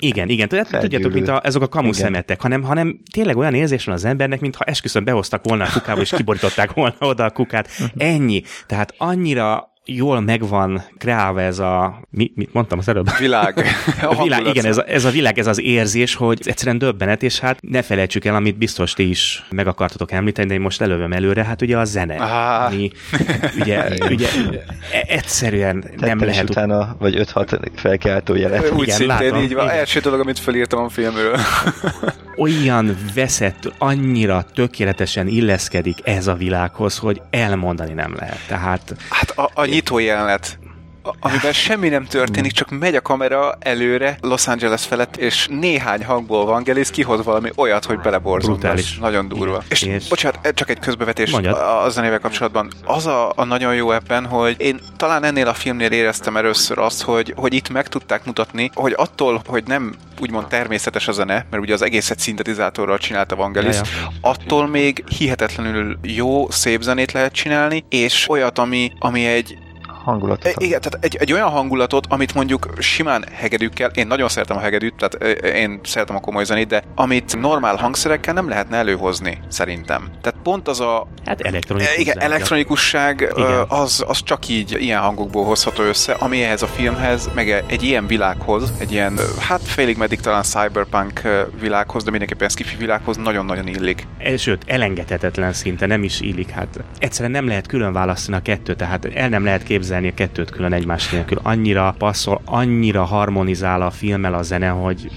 igen, 0.00 0.28
igen, 0.28 0.48
tudjátok, 0.48 0.80
tudjátok 0.80 1.12
mint 1.12 1.28
a, 1.28 1.40
ezek 1.44 1.62
a 1.62 1.68
kamu 1.68 1.88
Igen. 1.88 2.00
szemetek, 2.00 2.40
hanem, 2.40 2.62
hanem 2.62 3.00
tényleg 3.12 3.36
olyan 3.36 3.54
érzés 3.54 3.84
van 3.84 3.94
az 3.94 4.04
embernek, 4.04 4.40
mintha 4.40 4.64
esküszöm 4.64 5.04
behoztak 5.04 5.44
volna 5.44 5.64
a 5.64 5.68
kukába, 5.72 6.00
és 6.00 6.10
kiborították 6.16 6.72
volna 6.72 6.96
oda 6.98 7.24
a 7.24 7.30
kukát. 7.30 7.68
Ennyi. 7.96 8.42
Tehát 8.66 8.94
annyira 8.98 9.72
jól 9.90 10.20
megvan 10.20 10.82
kreálva 10.98 11.40
ez 11.40 11.58
a... 11.58 12.00
Mi, 12.10 12.32
mit 12.34 12.52
mondtam 12.52 12.78
az 12.78 12.88
előbb? 12.88 13.16
Világ. 13.18 13.64
A 14.02 14.22
világ, 14.22 14.46
igen, 14.46 14.64
ez 14.64 14.78
a, 14.78 14.84
ez 14.88 15.04
a 15.04 15.10
világ, 15.10 15.38
ez 15.38 15.46
az 15.46 15.60
érzés, 15.60 16.14
hogy 16.14 16.40
egyszerűen 16.44 16.78
döbbenet, 16.78 17.22
és 17.22 17.38
hát 17.38 17.58
ne 17.60 17.82
felejtsük 17.82 18.24
el, 18.24 18.34
amit 18.34 18.58
biztos 18.58 18.92
ti 18.92 19.08
is 19.08 19.46
meg 19.50 19.66
akartatok 19.66 20.12
említeni, 20.12 20.48
de 20.48 20.54
én 20.54 20.60
most 20.60 20.80
elővem 20.80 21.12
előre, 21.12 21.44
hát 21.44 21.62
ugye 21.62 21.78
a 21.78 21.84
zene. 21.84 22.22
Á. 22.22 22.66
Ami, 22.66 22.90
ugye, 23.60 23.88
ugye 24.10 24.28
e- 24.92 25.04
egyszerűen 25.06 25.76
nem 25.76 25.96
tettem 25.96 26.18
is 26.18 26.24
lehet... 26.34 26.50
utána, 26.50 26.96
vagy 26.98 27.14
5-6 27.34 27.68
felkiáltó 27.74 28.34
jelet. 28.34 28.70
Úgy 28.70 28.82
Igen, 28.82 28.96
szintén 28.96 29.26
látom. 29.26 29.42
így 29.42 29.54
van. 29.54 29.64
Igen. 29.64 29.76
Első 29.76 30.00
dolog, 30.00 30.20
amit 30.20 30.38
felírtam 30.38 30.84
a 30.84 30.88
filmről. 30.88 31.38
olyan 32.38 32.96
veszett, 33.14 33.72
annyira 33.78 34.44
tökéletesen 34.54 35.26
illeszkedik 35.26 35.98
ez 36.04 36.26
a 36.26 36.34
világhoz, 36.34 36.98
hogy 36.98 37.20
elmondani 37.30 37.92
nem 37.92 38.14
lehet. 38.18 38.38
Tehát 38.46 38.94
Hát 39.10 39.30
a, 39.30 39.50
a 39.54 39.64
nyitó 39.78 39.98
jelenet, 39.98 40.58
amiben 41.20 41.52
semmi 41.52 41.88
nem 41.88 42.04
történik, 42.04 42.52
csak 42.52 42.70
megy 42.70 42.94
a 42.94 43.00
kamera 43.00 43.54
előre 43.60 44.18
Los 44.20 44.46
Angeles 44.48 44.84
felett, 44.84 45.16
és 45.16 45.46
néhány 45.50 46.04
hangból 46.04 46.44
Vangelis 46.44 46.90
kihoz 46.90 47.24
valami 47.24 47.50
olyat, 47.56 47.84
hogy 47.84 47.98
beleborzom. 47.98 48.52
Brutális. 48.52 48.98
Nagyon 48.98 49.28
durva. 49.28 49.62
És, 49.68 49.82
És- 49.82 50.08
bocsánat, 50.08 50.54
csak 50.54 50.70
egy 50.70 50.78
közbevetés 50.78 51.30
Mondjad. 51.30 51.54
a 51.84 51.88
zenével 51.88 52.18
kapcsolatban. 52.18 52.70
Az 52.84 53.06
a, 53.06 53.32
a 53.36 53.44
nagyon 53.44 53.74
jó 53.74 53.92
ebben, 53.92 54.26
hogy 54.26 54.54
én 54.58 54.80
talán 54.96 55.24
ennél 55.24 55.48
a 55.48 55.54
filmnél 55.54 55.90
éreztem 55.90 56.36
először 56.36 56.78
azt, 56.78 57.02
hogy, 57.02 57.32
hogy 57.36 57.54
itt 57.54 57.68
meg 57.68 57.88
tudták 57.88 58.24
mutatni, 58.24 58.70
hogy 58.74 58.92
attól, 58.96 59.42
hogy 59.46 59.64
nem 59.66 59.94
úgymond 60.20 60.46
természetes 60.46 61.08
a 61.08 61.12
zene, 61.12 61.46
mert 61.50 61.62
ugye 61.62 61.74
az 61.74 61.82
egészet 61.82 62.18
szintetizátorral 62.18 62.98
csinálta 62.98 63.36
Vangelis, 63.36 63.76
Ja, 63.76 63.82
attól 64.20 64.66
még 64.66 65.04
hihetetlenül 65.18 65.98
jó, 66.02 66.50
szép 66.50 66.82
zenét 66.82 67.12
lehet 67.12 67.32
csinálni, 67.32 67.84
és 67.88 68.28
olyat, 68.28 68.58
ami, 68.58 68.92
ami 68.98 69.26
egy 69.26 69.58
Hangulatot. 70.08 70.46
E, 70.46 70.54
Igen, 70.56 70.80
tehát 70.80 71.04
egy, 71.04 71.16
egy 71.16 71.32
olyan 71.32 71.48
hangulatot, 71.48 72.06
amit 72.08 72.34
mondjuk 72.34 72.68
simán 72.78 73.24
hegedűkkel, 73.32 73.90
én 73.94 74.06
nagyon 74.06 74.28
szeretem 74.28 74.56
a 74.56 74.60
hegedűt, 74.60 74.94
tehát 74.94 75.42
ö, 75.42 75.46
én 75.48 75.80
szeretem 75.82 76.16
a 76.16 76.20
komoly 76.20 76.44
zenét, 76.44 76.66
de 76.66 76.82
amit 76.94 77.40
normál 77.40 77.76
hangszerekkel 77.76 78.34
nem 78.34 78.48
lehetne 78.48 78.76
előhozni, 78.76 79.38
szerintem. 79.48 80.10
Tehát 80.20 80.38
pont 80.42 80.68
az 80.68 80.80
a 80.80 81.06
hát 81.24 81.40
elektronikus. 81.40 81.90
e, 81.96 82.00
igen, 82.00 82.18
elektronikusság 82.20 83.32
Igen. 83.36 83.64
az, 83.68 84.04
az 84.06 84.22
csak 84.22 84.48
így 84.48 84.76
ilyen 84.80 85.00
hangokból 85.00 85.44
hozható 85.44 85.82
össze, 85.82 86.12
ami 86.12 86.42
ehhez 86.42 86.62
a 86.62 86.66
filmhez, 86.66 87.28
meg 87.34 87.64
egy 87.66 87.82
ilyen 87.82 88.06
világhoz, 88.06 88.72
egy 88.78 88.92
ilyen, 88.92 89.18
hát 89.38 89.62
félig 89.62 89.96
meddig 89.96 90.20
talán 90.20 90.42
cyberpunk 90.42 91.22
világhoz, 91.60 92.04
de 92.04 92.10
mindenképpen 92.10 92.48
skifi 92.48 92.76
világhoz 92.76 93.16
nagyon-nagyon 93.16 93.66
illik. 93.66 94.06
E, 94.18 94.36
Sőt, 94.36 94.62
elengedhetetlen 94.66 95.52
szinte, 95.52 95.86
nem 95.86 96.02
is 96.02 96.20
illik. 96.20 96.50
Hát 96.50 96.80
egyszerűen 96.98 97.30
nem 97.30 97.46
lehet 97.46 97.66
külön 97.66 97.92
választani 97.92 98.36
a 98.36 98.40
kettőt, 98.40 98.76
tehát 98.76 99.04
el 99.14 99.28
nem 99.28 99.44
lehet 99.44 99.62
képzelni 99.62 99.97
a 100.06 100.14
kettőt 100.14 100.50
külön 100.50 100.72
egymás 100.72 101.10
nélkül. 101.10 101.38
Annyira 101.42 101.94
passzol, 101.98 102.40
annyira 102.44 103.04
harmonizál 103.04 103.82
a 103.82 103.90
filmmel 103.90 104.34
a 104.34 104.42
zene, 104.42 104.68
hogy 104.68 105.10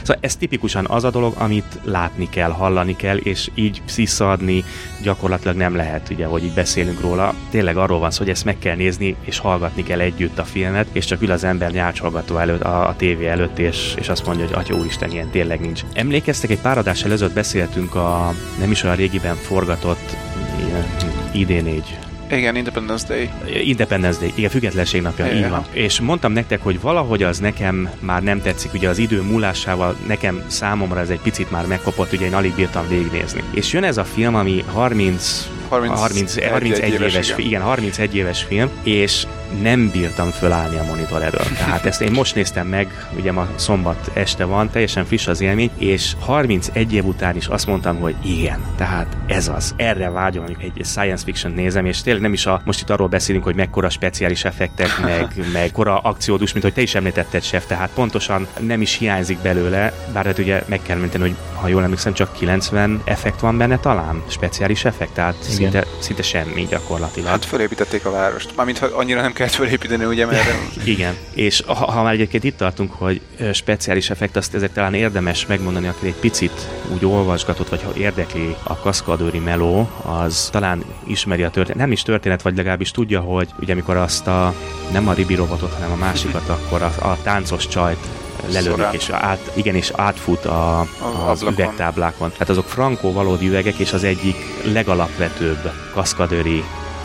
Szóval 0.00 0.16
ez 0.20 0.36
tipikusan 0.36 0.86
az 0.88 1.04
a 1.04 1.10
dolog, 1.10 1.34
amit 1.38 1.78
látni 1.84 2.28
kell, 2.28 2.50
hallani 2.50 2.96
kell, 2.96 3.16
és 3.16 3.50
így 3.54 3.82
sziszadni 3.84 4.64
gyakorlatilag 5.02 5.56
nem 5.56 5.76
lehet, 5.76 6.08
ugye, 6.10 6.26
hogy 6.26 6.44
így 6.44 6.54
beszélünk 6.54 7.00
róla. 7.00 7.34
Tényleg 7.50 7.76
arról 7.76 7.98
van 7.98 8.10
szó, 8.10 8.18
hogy 8.18 8.30
ezt 8.30 8.44
meg 8.44 8.58
kell 8.58 8.76
nézni, 8.76 9.16
és 9.24 9.38
hallgatni 9.38 9.82
kell 9.82 10.00
együtt 10.00 10.38
a 10.38 10.44
filmet, 10.44 10.86
és 10.92 11.04
csak 11.04 11.22
ül 11.22 11.30
az 11.30 11.44
ember 11.44 11.70
nyálcsolgató 11.70 12.36
előtt, 12.36 12.62
a, 12.62 12.88
a 12.88 12.96
tévé 12.96 13.26
előtt, 13.26 13.58
és, 13.58 13.94
és 13.98 14.08
azt 14.08 14.26
mondja, 14.26 14.46
hogy 14.46 14.54
atya 14.54 14.74
úristen, 14.74 15.10
ilyen 15.10 15.30
tényleg 15.30 15.60
nincs. 15.60 15.82
Emlékeztek, 15.94 16.50
egy 16.50 16.60
pár 16.60 16.78
adás 16.78 17.04
előtt 17.04 17.32
beszéltünk 17.32 17.94
a 17.94 18.34
nem 18.58 18.70
is 18.70 18.82
olyan 18.82 18.96
régiben 18.96 19.34
forgatott 19.34 20.16
ilyen 20.58 20.86
ID4 21.34 22.11
Igen, 22.32 22.56
Independence 22.56 23.06
Day. 23.08 23.30
Independence 23.64 24.20
Day, 24.20 24.32
igen, 24.34 24.50
függetlenség 24.50 25.02
napja, 25.02 25.26
Igen. 25.26 25.36
így 25.36 25.48
van. 25.50 25.64
És 25.72 26.00
mondtam 26.00 26.32
nektek, 26.32 26.62
hogy 26.62 26.80
valahogy 26.80 27.22
az 27.22 27.38
nekem 27.38 27.90
már 28.00 28.22
nem 28.22 28.42
tetszik, 28.42 28.72
ugye 28.72 28.88
az 28.88 28.98
idő 28.98 29.20
múlásával 29.22 29.96
nekem 30.06 30.42
számomra 30.46 31.00
ez 31.00 31.08
egy 31.08 31.20
picit 31.20 31.50
már 31.50 31.66
megkopott, 31.66 32.12
ugye 32.12 32.26
én 32.26 32.34
alig 32.34 32.54
bírtam 32.54 32.88
végignézni. 32.88 33.42
És 33.50 33.72
jön 33.72 33.84
ez 33.84 33.96
a 33.96 34.04
film, 34.04 34.34
ami 34.34 34.64
30 34.72 35.48
30 35.68 35.98
30, 35.98 36.36
egy- 36.36 36.50
31 36.50 36.80
egy 36.80 36.92
éves, 36.92 37.12
éves, 37.12 37.28
igen. 37.28 37.40
igen, 37.40 37.60
31 37.62 38.14
éves 38.16 38.42
film, 38.42 38.68
és 38.82 39.26
nem 39.60 39.90
bírtam 39.90 40.30
fölállni 40.30 40.76
a 40.76 40.84
monitor 40.84 41.22
elől. 41.22 41.46
Tehát 41.58 41.86
ezt 41.86 42.00
én 42.00 42.10
most 42.10 42.34
néztem 42.34 42.66
meg, 42.66 43.06
ugye 43.16 43.32
ma 43.32 43.48
szombat 43.54 44.10
este 44.12 44.44
van, 44.44 44.70
teljesen 44.70 45.04
friss 45.04 45.26
az 45.26 45.40
élmény, 45.40 45.70
és 45.78 46.12
31 46.20 46.92
év 46.92 47.04
után 47.04 47.36
is 47.36 47.46
azt 47.46 47.66
mondtam, 47.66 48.00
hogy 48.00 48.14
igen, 48.24 48.60
tehát 48.76 49.16
ez 49.26 49.48
az. 49.48 49.74
Erre 49.76 50.10
vágyom, 50.10 50.44
mondjuk 50.44 50.72
egy 50.76 50.84
science 50.84 51.24
fiction 51.24 51.52
nézem, 51.52 51.86
és 51.86 52.02
tényleg 52.02 52.22
nem 52.22 52.32
is 52.32 52.46
a, 52.46 52.62
most 52.64 52.80
itt 52.80 52.90
arról 52.90 53.08
beszélünk, 53.08 53.44
hogy 53.44 53.54
mekkora 53.54 53.90
speciális 53.90 54.44
effektek, 54.44 55.00
meg, 55.02 55.34
meg 55.52 55.70
kora 55.70 55.98
akciódus, 55.98 56.52
mint 56.52 56.64
hogy 56.64 56.74
te 56.74 56.80
is 56.80 56.94
említetted, 56.94 57.42
chef, 57.42 57.66
tehát 57.66 57.90
pontosan 57.94 58.46
nem 58.60 58.80
is 58.80 58.94
hiányzik 58.98 59.38
belőle, 59.38 59.92
bár 60.12 60.24
hát 60.24 60.38
ugye 60.38 60.62
meg 60.66 60.80
kell 60.82 60.96
említeni, 60.96 61.22
hogy 61.22 61.36
ha 61.54 61.68
jól 61.68 61.82
emlékszem, 61.82 62.12
csak 62.12 62.32
90 62.32 63.02
effekt 63.04 63.40
van 63.40 63.58
benne 63.58 63.78
talán, 63.78 64.22
speciális 64.28 64.84
effekt, 64.84 65.12
tehát 65.12 65.34
Igen. 65.34 65.54
szinte, 65.54 65.84
szinte 65.98 66.22
semmi 66.22 66.66
gyakorlatilag. 66.70 67.28
Hát 67.28 67.44
fölépítették 67.44 68.06
a 68.06 68.10
várost. 68.10 68.56
Mármint, 68.56 68.78
ha 68.78 68.86
annyira 68.92 69.20
nem 69.20 69.32
kellett 69.42 69.56
fölépíteni, 69.56 70.04
ugye, 70.04 70.26
mert 70.26 70.54
Igen, 70.84 71.16
és 71.34 71.62
ha, 71.66 71.74
ha 71.74 72.02
már 72.02 72.12
egyébként 72.12 72.44
itt 72.44 72.56
tartunk, 72.56 72.92
hogy 72.92 73.20
speciális 73.52 74.10
effekt, 74.10 74.36
azt 74.36 74.54
ezért 74.54 74.72
talán 74.72 74.94
érdemes 74.94 75.46
megmondani, 75.46 75.88
aki 75.88 76.06
egy 76.06 76.14
picit 76.14 76.68
úgy 76.92 77.04
olvasgatott, 77.04 77.68
vagy 77.68 77.82
ha 77.82 77.92
érdekli 77.96 78.56
a 78.62 78.76
kaszkadőri 78.76 79.38
meló, 79.38 79.90
az 80.02 80.48
talán 80.52 80.84
ismeri 81.06 81.42
a 81.42 81.50
történet, 81.50 81.80
nem 81.80 81.92
is 81.92 82.02
történet, 82.02 82.42
vagy 82.42 82.56
legalábbis 82.56 82.90
tudja, 82.90 83.20
hogy 83.20 83.48
ugye 83.60 83.72
amikor 83.72 83.96
azt 83.96 84.26
a, 84.26 84.54
nem 84.92 85.08
a 85.08 85.12
Ribi 85.12 85.34
robotot, 85.34 85.72
hanem 85.72 85.92
a 85.92 85.96
másikat, 85.96 86.48
akkor 86.48 86.82
a, 86.82 87.08
a 87.08 87.18
táncos 87.22 87.68
csajt 87.68 88.06
lelövik, 88.52 88.86
és 88.90 89.08
át, 89.10 89.50
igen, 89.54 89.74
és 89.74 89.92
átfut 89.96 90.44
a, 90.44 90.80
az 90.80 91.42
ablakon. 91.42 91.52
üvegtáblákon. 91.52 92.30
Tehát 92.30 92.48
azok 92.48 92.68
frankó 92.68 93.12
valódi 93.12 93.48
üvegek, 93.48 93.78
és 93.78 93.92
az 93.92 94.04
egyik 94.04 94.36
legalapvetőbb 94.72 95.70
kaszkadőri 95.92 96.64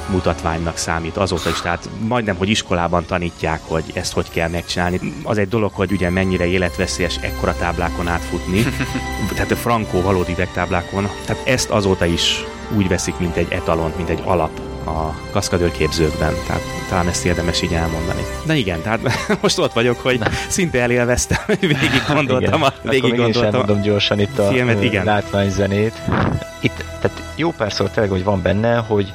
mutatványnak 0.09 0.77
számít 0.77 1.17
azóta 1.17 1.49
is, 1.49 1.61
tehát 1.61 1.89
majdnem, 2.07 2.35
hogy 2.35 2.49
iskolában 2.49 3.05
tanítják, 3.05 3.61
hogy 3.63 3.83
ezt 3.93 4.13
hogy 4.13 4.29
kell 4.29 4.49
megcsinálni. 4.49 4.99
Az 5.23 5.37
egy 5.37 5.49
dolog, 5.49 5.71
hogy 5.73 5.91
ugye 5.91 6.09
mennyire 6.09 6.45
életveszélyes 6.45 7.17
ekkora 7.21 7.55
táblákon 7.55 8.07
átfutni, 8.07 8.63
tehát 9.33 9.51
a 9.51 9.55
frankó 9.55 10.01
valódi 10.01 10.31
üvegtáblákon, 10.31 11.09
tehát 11.25 11.47
ezt 11.47 11.69
azóta 11.69 12.05
is 12.05 12.43
úgy 12.75 12.87
veszik, 12.87 13.17
mint 13.17 13.35
egy 13.35 13.51
etalont, 13.51 13.97
mint 13.97 14.09
egy 14.09 14.21
alap 14.23 14.59
a 14.87 15.13
kaszkadőrképzőkben, 15.31 16.33
tehát 16.47 16.61
talán 16.89 17.07
ezt 17.07 17.25
érdemes 17.25 17.61
így 17.61 17.73
elmondani. 17.73 18.21
De 18.45 18.55
igen, 18.55 18.81
tehát 18.81 18.99
most 19.41 19.59
ott 19.59 19.73
vagyok, 19.73 19.99
hogy 19.99 20.19
szinte 20.47 20.81
elélveztem, 20.81 21.39
végig 21.59 22.03
gondoltam, 22.13 22.63
a, 22.63 22.73
végig 22.81 23.15
gondoltam. 23.15 23.43
elmondom 23.43 23.81
gyorsan 23.81 24.19
itt 24.19 24.39
a 24.39 24.47
filmet, 24.47 24.83
igen. 24.83 25.05
látványzenét. 25.05 26.01
Itt, 26.59 26.85
tehát 27.01 27.21
jó 27.35 27.51
párszor 27.51 27.89
tényleg, 27.89 28.11
hogy 28.11 28.23
van 28.23 28.41
benne, 28.41 28.75
hogy 28.75 29.13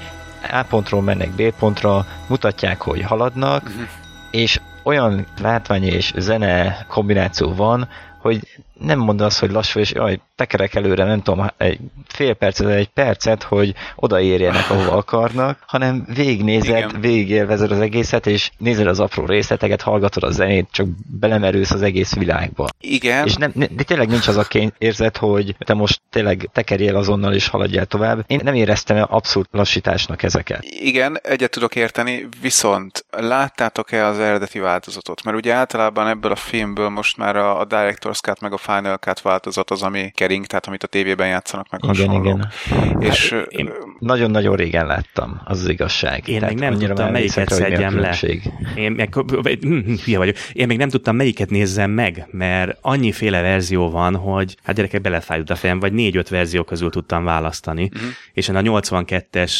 A 0.51 0.62
pontról 0.68 1.03
mennek 1.03 1.30
B 1.30 1.43
pontra, 1.59 2.07
mutatják, 2.28 2.80
hogy 2.80 3.03
haladnak, 3.03 3.62
Mhm. 3.62 3.82
és 4.30 4.61
olyan 4.82 5.26
látvány 5.40 5.82
és 5.84 6.12
zene 6.16 6.84
kombináció 6.88 7.55
van, 7.55 7.88
hogy 8.18 8.49
nem 8.85 8.99
mond 8.99 9.20
azt, 9.20 9.39
hogy 9.39 9.51
lassú, 9.51 9.80
és 9.80 9.93
jaj, 9.93 10.20
tekerek 10.37 10.74
előre, 10.74 11.05
nem 11.05 11.22
tudom, 11.22 11.47
egy 11.57 11.78
fél 12.09 12.35
percet, 12.35 12.68
egy 12.68 12.89
percet, 12.89 13.43
hogy 13.43 13.74
odaérjenek, 13.97 14.70
ahova 14.70 14.97
akarnak, 14.97 15.59
hanem 15.66 16.05
végignézed, 16.14 16.76
Igen. 16.76 17.01
végigélvezed 17.01 17.70
az 17.70 17.80
egészet, 17.80 18.26
és 18.26 18.51
nézed 18.59 18.87
az 18.87 19.01
apró 19.01 19.26
részleteket, 19.26 19.83
hallgatod 19.83 20.22
a 20.22 20.30
zenét, 20.30 20.68
csak 20.70 20.87
belemerülsz 21.20 21.70
az 21.70 21.83
egész 21.83 22.14
világba. 22.14 22.68
igen. 22.80 23.26
És 23.26 23.35
nem, 23.35 23.51
ne, 23.55 23.66
de 23.66 23.83
tényleg 23.83 24.09
nincs 24.09 24.28
az 24.28 24.37
a 24.37 24.43
kény 24.43 24.72
érzet, 24.78 25.16
hogy 25.16 25.57
te 25.59 25.74
most 25.74 26.01
tényleg 26.11 26.49
tekerjél 26.53 26.97
azonnal 26.97 27.35
és 27.35 27.49
haladjál 27.49 27.87
tovább. 27.87 28.24
Én 28.26 28.41
nem 28.45 28.55
éreztem 28.55 29.07
abszolút 29.09 29.49
lassításnak 29.51 30.22
ezeket. 30.22 30.62
Igen, 30.62 31.18
egyet 31.22 31.51
tudok 31.51 31.76
érteni, 31.76 32.28
viszont 32.41 33.05
láttátok-e 33.11 34.07
az 34.07 34.18
eredeti 34.18 34.59
változatot? 34.59 35.22
Mert 35.22 35.37
ugye 35.37 35.53
általában 35.53 36.09
ebből 36.09 36.33
a 36.33 36.37
filmből 36.37 36.89
most 36.89 37.16
már 37.16 37.37
a, 37.37 37.61
a 37.61 37.66
Director's 37.66 38.20
Cut 38.20 38.41
meg 38.41 38.53
a 38.53 38.57
Final 38.77 38.97
Cut 38.97 39.20
változat 39.20 39.70
az, 39.70 39.83
ami 39.83 40.11
kering, 40.14 40.47
tehát 40.47 40.66
amit 40.66 40.83
a 40.83 40.87
tévében 40.87 41.29
játszanak 41.29 41.70
meg 41.70 41.81
Igen, 41.85 41.97
hasonlók. 41.97 42.25
igen. 42.25 42.49
És 43.01 43.35
én- 43.49 43.66
ö, 43.66 43.73
Nagyon-nagyon 43.99 44.57
régen 44.57 44.87
láttam, 44.87 45.41
az 45.45 45.61
az 45.61 45.68
igazság. 45.68 46.29
Én 46.29 46.39
Tehát 46.39 46.55
még 46.55 46.62
nem 46.64 46.79
tudtam, 46.79 47.11
melyiket 47.11 47.49
szedjem 47.51 47.99
le. 48.01 48.16
Én 48.75 48.93
meg, 48.93 49.14
hm, 49.14 49.59
hm, 49.61 49.95
hülye 50.05 50.18
vagyok. 50.18 50.37
Én 50.53 50.66
még 50.66 50.79
nem 50.79 50.89
tudtam, 50.89 51.16
melyiket 51.16 51.51
nézzem 51.51 51.91
meg, 51.91 52.27
mert 52.31 52.79
annyiféle 52.81 53.41
verzió 53.41 53.91
van, 53.91 54.16
hogy 54.16 54.57
hát 54.62 54.75
gyerekek 54.77 55.01
belefájult 55.01 55.51
a 55.51 55.55
fejem, 55.55 55.81
vagy 55.81 55.93
négy-öt 55.93 56.29
verzió 56.29 56.62
közül 56.62 56.91
tudtam 56.91 57.25
választani. 57.25 57.91
Uh-huh. 57.95 58.11
És 58.33 58.49
én 58.49 58.57
a 58.57 58.61
82-es 58.61 59.53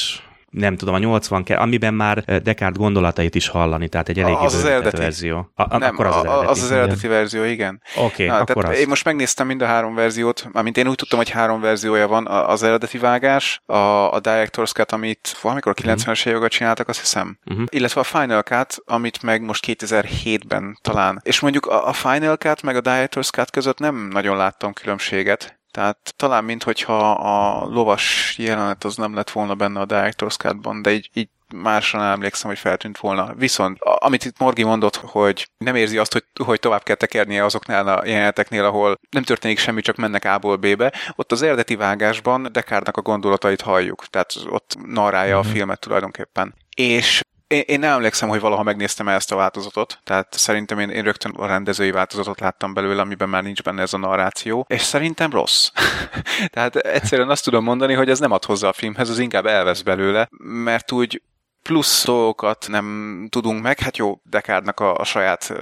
nem 0.53 0.76
tudom, 0.76 0.94
a 0.94 0.98
82, 0.98 1.61
amiben 1.61 1.94
már 1.94 2.22
eh, 2.26 2.38
Descartes 2.38 2.78
gondolatait 2.78 3.34
is 3.34 3.48
hallani, 3.48 3.88
tehát 3.88 4.09
egy 4.09 4.18
elég 4.18 4.34
Az 4.34 4.44
az 4.44 4.53
időzített 4.53 4.72
eredeti. 4.80 4.96
verzió. 5.03 5.50
A, 5.55 5.62
a, 5.74 5.78
nem, 5.78 5.82
akkor 5.92 6.07
az 6.07 6.14
az 6.16 6.24
eredeti. 6.24 6.46
az, 6.50 6.62
az 6.62 6.70
eredeti 6.70 7.07
verzió, 7.09 7.44
igen. 7.44 7.82
Oké, 7.96 8.26
Na, 8.26 8.34
akkor 8.36 8.55
tehát 8.55 8.70
az. 8.72 8.78
Én 8.78 8.88
most 8.88 9.05
megnéztem 9.05 9.46
mind 9.46 9.62
a 9.62 9.66
három 9.66 9.94
verziót, 9.94 10.48
amint 10.53 10.76
én 10.76 10.88
úgy 10.88 10.94
tudtam, 10.94 11.18
hogy 11.18 11.30
három 11.30 11.61
verziója 11.61 12.09
van, 12.09 12.26
az 12.26 12.62
eredeti 12.62 12.98
vágás, 12.98 13.61
a, 13.66 13.74
a 14.12 14.20
Director's 14.20 14.72
Cut, 14.72 14.92
amit 14.92 15.36
valamikor 15.42 15.72
a 15.76 15.82
90-es 15.82 16.26
években 16.26 16.48
csináltak, 16.48 16.88
azt 16.88 17.00
hiszem, 17.00 17.38
Mhm. 17.44 17.62
illetve 17.68 18.00
a 18.00 18.05
Final 18.05 18.42
Cut, 18.42 18.76
amit 18.84 19.22
meg 19.22 19.42
most 19.42 19.64
2007-ben 19.66 20.78
talán. 20.82 21.20
És 21.22 21.40
mondjuk 21.40 21.66
a, 21.66 21.88
a 21.88 21.92
Final 21.92 22.36
Cut 22.36 22.62
meg 22.62 22.76
a 22.76 22.80
Director's 22.80 23.30
Cut 23.30 23.50
között 23.50 23.78
nem 23.78 24.09
nagyon 24.12 24.36
láttam 24.36 24.72
különbséget. 24.72 25.61
Tehát 25.72 26.14
talán 26.16 26.44
minthogyha 26.44 27.10
a 27.10 27.66
lovas 27.66 28.34
jelenet 28.38 28.84
az 28.84 28.96
nem 28.96 29.14
lett 29.14 29.30
volna 29.30 29.54
benne 29.54 29.80
a 29.80 29.86
Director's 29.86 30.36
Cut-ban, 30.36 30.82
de 30.82 30.92
így, 30.92 31.10
így 31.12 31.28
másra 31.54 31.98
nem 31.98 32.10
emlékszem, 32.10 32.50
hogy 32.50 32.58
feltűnt 32.58 32.98
volna. 32.98 33.34
Viszont, 33.34 33.78
amit 33.80 34.24
itt 34.24 34.38
Morgi 34.38 34.62
mondott, 34.62 34.96
hogy 34.96 35.48
nem 35.58 35.74
érzi 35.74 35.98
azt, 35.98 36.12
hogy, 36.12 36.24
hogy 36.44 36.60
tovább 36.60 36.82
kell 36.82 36.96
tekernie 36.96 37.44
azoknál 37.44 37.88
a 37.88 38.06
jeleneteknél, 38.06 38.64
ahol 38.64 38.98
nem 39.10 39.22
történik 39.22 39.58
semmi, 39.58 39.80
csak 39.80 39.96
mennek 39.96 40.24
A-ból 40.24 40.56
B-be, 40.56 40.92
ott 41.16 41.32
az 41.32 41.42
eredeti 41.42 41.76
vágásban 41.76 42.48
Descartes-nak 42.52 42.96
a 42.96 43.02
gondolatait 43.02 43.60
halljuk, 43.60 44.06
tehát 44.06 44.34
ott 44.48 44.76
narrálja 44.86 45.38
a 45.38 45.42
filmet 45.42 45.80
tulajdonképpen. 45.80 46.54
És 46.76 47.22
én, 47.53 47.62
én 47.66 47.78
nem 47.78 47.92
emlékszem, 47.92 48.28
hogy 48.28 48.40
valaha 48.40 48.62
megnéztem 48.62 49.09
ezt 49.09 49.32
a 49.32 49.36
változatot, 49.36 49.98
tehát 50.05 50.34
szerintem 50.34 50.78
én, 50.78 50.90
én 50.90 51.03
rögtön 51.03 51.32
a 51.36 51.46
rendezői 51.46 51.90
változatot 51.90 52.40
láttam 52.40 52.74
belőle, 52.74 53.00
amiben 53.00 53.28
már 53.28 53.42
nincs 53.42 53.62
benne 53.62 53.82
ez 53.82 53.92
a 53.92 53.98
narráció, 53.98 54.66
és 54.68 54.82
szerintem 54.82 55.30
rossz. 55.30 55.70
tehát 56.55 56.76
egyszerűen 56.76 57.30
azt 57.30 57.44
tudom 57.44 57.64
mondani, 57.64 57.94
hogy 57.94 58.11
ez 58.11 58.18
nem 58.18 58.32
ad 58.32 58.44
hozzá 58.44 58.68
a 58.68 58.72
filmhez, 58.72 59.09
az 59.09 59.18
inkább 59.18 59.46
elvesz 59.46 59.82
belőle, 59.82 60.28
mert 60.38 60.92
úgy 60.92 61.22
plusz 61.62 62.05
dolgokat 62.05 62.66
nem 62.68 63.26
tudunk 63.30 63.62
meg, 63.62 63.78
hát 63.78 63.96
jó, 63.96 64.20
Descartes-nak 64.24 64.80
a, 64.80 64.94
a 64.94 65.05
saját 65.05 65.53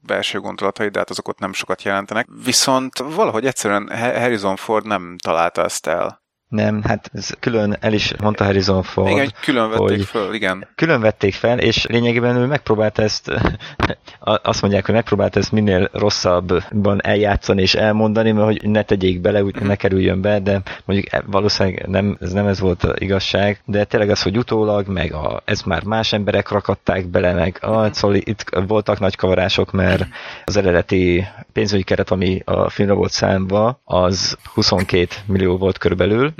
belső 0.00 0.40
gondolatai, 0.40 0.88
de 0.88 0.98
hát 0.98 1.10
azok 1.10 1.28
ott 1.28 1.38
nem 1.38 1.52
sokat 1.52 1.82
jelentenek. 1.82 2.26
Viszont 2.44 2.98
valahogy 2.98 3.46
egyszerűen 3.46 3.88
Ha- 3.88 4.20
Harrison 4.20 4.56
Ford 4.56 4.86
nem 4.86 5.16
találta 5.18 5.64
ezt 5.64 5.86
el. 5.86 6.17
Nem, 6.48 6.82
hát 6.82 7.10
ez 7.12 7.30
külön 7.40 7.76
el 7.80 7.92
is 7.92 8.12
mondta 8.20 8.44
Harrison 8.44 8.82
Ford. 8.82 9.10
Igen, 9.10 9.32
külön 9.40 9.68
vették 9.70 9.86
hogy- 9.88 10.04
föl, 10.04 10.34
igen. 10.34 10.68
Külön 10.74 11.00
vették 11.00 11.34
fel, 11.34 11.58
és 11.58 11.86
lényegében 11.86 12.36
ő 12.36 12.46
megpróbált 12.46 12.98
ezt, 12.98 13.30
azt 14.42 14.60
mondják, 14.60 14.84
hogy 14.86 14.94
megpróbált 14.94 15.36
ezt 15.36 15.52
minél 15.52 15.88
rosszabbban 15.92 17.04
eljátszani 17.04 17.62
és 17.62 17.74
elmondani, 17.74 18.32
mert 18.32 18.46
hogy 18.46 18.68
ne 18.70 18.82
tegyék 18.82 19.20
bele, 19.20 19.42
úgy 19.42 19.62
ne 19.62 19.74
kerüljön 19.76 20.20
be, 20.20 20.40
de 20.40 20.62
mondjuk 20.84 21.12
e- 21.12 21.22
valószínűleg 21.26 21.86
nem 21.88 22.16
ez, 22.20 22.32
nem 22.32 22.46
ez 22.46 22.60
volt 22.60 22.84
a 22.84 22.94
igazság, 22.98 23.60
de 23.64 23.84
tényleg 23.84 24.10
az, 24.10 24.22
hogy 24.22 24.36
utólag, 24.38 24.86
meg 24.88 25.12
a, 25.12 25.42
ez 25.44 25.62
már 25.62 25.82
más 25.84 26.12
emberek 26.12 26.48
rakatták 26.48 27.06
bele, 27.06 27.32
meg 27.32 27.58
a, 27.60 27.92
szóval 27.92 28.16
itt 28.16 28.44
voltak 28.66 28.98
nagy 28.98 29.16
kavarások, 29.16 29.72
mert 29.72 30.06
az 30.44 30.56
eredeti 30.56 31.26
pénzügyi 31.52 31.82
keret, 31.82 32.10
ami 32.10 32.42
a 32.44 32.70
filmre 32.70 32.94
volt 32.94 33.10
számva, 33.12 33.80
az 33.84 34.36
22 34.54 35.06
millió 35.26 35.56
volt 35.56 35.78
körülbelül, 35.78 36.32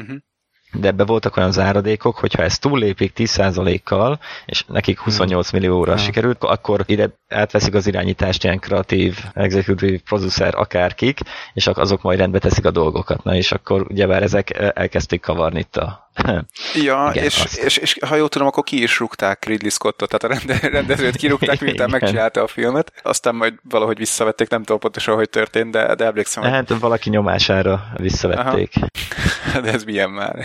de 0.72 0.88
ebbe 0.88 1.04
voltak 1.04 1.36
olyan 1.36 1.52
záradékok, 1.52 2.16
hogyha 2.18 2.42
ezt 2.42 2.60
túllépik 2.60 3.12
10%-kal, 3.16 4.18
és 4.46 4.64
nekik 4.66 4.98
28 4.98 5.50
millióra 5.50 5.92
Hmm. 5.94 6.02
sikerült, 6.04 6.44
akkor 6.44 6.82
ide 6.86 7.10
átveszik 7.28 7.74
az 7.74 7.86
irányítást 7.86 8.44
ilyen 8.44 8.58
kreatív, 8.58 9.18
executive 9.34 9.98
producer 10.04 10.54
akárkik, 10.54 11.18
és 11.52 11.66
azok 11.66 12.02
majd 12.02 12.18
rendbe 12.18 12.38
teszik 12.38 12.64
a 12.64 12.70
dolgokat. 12.70 13.22
Na 13.24 13.34
és 13.34 13.52
akkor 13.52 13.82
ugyebár 13.90 14.22
ezek 14.22 14.58
eh, 14.58 14.68
elkezdték 14.74 15.20
kavarni 15.20 15.58
itt 15.58 15.76
a... 15.76 16.07
Ja, 16.74 17.10
Igen, 17.12 17.24
és, 17.24 17.42
azt. 17.44 17.56
és, 17.56 17.76
és, 17.76 17.98
ha 18.06 18.16
jól 18.16 18.28
tudom, 18.28 18.46
akkor 18.46 18.64
ki 18.64 18.82
is 18.82 18.98
rúgták 18.98 19.44
Ridley 19.44 19.70
Scottot, 19.70 20.08
tehát 20.08 20.38
a 20.38 20.46
rende, 20.46 20.68
rendezőt 20.78 21.16
kirúgták, 21.16 21.60
miután 21.60 21.90
megcsinálta 21.90 22.42
a 22.42 22.46
filmet. 22.46 22.92
Aztán 23.02 23.34
majd 23.34 23.54
valahogy 23.62 23.98
visszavették, 23.98 24.48
nem 24.48 24.62
tudom 24.62 24.78
pontosan, 24.78 25.14
hogy 25.14 25.30
történt, 25.30 25.70
de, 25.70 25.94
de 25.94 26.04
emlékszem, 26.04 26.42
hogy 26.42 26.52
Hát 26.52 26.68
valaki 26.78 27.10
nyomására 27.10 27.86
visszavették. 27.96 28.72
de 29.62 29.72
ez 29.72 29.84
milyen 29.84 30.10
már. 30.10 30.36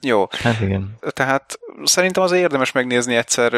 Jó, 0.00 0.26
Hát 0.42 0.60
igen. 0.60 0.96
tehát 1.08 1.58
szerintem 1.84 2.22
azért 2.22 2.42
érdemes 2.42 2.72
megnézni 2.72 3.16
egyszer 3.16 3.54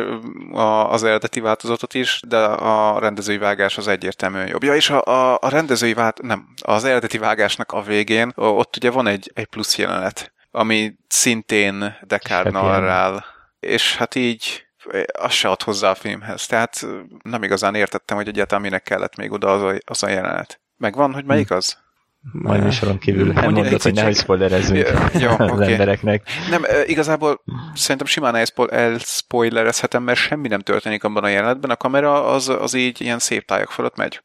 a, 0.52 0.90
az 0.92 1.04
eredeti 1.04 1.40
változatot 1.40 1.94
is, 1.94 2.20
de 2.28 2.36
a 2.44 2.98
rendezői 2.98 3.38
vágás 3.38 3.78
az 3.78 3.88
egyértelműen 3.88 4.48
jobb. 4.48 4.62
Ja, 4.62 4.74
és 4.74 4.90
a, 4.90 5.02
a, 5.02 5.38
a 5.40 5.48
rendezői 5.48 5.94
vált, 5.94 6.22
nem, 6.22 6.46
az 6.60 6.84
eredeti 6.84 7.18
vágásnak 7.18 7.72
a 7.72 7.82
végén, 7.82 8.32
ott 8.34 8.76
ugye 8.76 8.90
van 8.90 9.06
egy, 9.06 9.30
egy 9.34 9.46
plusz 9.46 9.78
jelenet, 9.78 10.33
ami 10.54 10.94
szintén 11.08 11.96
Deckard 12.02 12.52
Happy 12.52 12.66
narrál, 12.66 13.24
és 13.60 13.96
hát 13.96 14.14
így 14.14 14.66
az 15.12 15.32
se 15.32 15.48
ad 15.48 15.62
hozzá 15.62 15.90
a 15.90 15.94
filmhez. 15.94 16.46
Tehát 16.46 16.86
nem 17.22 17.42
igazán 17.42 17.74
értettem, 17.74 18.16
hogy 18.16 18.28
egyáltalán 18.28 18.62
minek 18.62 18.82
kellett 18.82 19.16
még 19.16 19.32
oda 19.32 19.52
az 19.52 19.62
a, 19.62 19.78
az 19.84 20.02
a 20.02 20.08
jelenet. 20.08 20.60
Megvan, 20.76 21.12
hogy 21.12 21.24
melyik 21.24 21.50
az? 21.50 21.83
Majd 22.32 22.62
műsoron 22.62 22.98
kívül 22.98 23.32
elmondod, 23.32 23.82
hogy 23.82 23.94
nehogy 23.94 24.16
spoilerezzünk 24.16 24.88
Jó, 25.20 25.28
az 25.38 25.50
oké. 25.50 25.72
embereknek. 25.72 26.22
Nem, 26.50 26.62
igazából 26.86 27.42
szerintem 27.74 28.06
simán 28.06 28.34
elspoilerezhetem, 28.70 30.02
mert 30.02 30.18
semmi 30.18 30.48
nem 30.48 30.60
történik 30.60 31.04
abban 31.04 31.24
a 31.24 31.28
jelenetben. 31.28 31.70
A 31.70 31.76
kamera 31.76 32.26
az, 32.26 32.48
az 32.48 32.74
így 32.74 33.00
ilyen 33.00 33.18
szép 33.18 33.44
tájak 33.44 33.70
fölött 33.70 33.96
megy. 33.96 34.22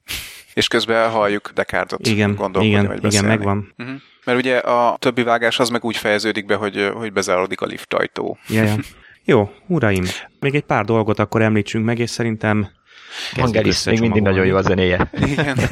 És 0.54 0.68
közben 0.68 1.10
halljuk 1.10 1.52
Deckardot 1.54 2.08
Igen, 2.08 2.36
gondolkodni, 2.36 2.68
igen, 2.68 2.88
vagy 2.88 3.14
igen, 3.14 3.26
megvan. 3.26 3.74
Uh-huh. 3.78 3.96
Mert 4.26 4.38
ugye 4.38 4.58
a 4.58 4.98
többi 5.00 5.24
vágás 5.24 5.60
az 5.60 5.70
meg 5.70 5.86
úgy 5.86 5.98
fejeződik 5.98 6.46
be, 6.46 6.56
hogy, 6.56 6.92
hogy 6.94 7.14
bezáródik 7.14 7.62
a 7.62 7.66
lift 7.66 7.94
ajtó. 7.94 8.38
Ja, 8.48 8.64
ja. 8.64 8.76
Jó, 9.26 9.52
uraim, 9.68 10.04
még 10.40 10.56
egy 10.56 10.64
pár 10.64 10.86
dolgot 10.86 11.20
akkor 11.20 11.42
említsünk 11.42 11.86
meg, 11.86 12.00
és 12.00 12.10
szerintem 12.10 12.70
Vangelis, 13.36 13.84
még 13.84 14.00
mindig 14.00 14.22
nagyon 14.22 14.46
jó 14.46 14.56
a 14.56 14.62
zenéje. 14.62 15.10
Igen. 15.26 15.58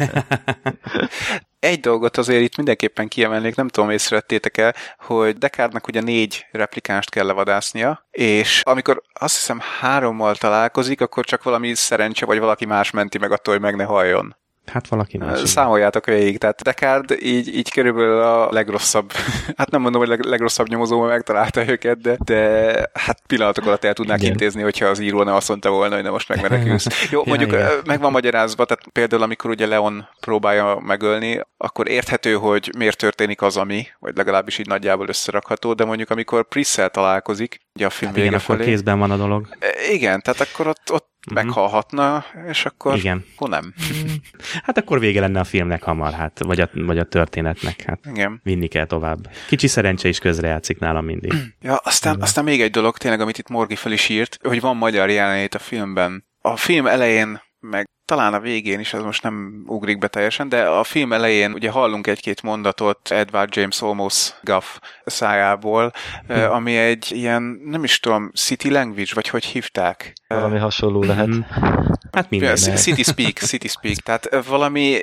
Egy 1.60 1.80
dolgot 1.80 2.18
azért 2.18 2.42
itt 2.42 2.56
mindenképpen 2.56 3.08
kiemelnék, 3.08 3.56
nem 3.56 3.68
tudom, 3.68 3.90
észrevettétek 3.90 4.58
el, 4.58 4.76
hogy 4.98 5.38
Deckardnak 5.38 5.88
ugye 5.88 6.02
négy 6.02 6.46
replikánst 6.52 7.10
kell 7.10 7.26
levadásznia, 7.26 8.08
és 8.12 8.62
amikor 8.64 9.02
azt 9.14 9.36
hiszem 9.36 9.60
hárommal 9.80 10.36
találkozik, 10.36 11.02
akkor 11.02 11.26
csak 11.26 11.44
valami 11.44 11.76
szerencse, 11.76 12.26
vagy 12.26 12.40
valaki 12.40 12.66
más 12.66 12.92
menti 12.92 13.18
meg 13.18 13.32
attól, 13.32 13.54
hogy 13.54 13.64
meg 13.64 13.76
ne 13.76 13.84
halljon. 13.84 14.36
Hát 14.72 14.88
valaki 14.88 15.18
más. 15.18 15.32
igen. 15.34 15.46
Számoljátok 15.46 16.06
végig, 16.06 16.38
tehát 16.38 16.62
Deckard 16.62 17.18
így, 17.22 17.56
így 17.56 17.72
körülbelül 17.72 18.22
a 18.22 18.52
legrosszabb, 18.52 19.12
hát 19.58 19.72
nem 19.72 19.82
mondom, 19.82 20.02
hogy 20.02 20.10
leg, 20.10 20.26
legrosszabb 20.26 20.68
nyomozóban 20.68 21.08
megtalálta 21.08 21.68
őket, 21.70 22.02
de, 22.02 22.18
de 22.26 22.72
hát 22.94 23.22
pillanatok 23.28 23.66
alatt 23.66 23.84
el 23.84 23.94
tudnák 23.94 24.20
Igen. 24.20 24.32
intézni, 24.32 24.62
hogyha 24.62 24.86
az 24.86 25.00
író 25.00 25.24
ne 25.24 25.34
azt 25.36 25.48
mondta 25.50 25.70
volna, 25.70 25.96
hogy 25.96 26.04
na 26.04 26.12
most 26.12 26.30
megmenekülsz. 26.30 26.86
Jó, 27.12 27.20
Ja, 27.20 27.24
mondjuk 27.26 27.52
igen. 27.52 27.66
ö, 27.66 27.78
meg 27.86 28.00
van 28.00 28.12
magyarázva, 28.12 28.66
tehát 28.66 28.84
például 28.92 29.22
amikor 29.22 29.50
ugye 29.50 29.66
Leon 29.66 30.08
próbálja 30.20 30.80
megölni, 30.86 31.42
akkor 31.58 31.90
érthető, 31.90 32.34
hogy 32.34 32.72
miért 32.78 32.98
történik 32.98 33.42
az, 33.42 33.58
ami, 33.58 33.88
vagy 34.00 34.16
legalábbis 34.18 34.58
így 34.58 34.68
nagyjából 34.68 35.08
összerakható, 35.08 35.74
de 35.74 35.86
mondjuk 35.86 36.10
amikor 36.10 36.48
Prissel 36.48 36.90
találkozik, 36.90 37.60
ugye 37.76 37.86
a 37.86 37.90
film 37.90 38.12
Hát 38.12 38.20
igen, 38.20 38.30
vége 38.32 38.44
akkor 38.44 38.56
felé, 38.56 38.70
kézben 38.70 39.00
van 39.00 39.12
a 39.12 39.18
dolog. 39.18 39.48
E, 39.60 39.92
igen, 39.92 40.22
tehát 40.22 40.42
akkor 40.42 40.68
ott, 40.68 40.92
ott 40.92 41.17
Mhm. 41.28 41.34
meghalhatna, 41.36 42.26
és 42.48 42.66
akkor, 42.66 42.96
Igen. 42.96 43.26
akkor 43.36 43.50
nem. 43.50 43.74
Hát 44.64 44.78
akkor 44.78 45.00
vége 45.00 45.20
lenne 45.20 45.40
a 45.40 45.44
filmnek 45.44 45.84
hamar, 45.84 46.14
hát, 46.14 46.40
vagy 46.44 46.60
a, 46.60 46.70
vagy 46.74 46.98
a 46.98 47.04
történetnek, 47.04 47.82
hát 47.82 48.00
Igen. 48.06 48.40
vinni 48.44 48.68
kell 48.68 48.86
tovább. 48.86 49.30
Kicsi 49.48 49.68
szerencse 49.68 50.08
is 50.08 50.20
közrejátszik 50.20 50.80
nálam 50.80 51.06
mindig. 51.06 51.34
Ja, 51.62 51.76
aztán, 51.76 52.22
aztán 52.22 52.44
még 52.44 52.62
egy 52.62 52.72
dolog, 52.72 52.98
tényleg, 52.98 53.22
amit 53.22 53.38
itt 53.38 53.50
Morgi 53.50 53.76
fel 53.76 53.92
is 53.92 54.10
írt, 54.10 54.38
hogy 54.42 54.62
van 54.62 54.78
magyar 54.78 55.10
jelenét 55.10 55.56
a 55.56 55.60
filmben. 55.60 56.26
A 56.42 56.56
film 56.56 56.88
elején, 56.88 57.42
meg 57.60 57.86
talán 58.08 58.34
a 58.34 58.40
végén 58.40 58.80
is, 58.80 58.94
ez 58.94 59.02
most 59.02 59.24
nem 59.24 59.64
ugrik 59.66 59.98
be 59.98 60.08
teljesen, 60.08 60.50
de 60.50 60.68
a 60.68 60.84
film 60.84 61.14
elején 61.14 61.54
ugye 61.54 61.70
hallunk 61.70 62.08
egy-két 62.08 62.42
mondatot 62.42 63.12
Edward 63.12 63.56
James 63.56 63.82
Olmos 63.82 64.34
Guff 64.42 64.66
szájából, 65.06 65.92
hm. 66.28 66.34
ami 66.34 66.78
egy 66.78 67.12
ilyen, 67.12 67.42
nem 67.64 67.84
is 67.84 68.00
tudom, 68.00 68.32
city 68.34 68.70
language, 68.70 69.12
vagy 69.14 69.28
hogy 69.28 69.46
hívták? 69.46 70.14
Valami 70.28 70.58
hasonló 70.58 71.04
lehet. 71.04 71.28
Mhm. 71.28 71.40
Hát 72.12 72.30
minden. 72.30 72.56
City 72.56 73.04
Speak, 73.04 73.38
City 73.38 73.68
Speak, 73.68 73.96
tehát 73.96 74.34
ö, 74.34 74.40
valami, 74.48 75.00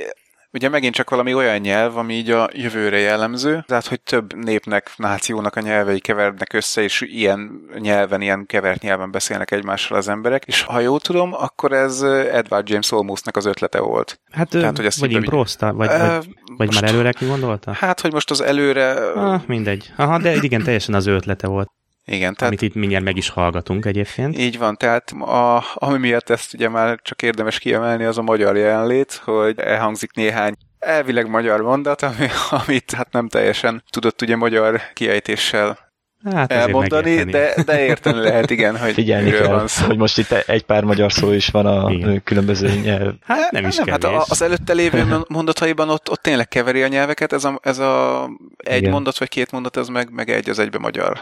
ugye 0.54 0.68
megint 0.68 0.94
csak 0.94 1.10
valami 1.10 1.34
olyan 1.34 1.58
nyelv, 1.58 1.96
ami 1.96 2.14
így 2.14 2.30
a 2.30 2.48
jövőre 2.52 2.98
jellemző, 2.98 3.64
tehát 3.66 3.86
hogy 3.86 4.00
több 4.00 4.34
népnek, 4.34 4.90
nációnak 4.96 5.56
a 5.56 5.60
nyelvei 5.60 6.00
keverednek 6.00 6.52
össze, 6.52 6.82
és 6.82 7.00
ilyen 7.00 7.50
nyelven, 7.78 8.20
ilyen 8.20 8.46
kevert 8.46 8.82
nyelven 8.82 9.10
beszélnek 9.10 9.50
egymással 9.50 9.96
az 9.96 10.08
emberek, 10.08 10.44
és 10.44 10.62
ha 10.62 10.80
jól 10.80 11.00
tudom, 11.00 11.32
akkor 11.32 11.72
ez 11.72 12.02
Edward 12.32 12.68
James 12.68 12.92
Olmosnak 12.92 13.36
az 13.36 13.44
ötlete 13.46 13.80
volt. 13.80 14.20
Hát, 14.32 14.48
Tehát, 14.48 14.76
hogy 14.76 14.86
ezt 14.86 15.00
vagy 15.00 15.12
improzta, 15.12 15.72
vagy, 15.72 15.88
Ö, 15.90 15.96
vagy, 15.98 16.26
vagy 16.56 16.66
most- 16.66 16.80
már 16.80 16.90
előre 16.90 17.12
ki 17.12 17.26
gondolta? 17.26 17.72
Hát, 17.72 18.00
hogy 18.00 18.12
most 18.12 18.30
az 18.30 18.40
előre, 18.40 19.12
Ah, 19.12 19.40
mindegy. 19.46 19.92
Aha, 19.96 20.18
de 20.18 20.34
igen, 20.40 20.62
teljesen 20.62 20.94
az 20.94 21.06
ő 21.06 21.14
ötlete 21.14 21.46
volt, 21.46 21.68
igen, 22.06 22.34
tehát... 22.34 22.42
amit 22.42 22.62
itt 22.62 22.74
mindjárt 22.74 23.04
meg 23.04 23.16
is 23.16 23.28
hallgatunk 23.28 23.84
egyébként. 23.84 24.38
Így 24.38 24.58
van, 24.58 24.76
tehát 24.76 25.10
a, 25.10 25.64
ami 25.74 25.98
miatt 25.98 26.30
ezt 26.30 26.54
ugye 26.54 26.68
már 26.68 26.98
csak 27.02 27.22
érdemes 27.22 27.58
kiemelni, 27.58 28.04
az 28.04 28.18
a 28.18 28.22
magyar 28.22 28.56
jelenlét, 28.56 29.20
hogy 29.24 29.58
elhangzik 29.58 30.12
néhány 30.14 30.54
elvileg 30.78 31.28
magyar 31.28 31.60
mondat, 31.60 32.02
ami, 32.02 32.28
amit 32.66 32.92
hát 32.92 33.12
nem 33.12 33.28
teljesen 33.28 33.82
tudott 33.90 34.22
ugye 34.22 34.36
magyar 34.36 34.80
kiejtéssel 34.92 35.92
Hát 36.32 36.52
elmondani, 36.52 37.22
de, 37.22 37.54
de 37.66 37.84
érteni 37.84 38.20
lehet, 38.20 38.50
igen, 38.50 38.78
hogy 38.78 38.92
Figyelni 38.92 39.30
kell, 39.30 39.46
van 39.46 39.66
szó. 39.66 39.86
hogy 39.86 39.96
most 39.96 40.18
itt 40.18 40.32
egy 40.32 40.62
pár 40.62 40.84
magyar 40.84 41.12
szó 41.12 41.32
is 41.32 41.48
van 41.48 41.66
a 41.66 41.90
Igen. 41.90 42.22
különböző 42.22 42.68
nyelv. 42.82 43.14
Hát 43.22 43.50
nem 43.50 43.66
is 43.66 43.76
nem, 43.76 43.86
hát 43.86 44.00
kevés. 44.00 44.18
az 44.28 44.42
előtte 44.42 44.72
lévő 44.72 45.24
mondataiban 45.28 45.88
ott, 45.88 46.10
ott 46.10 46.22
tényleg 46.22 46.48
keveri 46.48 46.82
a 46.82 46.88
nyelveket, 46.88 47.32
ez 47.32 47.44
a, 47.44 47.58
ez 47.62 47.78
a 47.78 48.24
egy 48.56 48.78
Igen. 48.78 48.90
mondat 48.90 49.18
vagy 49.18 49.28
két 49.28 49.50
mondat, 49.50 49.76
ez 49.76 49.88
meg, 49.88 50.10
meg 50.12 50.30
egy 50.30 50.50
az 50.50 50.58
egybe 50.58 50.78
magyar. 50.78 51.20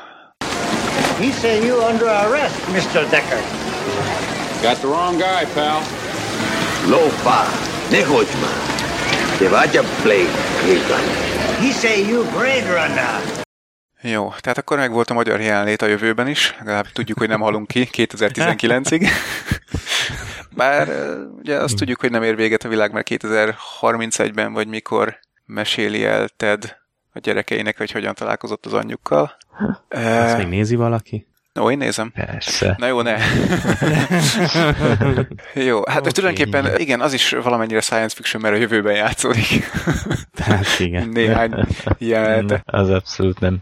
He 1.19 1.31
say 1.31 1.67
you 1.67 1.81
under 1.81 2.09
arrest, 2.09 2.57
Mr. 2.73 3.11
Decker. 3.11 3.43
Got 4.63 4.77
the 4.81 4.89
wrong 4.89 5.17
guy, 5.17 5.45
pal. 5.55 5.81
Lopa, 6.89 7.45
nehogy 7.91 8.29
már. 8.41 8.73
Te 9.39 9.49
vagy 9.49 9.77
a. 9.77 9.83
He 11.61 11.71
say 11.71 12.09
you 12.09 12.25
Blade 12.25 12.67
Runner. 12.67 13.43
Jó, 14.01 14.33
tehát 14.41 14.59
akkor 14.59 14.77
meg 14.77 14.93
volt 14.93 15.11
a 15.11 15.15
magyar 15.15 15.41
jelenlét 15.41 15.83
a 15.83 15.87
jövőben 15.87 16.29
is, 16.29 16.55
legalább 16.59 16.87
tudjuk, 16.87 17.19
hogy 17.19 17.29
nem 17.29 17.41
halunk 17.41 17.67
ki 17.67 17.89
2019-ig. 17.93 19.09
Bár 20.57 20.89
ugye 21.39 21.57
azt 21.57 21.77
tudjuk, 21.77 22.01
hogy 22.01 22.11
nem 22.11 22.23
ér 22.23 22.37
véget 22.37 22.65
a 22.65 22.69
világ, 22.69 22.93
mert 22.93 23.07
2031-ben 23.11 24.53
vagy 24.53 24.69
mikor 24.69 25.19
meséli 25.45 26.05
el 26.05 26.29
Ted 26.29 26.82
a 27.13 27.19
gyerekeinek, 27.19 27.79
hogy 27.79 27.91
hogyan 27.91 28.15
találkozott 28.15 28.67
az 28.67 28.73
anyjukkal. 28.73 29.37
Ezt 29.89 30.33
Uh, 30.33 30.39
még 30.39 30.49
nézi 30.49 30.75
valaki? 30.77 31.27
ó, 31.61 31.71
én 31.71 31.79
nézem. 31.79 32.11
Persze. 32.11 32.75
Na 32.79 32.87
jó, 32.87 33.01
ne. 33.03 33.17
jó, 35.55 35.81
hát 35.87 36.01
Oké. 36.01 36.11
tulajdonképpen 36.11 36.79
igen, 36.81 37.01
az 37.01 37.13
is 37.13 37.31
valamennyire 37.31 37.81
science 37.81 38.15
fiction, 38.17 38.43
mert 38.43 38.55
a 38.55 38.59
jövőben 38.59 38.95
játszódik. 38.95 39.71
Tehát 40.39 40.67
igen. 40.79 41.09
Néhány 41.09 41.67
jelenete. 41.99 42.63
Az 42.65 42.91
abszolút 42.91 43.41
nem. 43.41 43.59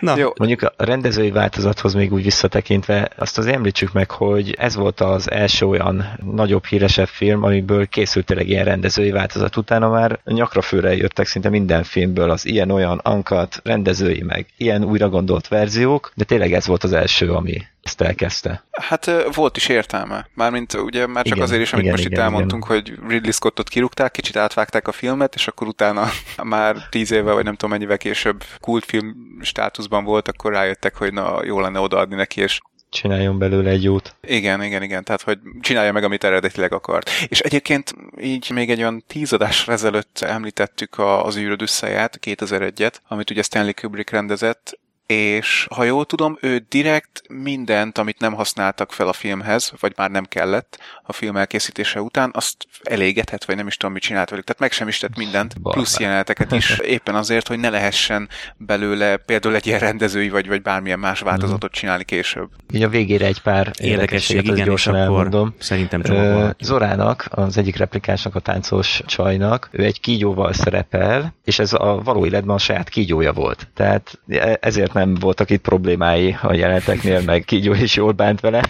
Na, 0.00 0.16
Jó, 0.16 0.30
Mondjuk 0.36 0.62
a 0.62 0.72
rendezői 0.76 1.30
változathoz 1.30 1.94
még 1.94 2.12
úgy 2.12 2.22
visszatekintve, 2.22 3.10
azt 3.16 3.38
az 3.38 3.46
említsük 3.46 3.92
meg, 3.92 4.10
hogy 4.10 4.54
ez 4.58 4.74
volt 4.74 5.00
az 5.00 5.30
első 5.30 5.66
olyan 5.66 6.04
nagyobb, 6.34 6.64
híresebb 6.64 7.08
film, 7.08 7.42
amiből 7.42 7.86
készült 7.86 8.26
tényleg 8.26 8.48
ilyen 8.48 8.64
rendezői 8.64 9.10
változat. 9.10 9.56
Utána 9.56 9.88
már 9.88 10.20
nyakra 10.24 10.60
főre 10.60 10.96
jöttek 10.96 11.26
szinte 11.26 11.48
minden 11.48 11.82
filmből 11.82 12.30
az 12.30 12.46
ilyen-olyan 12.46 12.98
ankat, 12.98 13.60
rendezői 13.64 14.22
meg 14.22 14.46
ilyen 14.56 14.84
újra 14.84 15.08
gondolt 15.08 15.48
verziók, 15.48 16.12
de 16.14 16.24
tényleg 16.24 16.52
ez 16.52 16.66
volt 16.66 16.84
az 16.84 16.92
első, 16.92 17.32
ami 17.32 17.62
ezt 17.82 18.00
elkezdte. 18.00 18.64
Hát 18.70 19.10
volt 19.34 19.56
is 19.56 19.68
értelme. 19.68 20.28
Mármint 20.34 20.74
ugye 20.74 21.06
már 21.06 21.24
csak 21.24 21.34
Igen, 21.34 21.46
azért 21.48 21.62
is, 21.62 21.72
amit 21.72 21.84
igen, 21.84 21.96
most 21.96 22.06
igen, 22.06 22.18
itt 22.18 22.24
elmondtunk, 22.24 22.64
hogy 22.64 22.92
Ridley 23.08 23.32
Scottot 23.32 23.68
kirúgták, 23.68 24.10
kicsit 24.10 24.36
átvágták 24.36 24.88
a 24.88 24.92
filmet, 24.92 25.34
és 25.34 25.48
akkor 25.48 25.66
utána 25.66 26.08
már 26.42 26.76
tíz 26.90 27.10
éve, 27.10 27.32
vagy 27.32 27.44
nem 27.44 27.54
tudom 27.54 27.70
mennyivel 27.70 27.98
később 27.98 28.44
kultfilm 28.60 29.38
státuszban 29.40 30.04
volt, 30.04 30.28
akkor 30.28 30.52
rájöttek, 30.52 30.96
hogy 30.96 31.12
na, 31.12 31.44
jó 31.44 31.60
lenne 31.60 31.78
odaadni 31.80 32.14
neki, 32.14 32.40
és 32.40 32.60
Csináljon 32.90 33.38
belőle 33.38 33.70
egy 33.70 33.82
jót. 33.82 34.16
igen, 34.22 34.62
igen, 34.62 34.82
igen, 34.82 35.04
tehát 35.04 35.22
hogy 35.22 35.38
csinálja 35.60 35.92
meg, 35.92 36.04
amit 36.04 36.24
eredetileg 36.24 36.72
akart. 36.72 37.10
És 37.28 37.40
egyébként 37.40 37.94
így 38.20 38.50
még 38.50 38.70
egy 38.70 38.78
olyan 38.78 39.04
tíz 39.06 39.32
adásra 39.32 39.72
ezelőtt 39.72 40.18
említettük 40.18 40.98
a, 40.98 41.24
az 41.24 41.36
űröd 41.36 41.62
összeját, 41.62 42.18
2001-et, 42.26 42.94
amit 43.08 43.30
ugye 43.30 43.42
Stanley 43.42 43.72
Kubrick 43.74 44.10
rendezett, 44.10 44.78
és 45.10 45.66
ha 45.74 45.84
jól 45.84 46.04
tudom, 46.04 46.38
ő 46.40 46.66
direkt 46.68 47.22
mindent, 47.28 47.98
amit 47.98 48.20
nem 48.20 48.32
használtak 48.34 48.92
fel 48.92 49.08
a 49.08 49.12
filmhez, 49.12 49.72
vagy 49.80 49.92
már 49.96 50.10
nem 50.10 50.24
kellett 50.24 50.78
a 51.02 51.12
film 51.12 51.36
elkészítése 51.36 52.00
után, 52.00 52.30
azt 52.32 52.56
elégetett, 52.82 53.44
vagy 53.44 53.56
nem 53.56 53.66
is 53.66 53.76
tudom, 53.76 53.92
mit 53.94 54.02
csinált 54.02 54.30
velük. 54.30 54.44
Tehát 54.44 54.60
megsemmisített 54.60 55.16
mindent, 55.16 55.52
Barbár. 55.52 55.74
plusz 55.74 55.98
jeleneteket 55.98 56.52
is, 56.52 56.78
éppen 56.96 57.14
azért, 57.14 57.48
hogy 57.48 57.58
ne 57.58 57.70
lehessen 57.70 58.28
belőle 58.56 59.16
például 59.16 59.54
egy 59.54 59.66
ilyen 59.66 59.78
rendezői, 59.78 60.28
vagy, 60.28 60.48
vagy 60.48 60.62
bármilyen 60.62 60.98
más 60.98 61.20
változatot 61.20 61.72
csinálni 61.72 62.04
később. 62.04 62.48
Így 62.72 62.82
a 62.82 62.88
végére 62.88 63.26
egy 63.26 63.40
pár 63.40 63.56
érdekesség, 63.58 63.90
érdekességet, 63.90 64.44
igen, 64.44 64.56
és 64.56 64.64
gyorsan 64.64 64.94
akkor 64.94 65.06
elmondom. 65.06 65.54
szerintem 65.58 66.02
csomagolhatjuk. 66.02 66.68
Zorának, 66.68 67.26
az 67.30 67.56
egyik 67.56 67.76
replikásnak, 67.76 68.34
a 68.34 68.40
táncos 68.40 69.02
csajnak, 69.06 69.68
ő 69.70 69.84
egy 69.84 70.00
kígyóval 70.00 70.52
szerepel, 70.52 71.34
és 71.44 71.58
ez 71.58 71.72
a 71.72 72.00
való 72.04 72.26
életben 72.26 72.54
a 72.54 72.58
saját 72.58 72.88
kígyója 72.88 73.32
volt. 73.32 73.68
Tehát 73.74 74.20
e- 74.28 74.58
ezért 74.60 74.92
nem 75.00 75.14
voltak 75.14 75.50
itt 75.50 75.62
problémái 75.62 76.36
a 76.42 76.54
jeleneteknél, 76.54 77.20
meg 77.20 77.44
kígyó 77.44 77.72
is 77.72 77.96
jól 77.96 78.12
bánt 78.12 78.40
vele, 78.40 78.62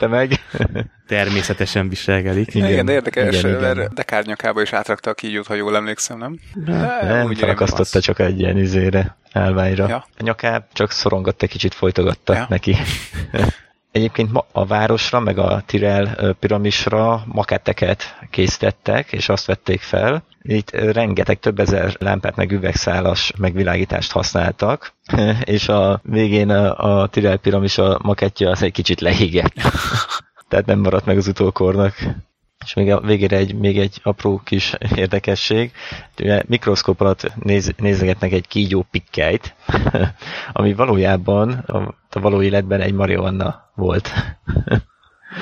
nem 0.00 0.10
meg. 0.10 0.32
Természetesen 1.06 1.88
viselkedik. 1.88 2.54
Igen, 2.54 2.70
igen 2.70 2.86
de 2.86 2.92
érdekes, 2.92 3.42
igen, 3.42 3.60
mert 3.60 3.76
igen. 3.76 3.90
dekárnyakába 3.94 4.62
is 4.62 4.72
átrakta 4.72 5.10
a 5.10 5.14
kígyót, 5.14 5.46
ha 5.46 5.54
jól 5.54 5.76
emlékszem, 5.76 6.18
nem? 6.18 6.38
De, 6.54 6.98
nem, 7.02 7.34
felakasztotta 7.34 8.00
csak 8.00 8.18
egy 8.18 8.40
ilyen 8.40 8.58
izére, 8.58 9.16
állványra. 9.32 9.88
Ja. 9.88 10.06
A 10.18 10.22
nyakát 10.22 10.68
csak 10.72 10.90
szorongatta, 10.90 11.46
kicsit 11.46 11.74
folytogatta 11.74 12.34
ja. 12.34 12.46
neki. 12.48 12.76
Egyébként 13.92 14.30
a 14.52 14.66
városra, 14.66 15.20
meg 15.20 15.38
a 15.38 15.62
Tirel 15.66 16.34
piramisra 16.40 17.22
maketteket 17.26 18.18
készítettek, 18.30 19.12
és 19.12 19.28
azt 19.28 19.46
vették 19.46 19.80
fel. 19.80 20.22
Itt 20.42 20.70
rengeteg, 20.70 21.38
több 21.38 21.58
ezer 21.58 21.96
lámpát, 21.98 22.36
meg 22.36 22.52
üvegszálas 22.52 23.32
megvilágítást 23.36 24.12
használtak, 24.12 24.92
és 25.44 25.68
a 25.68 26.00
végén 26.02 26.50
a, 26.50 27.00
a 27.00 27.06
Tirel 27.06 27.36
piramis 27.36 27.78
a 27.78 27.98
makettje 28.02 28.50
az 28.50 28.62
egy 28.62 28.72
kicsit 28.72 29.00
lehigett. 29.00 29.54
Tehát 30.48 30.66
nem 30.66 30.78
maradt 30.78 31.06
meg 31.06 31.16
az 31.16 31.28
utókornak. 31.28 31.94
És 32.64 32.74
még 32.74 32.90
a 32.90 33.00
végére 33.00 33.36
egy, 33.36 33.54
még 33.54 33.78
egy 33.78 34.00
apró 34.02 34.40
kis 34.44 34.74
érdekesség. 34.94 35.72
Ugye 36.18 36.42
mikroszkóp 36.46 37.00
alatt 37.00 37.32
néz, 37.42 37.72
nézegetnek 37.76 38.32
egy 38.32 38.46
kígyó 38.46 38.86
pikkelyt, 38.90 39.54
ami 40.52 40.74
valójában 40.74 41.50
a, 41.52 41.76
a 42.10 42.20
való 42.20 42.42
életben 42.42 42.80
egy 42.80 42.92
marihuana 42.92 43.70
volt. 43.74 44.10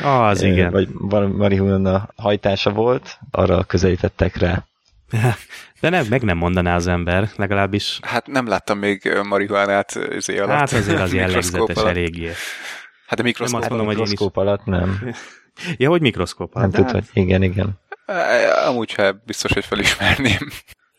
Az 0.03 0.43
igen. 0.43 0.71
Vagy 0.71 0.89
marihuana 1.33 2.09
hajtása 2.17 2.71
volt, 2.71 3.19
arra 3.31 3.65
közelítettek 3.65 4.37
rá. 4.37 4.65
De 5.81 5.89
nem, 5.89 6.07
meg 6.09 6.23
nem 6.23 6.37
mondaná 6.37 6.75
az 6.75 6.87
ember, 6.87 7.31
legalábbis. 7.37 7.99
Hát 8.03 8.27
nem 8.27 8.47
láttam 8.47 8.79
még 8.79 9.19
marihuánát 9.29 9.99
izé 10.11 10.39
alatt. 10.39 10.59
Hát 10.59 10.73
azért 10.73 11.01
az 11.01 11.13
jellegzetes 11.23 11.77
eléggé. 11.77 12.31
Hát 13.07 13.21
a 13.21 13.23
mikroszkóp, 13.23 13.61
nem 13.61 13.69
mondom, 13.69 13.87
hogy 13.87 13.97
mikroszkóp 13.97 14.37
alatt 14.37 14.65
nem. 14.65 15.15
Ja, 15.77 15.89
hogy 15.89 16.01
mikroszkóp 16.01 16.55
alatt. 16.55 16.73
Nem 16.73 16.85
tudod, 16.85 17.03
hogy 17.13 17.23
igen, 17.23 17.43
igen. 17.43 17.81
Amúgy 18.67 18.95
hát 18.95 19.25
biztos, 19.25 19.53
hogy 19.53 19.65
felismerném. 19.65 20.49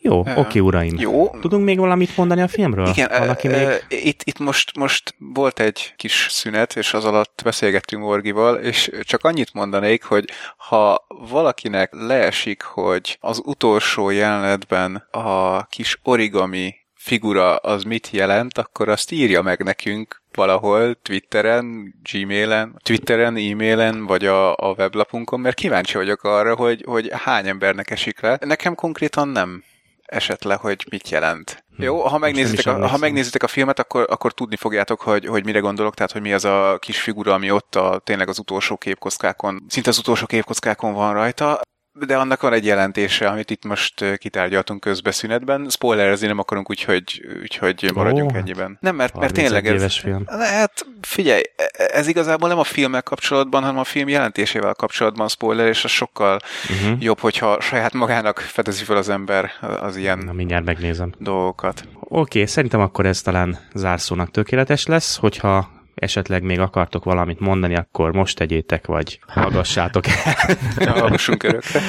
Jó, 0.07 0.19
oké, 0.19 0.39
okay, 0.39 0.61
uraim. 0.61 0.95
Jó. 0.97 1.29
Tudunk 1.41 1.63
még 1.63 1.79
valamit 1.79 2.17
mondani 2.17 2.41
a 2.41 2.47
filmről? 2.47 2.87
Igen, 2.87 3.09
Valaki 3.19 3.47
e, 3.47 3.81
még... 3.89 4.05
itt, 4.05 4.21
itt 4.23 4.39
most, 4.39 4.77
most 4.77 5.15
volt 5.17 5.59
egy 5.59 5.93
kis 5.95 6.27
szünet, 6.29 6.75
és 6.75 6.93
az 6.93 7.05
alatt 7.05 7.41
beszélgettünk 7.43 8.03
Morgival, 8.03 8.55
és 8.55 8.91
csak 9.01 9.23
annyit 9.23 9.53
mondanék, 9.53 10.03
hogy 10.03 10.29
ha 10.57 11.05
valakinek 11.29 11.93
leesik, 11.93 12.61
hogy 12.61 13.17
az 13.21 13.41
utolsó 13.45 14.09
jelenetben 14.09 15.07
a 15.11 15.65
kis 15.65 15.99
origami 16.03 16.75
figura 16.95 17.55
az 17.55 17.83
mit 17.83 18.09
jelent, 18.11 18.57
akkor 18.57 18.89
azt 18.89 19.11
írja 19.11 19.41
meg 19.41 19.63
nekünk 19.63 20.21
valahol 20.33 20.95
Twitteren, 21.01 21.95
Gmailen, 22.11 22.79
Twitteren, 22.83 23.35
e-mailen, 23.35 24.05
vagy 24.05 24.25
a, 24.25 24.55
a 24.55 24.73
weblapunkon, 24.77 25.39
mert 25.39 25.55
kíváncsi 25.55 25.97
vagyok 25.97 26.23
arra, 26.23 26.55
hogy, 26.55 26.83
hogy 26.85 27.09
hány 27.13 27.47
embernek 27.47 27.89
esik 27.89 28.21
le. 28.21 28.37
Nekem 28.45 28.75
konkrétan 28.75 29.27
nem 29.27 29.63
esett 30.07 30.43
le, 30.43 30.55
hogy 30.55 30.85
mit 30.89 31.09
jelent. 31.09 31.65
Hm. 31.75 31.83
Jó, 31.83 32.01
ha 32.01 32.17
megnézitek, 32.17 32.65
a, 32.65 32.87
ha 32.87 32.97
megnézitek 32.97 33.43
a 33.43 33.47
filmet, 33.47 33.79
akkor, 33.79 34.05
akkor 34.09 34.33
tudni 34.33 34.55
fogjátok, 34.55 35.01
hogy, 35.01 35.25
hogy 35.25 35.45
mire 35.45 35.59
gondolok, 35.59 35.93
tehát 35.95 36.11
hogy 36.11 36.21
mi 36.21 36.33
az 36.33 36.45
a 36.45 36.77
kis 36.79 37.01
figura, 37.01 37.33
ami 37.33 37.51
ott 37.51 37.75
a, 37.75 38.01
tényleg 38.03 38.29
az 38.29 38.39
utolsó 38.39 38.77
képkockákon, 38.77 39.65
szinte 39.67 39.89
az 39.89 39.97
utolsó 39.97 40.25
képkockákon 40.25 40.93
van 40.93 41.13
rajta 41.13 41.61
de 42.05 42.17
annak 42.17 42.41
van 42.41 42.53
egy 42.53 42.65
jelentése, 42.65 43.27
amit 43.27 43.49
itt 43.49 43.65
most 43.65 44.17
kitárgyaltunk 44.17 44.79
közbeszünetben. 44.79 45.69
Spoilerezni 45.69 46.27
nem 46.27 46.39
akarunk, 46.39 46.69
úgyhogy, 46.69 47.25
úgyhogy 47.41 47.91
maradjunk 47.93 48.31
oh, 48.31 48.37
ennyiben. 48.37 48.77
Nem, 48.81 48.95
mert, 48.95 49.19
mert 49.19 49.33
tényleg 49.33 49.67
ez... 49.67 49.95
Film. 49.95 50.23
Hát 50.27 50.85
figyelj, 51.01 51.41
e- 51.55 51.89
ez 51.93 52.07
igazából 52.07 52.49
nem 52.49 52.59
a 52.59 52.63
filmmel 52.63 53.01
kapcsolatban, 53.01 53.61
hanem 53.61 53.77
a 53.79 53.83
film 53.83 54.07
jelentésével 54.07 54.73
kapcsolatban 54.73 55.27
spoiler, 55.27 55.67
és 55.67 55.83
az 55.83 55.91
sokkal 55.91 56.39
uh-huh. 56.69 57.03
jobb, 57.03 57.19
hogyha 57.19 57.61
saját 57.61 57.93
magának 57.93 58.39
fedezi 58.39 58.83
fel 58.83 58.97
az 58.97 59.09
ember 59.09 59.51
az 59.81 59.95
ilyen 59.95 60.17
Na, 60.17 60.33
mindjárt 60.33 60.65
megnézem. 60.65 61.13
dolgokat. 61.17 61.83
Oké, 61.99 62.39
okay, 62.39 62.45
szerintem 62.45 62.79
akkor 62.79 63.05
ez 63.05 63.21
talán 63.21 63.57
zárszónak 63.73 64.31
tökéletes 64.31 64.85
lesz, 64.85 65.17
hogyha 65.17 65.76
esetleg 65.97 66.43
még 66.43 66.59
akartok 66.59 67.03
valamit 67.03 67.39
mondani, 67.39 67.75
akkor 67.75 68.13
most 68.13 68.37
tegyétek, 68.37 68.85
vagy 68.85 69.19
hallgassátok 69.27 70.03
el. 70.07 70.35
Hallgassunk 70.93 71.43
örökre. 71.43 71.79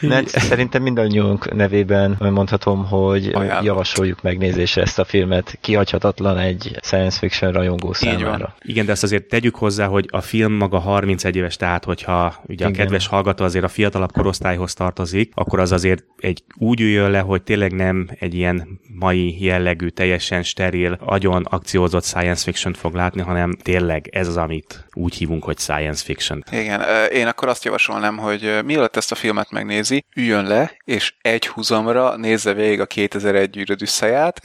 Ne, 0.00 0.26
szerintem 0.26 0.82
mindannyiunk 0.82 1.54
nevében 1.54 2.16
mondhatom, 2.18 2.84
hogy 2.84 3.30
Ajánlott. 3.32 3.64
javasoljuk 3.64 4.22
megnézésre 4.22 4.82
ezt 4.82 4.98
a 4.98 5.04
filmet. 5.04 5.58
Kihagyhatatlan 5.60 6.38
egy 6.38 6.78
science 6.82 7.18
fiction 7.18 7.52
rajongó 7.52 7.92
számára. 7.92 8.54
Igen, 8.60 8.86
de 8.86 8.92
ezt 8.92 9.02
azért 9.02 9.24
tegyük 9.24 9.54
hozzá, 9.54 9.86
hogy 9.86 10.08
a 10.10 10.20
film 10.20 10.52
maga 10.52 10.78
31 10.78 11.36
éves, 11.36 11.56
tehát 11.56 11.84
hogyha 11.84 12.34
ugye 12.46 12.68
Igen. 12.68 12.72
a 12.72 12.74
kedves 12.74 13.06
hallgató 13.06 13.44
azért 13.44 13.64
a 13.64 13.68
fiatalabb 13.68 14.12
korosztályhoz 14.12 14.74
tartozik, 14.74 15.32
akkor 15.34 15.60
az 15.60 15.72
azért 15.72 16.04
egy 16.16 16.42
úgy 16.56 16.80
üljön 16.80 17.10
le, 17.10 17.18
hogy 17.18 17.42
tényleg 17.42 17.72
nem 17.72 18.08
egy 18.18 18.34
ilyen 18.34 18.80
mai 18.98 19.44
jellegű, 19.44 19.88
teljesen 19.88 20.42
steril, 20.42 20.98
agyon 21.04 21.44
akciózott 21.44 22.04
science 22.04 22.42
fiction 22.42 22.72
fog 22.72 22.94
látni, 22.94 23.20
hanem 23.20 23.53
tényleg 23.62 24.08
ez 24.12 24.28
az, 24.28 24.36
amit 24.36 24.84
úgy 24.92 25.14
hívunk, 25.14 25.44
hogy 25.44 25.58
science 25.58 26.04
fiction. 26.04 26.44
Igen, 26.50 26.82
én 27.12 27.26
akkor 27.26 27.48
azt 27.48 27.64
javasolnám, 27.64 28.16
hogy 28.16 28.58
mielőtt 28.64 28.96
ezt 28.96 29.12
a 29.12 29.14
filmet 29.14 29.50
megnézi, 29.50 30.04
üljön 30.16 30.46
le, 30.46 30.76
és 30.84 31.14
egy 31.20 31.46
húzamra 31.46 32.16
nézze 32.16 32.52
végig 32.52 32.80
a 32.80 32.86
2001 32.86 33.50
gyűröd 33.50 33.82
összeját, 33.82 34.40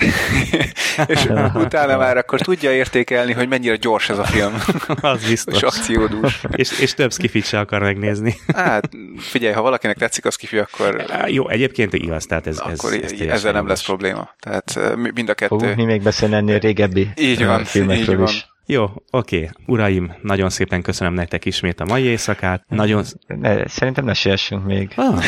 és 1.08 1.26
utána 1.54 1.98
már 1.98 2.18
akkor 2.18 2.42
tudja 2.42 2.72
értékelni, 2.72 3.34
hogy 3.34 3.48
mennyire 3.48 3.76
gyors 3.76 4.10
ez 4.10 4.18
a 4.18 4.24
film. 4.24 4.54
az 5.02 5.28
biztos. 5.28 5.56
és 5.56 5.62
akciódús. 5.62 6.42
és, 6.56 6.80
és 6.80 6.94
több 6.94 7.14
skifit 7.14 7.46
se 7.46 7.60
akar 7.60 7.82
megnézni. 7.82 8.36
hát 8.56 8.90
figyelj, 9.18 9.54
ha 9.54 9.62
valakinek 9.62 9.98
tetszik 9.98 10.26
a 10.26 10.32
skifi, 10.32 10.58
akkor... 10.58 11.06
Jó, 11.28 11.50
egyébként 11.50 11.94
igaz, 11.94 12.26
tehát 12.26 12.48
ez, 12.48 12.58
akkor 12.58 12.94
ez, 12.94 13.12
ez 13.12 13.20
ezzel 13.20 13.52
nem 13.52 13.68
lesz 13.68 13.86
probléma. 13.86 14.36
Tehát 14.40 14.80
mind 15.14 15.30
a 15.30 15.34
kettő... 15.34 15.58
Fogunk 15.58 15.76
mi 15.76 15.84
még 15.84 16.02
beszélni 16.02 16.36
ennél 16.36 16.60
régebbi 16.60 17.10
így 17.16 17.46
van, 17.46 17.64
filmekről 17.64 18.16
így 18.16 18.20
van. 18.20 18.28
is. 18.28 18.48
Jó, 18.72 18.90
oké. 19.12 19.50
Uraim, 19.66 20.14
nagyon 20.22 20.50
szépen 20.50 20.82
köszönöm 20.82 21.14
nektek 21.14 21.46
ismét 21.46 21.80
a 21.80 21.86
mai 21.86 22.04
éjszakát. 22.04 22.64
Nagyon... 22.68 23.04
Ne, 23.28 23.68
szerintem 23.68 24.06
ne 24.06 24.14
siessünk 24.14 24.66
még. 24.66 24.94
Ah, 24.96 25.24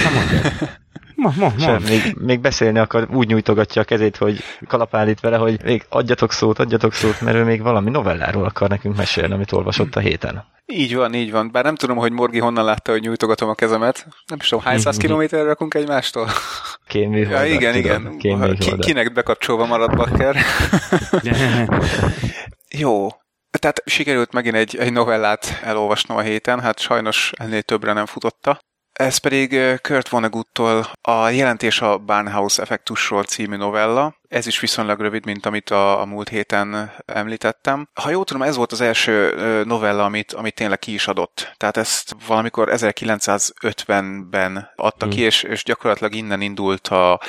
Ma, 1.15 1.33
ma, 1.37 1.53
ma. 1.57 1.59
Sem, 1.59 1.81
még, 1.81 2.15
még 2.19 2.39
beszélni 2.39 2.79
akar, 2.79 3.07
úgy 3.13 3.27
nyújtogatja 3.27 3.81
a 3.81 3.85
kezét, 3.85 4.17
hogy 4.17 4.39
kalapálít 4.67 5.19
vele, 5.19 5.37
hogy 5.37 5.59
még 5.63 5.85
adjatok 5.89 6.31
szót, 6.31 6.59
adjatok 6.59 6.93
szót, 6.93 7.21
mert 7.21 7.37
ő 7.37 7.43
még 7.43 7.61
valami 7.61 7.89
novelláról 7.89 8.45
akar 8.45 8.69
nekünk 8.69 8.95
mesélni, 8.95 9.33
amit 9.33 9.51
olvasott 9.51 9.95
a 9.95 9.99
héten. 9.99 10.43
Így 10.65 10.95
van, 10.95 11.13
így 11.13 11.31
van. 11.31 11.51
Bár 11.51 11.63
nem 11.63 11.75
tudom, 11.75 11.97
hogy 11.97 12.11
Morgi 12.11 12.39
honnan 12.39 12.65
látta, 12.65 12.91
hogy 12.91 13.01
nyújtogatom 13.01 13.49
a 13.49 13.55
kezemet. 13.55 14.07
Nem 14.27 14.37
is 14.41 14.47
tudom, 14.47 14.63
hány 14.63 14.79
száz 14.79 14.97
kilométerre 14.97 15.43
rakunk 15.43 15.73
egymástól? 15.73 16.27
Kéműholdat. 16.87 17.47
Ja, 17.47 17.53
igen, 17.53 17.75
igen. 17.75 18.17
Ki, 18.17 18.35
kinek 18.79 19.13
bekapcsolva 19.13 19.65
marad 19.65 19.95
bakker. 19.95 20.35
Jó, 22.77 23.07
tehát 23.59 23.81
sikerült 23.85 24.31
megint 24.31 24.55
egy, 24.55 24.77
egy 24.77 24.91
novellát 24.91 25.59
elolvasnom 25.63 26.17
a 26.17 26.21
héten, 26.21 26.59
hát 26.59 26.79
sajnos 26.79 27.31
ennél 27.37 27.61
többre 27.61 27.93
nem 27.93 28.05
futotta. 28.05 28.59
Ez 28.93 29.17
pedig 29.17 29.59
Kurt 29.81 30.09
Vonneguttól 30.09 30.91
a 31.01 31.29
Jelentés 31.29 31.81
a 31.81 31.97
Barnhouse 31.97 32.61
effektusról 32.61 33.23
című 33.23 33.55
novella. 33.55 34.15
Ez 34.27 34.47
is 34.47 34.59
viszonylag 34.59 34.99
rövid, 34.99 35.25
mint 35.25 35.45
amit 35.45 35.69
a, 35.69 36.01
a 36.01 36.05
múlt 36.05 36.29
héten 36.29 36.91
említettem. 37.05 37.89
Ha 37.93 38.09
jól 38.09 38.23
tudom, 38.23 38.41
ez 38.41 38.55
volt 38.55 38.71
az 38.71 38.81
első 38.81 39.33
novella, 39.63 40.03
amit, 40.03 40.33
amit 40.33 40.55
tényleg 40.55 40.79
ki 40.79 40.93
is 40.93 41.07
adott. 41.07 41.53
Tehát 41.57 41.77
ezt 41.77 42.15
valamikor 42.27 42.69
1950-ben 42.71 44.69
adta 44.75 45.05
hmm. 45.05 45.15
ki, 45.15 45.21
és, 45.21 45.43
és 45.43 45.63
gyakorlatilag 45.63 46.15
innen 46.15 46.41
indult 46.41 46.87
a, 46.87 47.19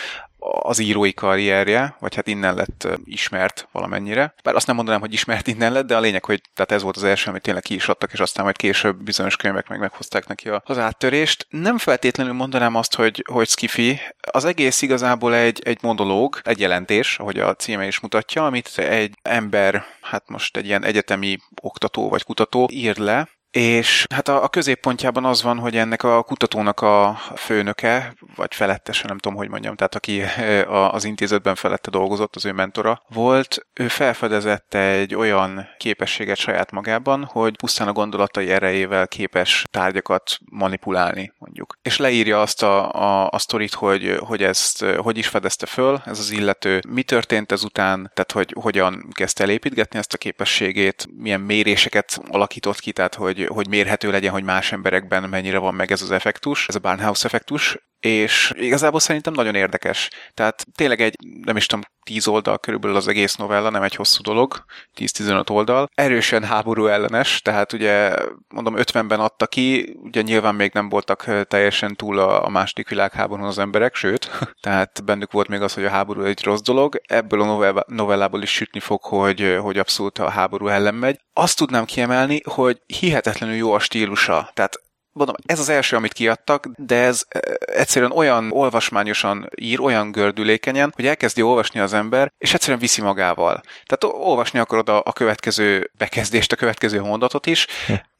az 0.63 0.79
írói 0.79 1.13
karrierje, 1.13 1.97
vagy 1.99 2.15
hát 2.15 2.27
innen 2.27 2.55
lett 2.55 2.89
ismert 3.05 3.69
valamennyire. 3.73 4.35
Bár 4.43 4.55
azt 4.55 4.67
nem 4.67 4.77
mondanám, 4.77 5.01
hogy 5.01 5.13
ismert 5.13 5.47
innen 5.47 5.73
lett, 5.73 5.87
de 5.87 5.97
a 5.97 6.01
lényeg, 6.01 6.25
hogy 6.25 6.41
tehát 6.55 6.73
ez 6.73 6.83
volt 6.83 6.97
az 6.97 7.05
első, 7.05 7.31
amit 7.31 7.43
tényleg 7.43 7.63
ki 7.63 7.75
is 7.75 7.89
adtak, 7.89 8.13
és 8.13 8.21
aztán 8.21 8.45
majd 8.45 8.57
később 8.57 9.03
bizonyos 9.03 9.37
könyvek 9.37 9.69
meg 9.69 9.79
meghozták 9.79 10.27
neki 10.27 10.51
az 10.65 10.79
áttörést. 10.79 11.47
Nem 11.51 11.79
feltétlenül 11.79 12.33
mondanám 12.33 12.75
azt, 12.75 12.95
hogy, 12.95 13.25
hogy 13.31 13.49
skifi. 13.49 14.01
Az 14.31 14.45
egész 14.45 14.83
igazából 14.83 15.35
egy, 15.35 15.61
egy 15.65 15.79
monológ, 15.83 16.41
egy 16.43 16.61
jelentés, 16.61 17.19
ahogy 17.19 17.39
a 17.39 17.55
címe 17.55 17.87
is 17.87 18.01
mutatja, 18.01 18.47
amit 18.47 18.79
egy 18.79 19.15
ember, 19.23 19.85
hát 20.01 20.29
most 20.29 20.57
egy 20.57 20.67
ilyen 20.67 20.85
egyetemi 20.85 21.39
oktató 21.63 22.09
vagy 22.09 22.23
kutató 22.23 22.69
ír 22.73 22.97
le, 22.97 23.29
és 23.53 24.05
hát 24.15 24.29
a, 24.29 24.43
a 24.43 24.49
középpontjában 24.49 25.25
az 25.25 25.43
van, 25.43 25.59
hogy 25.59 25.77
ennek 25.77 26.03
a 26.03 26.23
kutatónak 26.23 26.81
a 26.81 27.21
főnöke, 27.37 28.15
vagy 28.35 28.55
felettese, 28.55 29.07
nem 29.07 29.19
tudom, 29.19 29.39
hogy 29.39 29.49
mondjam, 29.49 29.77
tehát 29.77 29.95
aki 29.95 30.23
az 30.67 31.05
intézetben 31.05 31.55
felette 31.55 31.91
dolgozott, 31.91 32.37
az 32.37 32.45
ő 32.45 32.53
mentora 32.53 33.03
volt, 33.09 33.67
ő 33.75 33.89
felfedezett 33.89 34.75
egy 34.75 35.15
olyan 35.15 35.69
képességet 35.79 36.37
saját 36.37 36.71
magában, 36.71 37.25
hogy 37.25 37.57
pusztán 37.57 37.89
a 37.89 37.93
gondolatai 37.93 38.51
erejével 38.51 39.09
képes 39.09 39.65
tárgyakat 39.71 40.39
manipulálni, 40.51 41.33
mondjuk. 41.39 41.79
És 41.83 41.97
leírja 41.97 42.41
azt 42.41 42.63
a, 42.63 42.93
a, 42.93 43.29
a 43.31 43.39
sztorit, 43.39 43.75
hogy, 43.75 44.17
hogy 44.19 44.43
ezt 44.43 44.85
hogy 44.85 45.19
is 45.19 45.29
fedezte 45.29 45.67
föl, 45.67 46.03
ez 46.05 46.19
az 46.19 46.31
illető, 46.31 46.81
mi 46.89 47.03
történt 47.03 47.53
ezután, 47.53 48.11
tehát 48.15 48.33
hogy 48.33 48.55
hogyan 48.61 49.09
kezdte 49.11 49.43
elépítgetni 49.43 49.99
ezt 49.99 50.15
a 50.15 50.19
képességét, 50.19 51.07
milyen 51.19 51.41
méréseket 51.41 52.21
alakított 52.29 52.81
ki, 52.81 52.93
tehát 52.93 53.15
hogy, 53.15 53.42
hogy 53.47 53.69
mérhető 53.69 54.11
legyen, 54.11 54.33
hogy 54.33 54.45
más 54.45 54.73
emberekben 54.73 55.29
mennyire 55.29 55.59
van 55.59 55.75
meg 55.75 55.93
ez 55.93 56.03
az 56.03 56.11
effektus, 56.11 56.69
ez 56.69 56.75
a 56.75 56.79
Barnhouse 56.79 57.27
effektus, 57.27 57.79
és 58.03 58.53
igazából 58.55 59.01
szerintem 59.01 59.33
nagyon 59.33 59.55
érdekes. 59.55 60.11
Tehát 60.35 60.67
tényleg 60.75 61.01
egy, 61.01 61.17
nem 61.45 61.57
is 61.57 61.67
tudom, 61.67 61.85
10 62.03 62.27
oldal 62.27 62.59
körülbelül 62.59 62.97
az 62.97 63.09
egész 63.09 63.35
novella, 63.35 63.71
nem 63.71 63.83
egy 63.83 63.95
hosszú 63.95 64.23
dolog, 64.23 64.65
10-15 64.97 65.51
oldal. 65.51 65.89
Erősen 65.95 66.45
háború 66.45 66.87
ellenes, 66.87 67.43
tehát 67.43 67.73
ugye 67.73 68.15
mondom 68.49 68.75
50-ben 68.77 69.21
adta 69.21 69.47
ki, 69.47 69.97
ugye 70.03 70.23
nyilván 70.23 70.55
még 70.55 70.71
nem 70.75 70.89
voltak 70.89 71.47
teljesen 71.49 71.97
túl 71.97 72.19
a, 72.19 72.45
a 72.45 72.49
második 72.49 72.89
világháborún 72.89 73.47
az 73.47 73.59
emberek, 73.59 73.95
sőt, 73.95 74.31
tehát 74.61 75.05
bennük 75.05 75.33
volt 75.33 75.49
még 75.49 75.61
az, 75.61 75.75
hogy 75.75 75.85
a 75.85 75.91
háború 75.91 76.23
egy 76.23 76.43
rossz 76.43 76.63
dolog. 76.63 77.01
Ebből 77.07 77.41
a 77.41 77.85
novellából 77.87 78.43
is 78.43 78.51
sütni 78.51 78.81
fog, 78.81 79.03
hogy, 79.03 79.57
hogy 79.61 79.79
abszolút 79.79 80.19
a 80.19 80.29
háború 80.29 80.67
ellen 80.67 80.95
megy. 80.95 81.21
Azt 81.33 81.57
tudnám 81.57 81.85
kiemelni, 81.85 82.41
hogy 82.45 82.83
hihetetlenül 82.87 83.55
jó 83.55 83.73
a 83.73 83.79
stílusa. 83.79 84.51
Tehát 84.55 84.81
mondom, 85.13 85.37
ez 85.47 85.59
az 85.59 85.69
első, 85.69 85.97
amit 85.97 86.13
kiadtak, 86.13 86.67
de 86.77 86.97
ez 86.97 87.25
egyszerűen 87.59 88.13
olyan 88.13 88.53
olvasmányosan 88.53 89.49
ír, 89.61 89.81
olyan 89.81 90.13
gördülékenyen, 90.13 90.93
hogy 90.95 91.07
elkezdi 91.07 91.43
olvasni 91.43 91.81
az 91.81 91.93
ember, 91.93 92.33
és 92.39 92.55
egyszerűen 92.55 92.79
viszi 92.79 93.03
magával. 93.03 93.61
Tehát 93.85 94.17
olvasni 94.27 94.59
akarod 94.59 94.89
a, 94.89 95.03
a 95.05 95.13
következő 95.13 95.91
bekezdést, 95.99 96.53
a 96.53 96.57
következő 96.57 97.01
mondatot 97.01 97.47
is, 97.47 97.67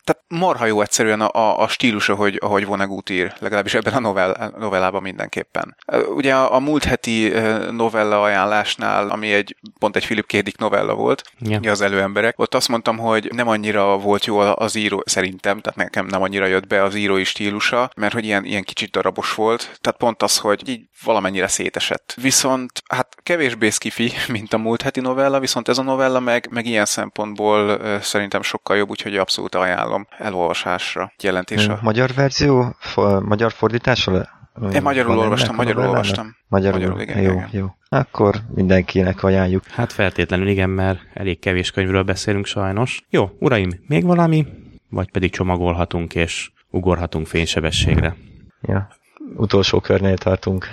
tehát 0.05 0.23
marha 0.29 0.67
jó 0.67 0.81
egyszerűen 0.81 1.21
a, 1.21 1.31
a, 1.39 1.61
a 1.63 1.69
stílusa, 1.69 2.15
hogy, 2.15 2.39
ahogy 2.41 2.67
Vonnegut 2.67 3.11
ír, 3.11 3.33
legalábbis 3.39 3.75
ebben 3.75 3.95
a 3.95 4.01
novell, 4.01 4.53
novellában 4.59 5.03
mindenképpen. 5.03 5.77
Ugye 6.15 6.35
a, 6.35 6.55
a 6.55 6.59
múlt 6.59 6.85
heti 6.85 7.33
novella 7.71 8.23
ajánlásnál, 8.23 9.09
ami 9.09 9.33
egy 9.33 9.57
pont 9.79 9.97
egy 9.97 10.05
Philip 10.05 10.27
K. 10.27 10.37
Dick 10.37 10.59
novella 10.59 10.95
volt, 10.95 11.23
ja. 11.39 11.71
az 11.71 11.81
előemberek, 11.81 12.39
ott 12.39 12.55
azt 12.55 12.69
mondtam, 12.69 12.99
hogy 12.99 13.31
nem 13.35 13.49
annyira 13.49 13.99
volt 13.99 14.25
jó 14.25 14.39
az 14.39 14.75
író, 14.75 15.03
szerintem, 15.07 15.61
tehát 15.61 15.79
nekem 15.79 16.07
nem 16.07 16.23
annyira 16.23 16.47
jött 16.47 16.67
be 16.67 16.83
az 16.83 16.95
írói 16.95 17.25
stílusa, 17.25 17.91
mert 17.97 18.13
hogy 18.13 18.25
ilyen, 18.25 18.45
ilyen 18.45 18.63
kicsit 18.63 18.91
darabos 18.91 19.35
volt, 19.35 19.79
tehát 19.81 19.99
pont 19.99 20.23
az, 20.23 20.39
hogy 20.39 20.69
így 20.69 20.89
valamennyire 21.05 21.49
szétesett. 21.49 22.15
Viszont 22.21 22.83
hát 22.89 23.17
kevésbé 23.23 23.71
skifi, 23.71 24.13
mint 24.29 24.53
a 24.53 24.59
múlt 24.59 24.83
heti 24.83 25.01
novella, 25.01 25.41
viszont 25.41 25.69
ez 25.69 25.79
a 25.79 25.83
novella 25.83 26.21
meg, 26.21 26.49
meg 26.51 26.67
ilyen 26.67 26.85
szempontból 26.85 27.81
szerintem 28.01 28.43
sokkal 28.43 28.77
jobb, 28.77 28.91
úgyhogy 28.91 29.17
abszolút 29.17 29.55
ajánlom 29.55 29.92
ajánlom 29.93 30.07
elolvasásra, 30.19 31.13
jelentése. 31.23 31.79
Magyar 31.83 32.13
verzió, 32.15 32.75
for, 32.79 33.23
magyar 33.23 33.53
fordítása? 33.53 34.29
Én 34.73 34.83
magyarul 34.83 35.19
olvastam, 35.19 35.55
magyarul 35.55 35.87
olvastam. 35.87 36.37
Magyarul, 36.49 36.79
magyarul 36.79 37.01
igen, 37.01 37.23
jó, 37.23 37.33
igen. 37.33 37.49
jó. 37.51 37.67
Akkor 37.89 38.35
mindenkinek 38.55 39.23
ajánljuk. 39.23 39.67
Hát 39.67 39.93
feltétlenül 39.93 40.49
igen, 40.49 40.71
mert 40.71 41.01
elég 41.15 41.39
kevés 41.39 41.71
könyvről 41.71 42.03
beszélünk 42.03 42.47
sajnos. 42.47 43.01
Jó, 43.11 43.31
uraim, 43.39 43.71
még 43.87 44.05
valami? 44.05 44.47
Vagy 44.89 45.11
pedig 45.11 45.31
csomagolhatunk 45.31 46.15
és 46.15 46.51
ugorhatunk 46.71 47.27
fénysebességre. 47.27 48.17
Ja, 48.61 48.89
utolsó 49.37 49.81
körnél 49.81 50.19
tartunk. 50.19 50.69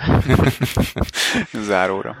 Záróra 1.68 2.16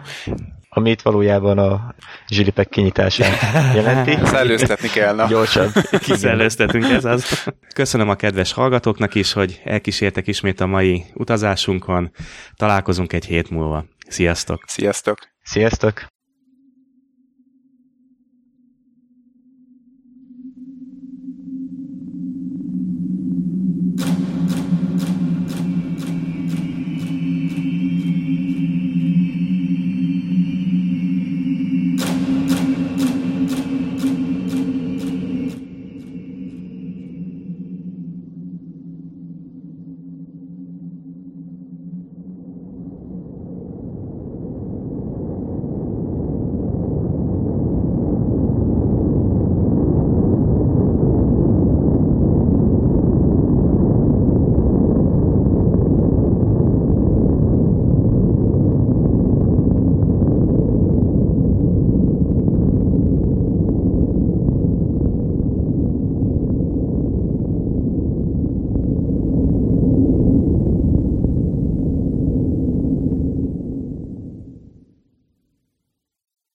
amit 0.72 1.02
valójában 1.02 1.58
a 1.58 1.94
zsilipek 2.28 2.68
kinyitását 2.68 3.36
jelenti. 3.76 4.18
Szellőztetni 4.24 4.88
kell, 4.88 5.14
na. 5.14 5.26
Gyorsan. 5.26 5.72
Kiszellőztetünk, 6.06 6.84
ez 6.84 7.04
az. 7.04 7.50
Köszönöm 7.74 8.08
a 8.08 8.14
kedves 8.14 8.52
hallgatóknak 8.52 9.14
is, 9.14 9.32
hogy 9.32 9.60
elkísértek 9.64 10.26
ismét 10.26 10.60
a 10.60 10.66
mai 10.66 11.04
utazásunkon. 11.14 12.10
Találkozunk 12.54 13.12
egy 13.12 13.24
hét 13.24 13.50
múlva. 13.50 13.84
Sziasztok! 14.08 14.62
Sziasztok! 14.66 15.18
Sziasztok! 15.42 16.06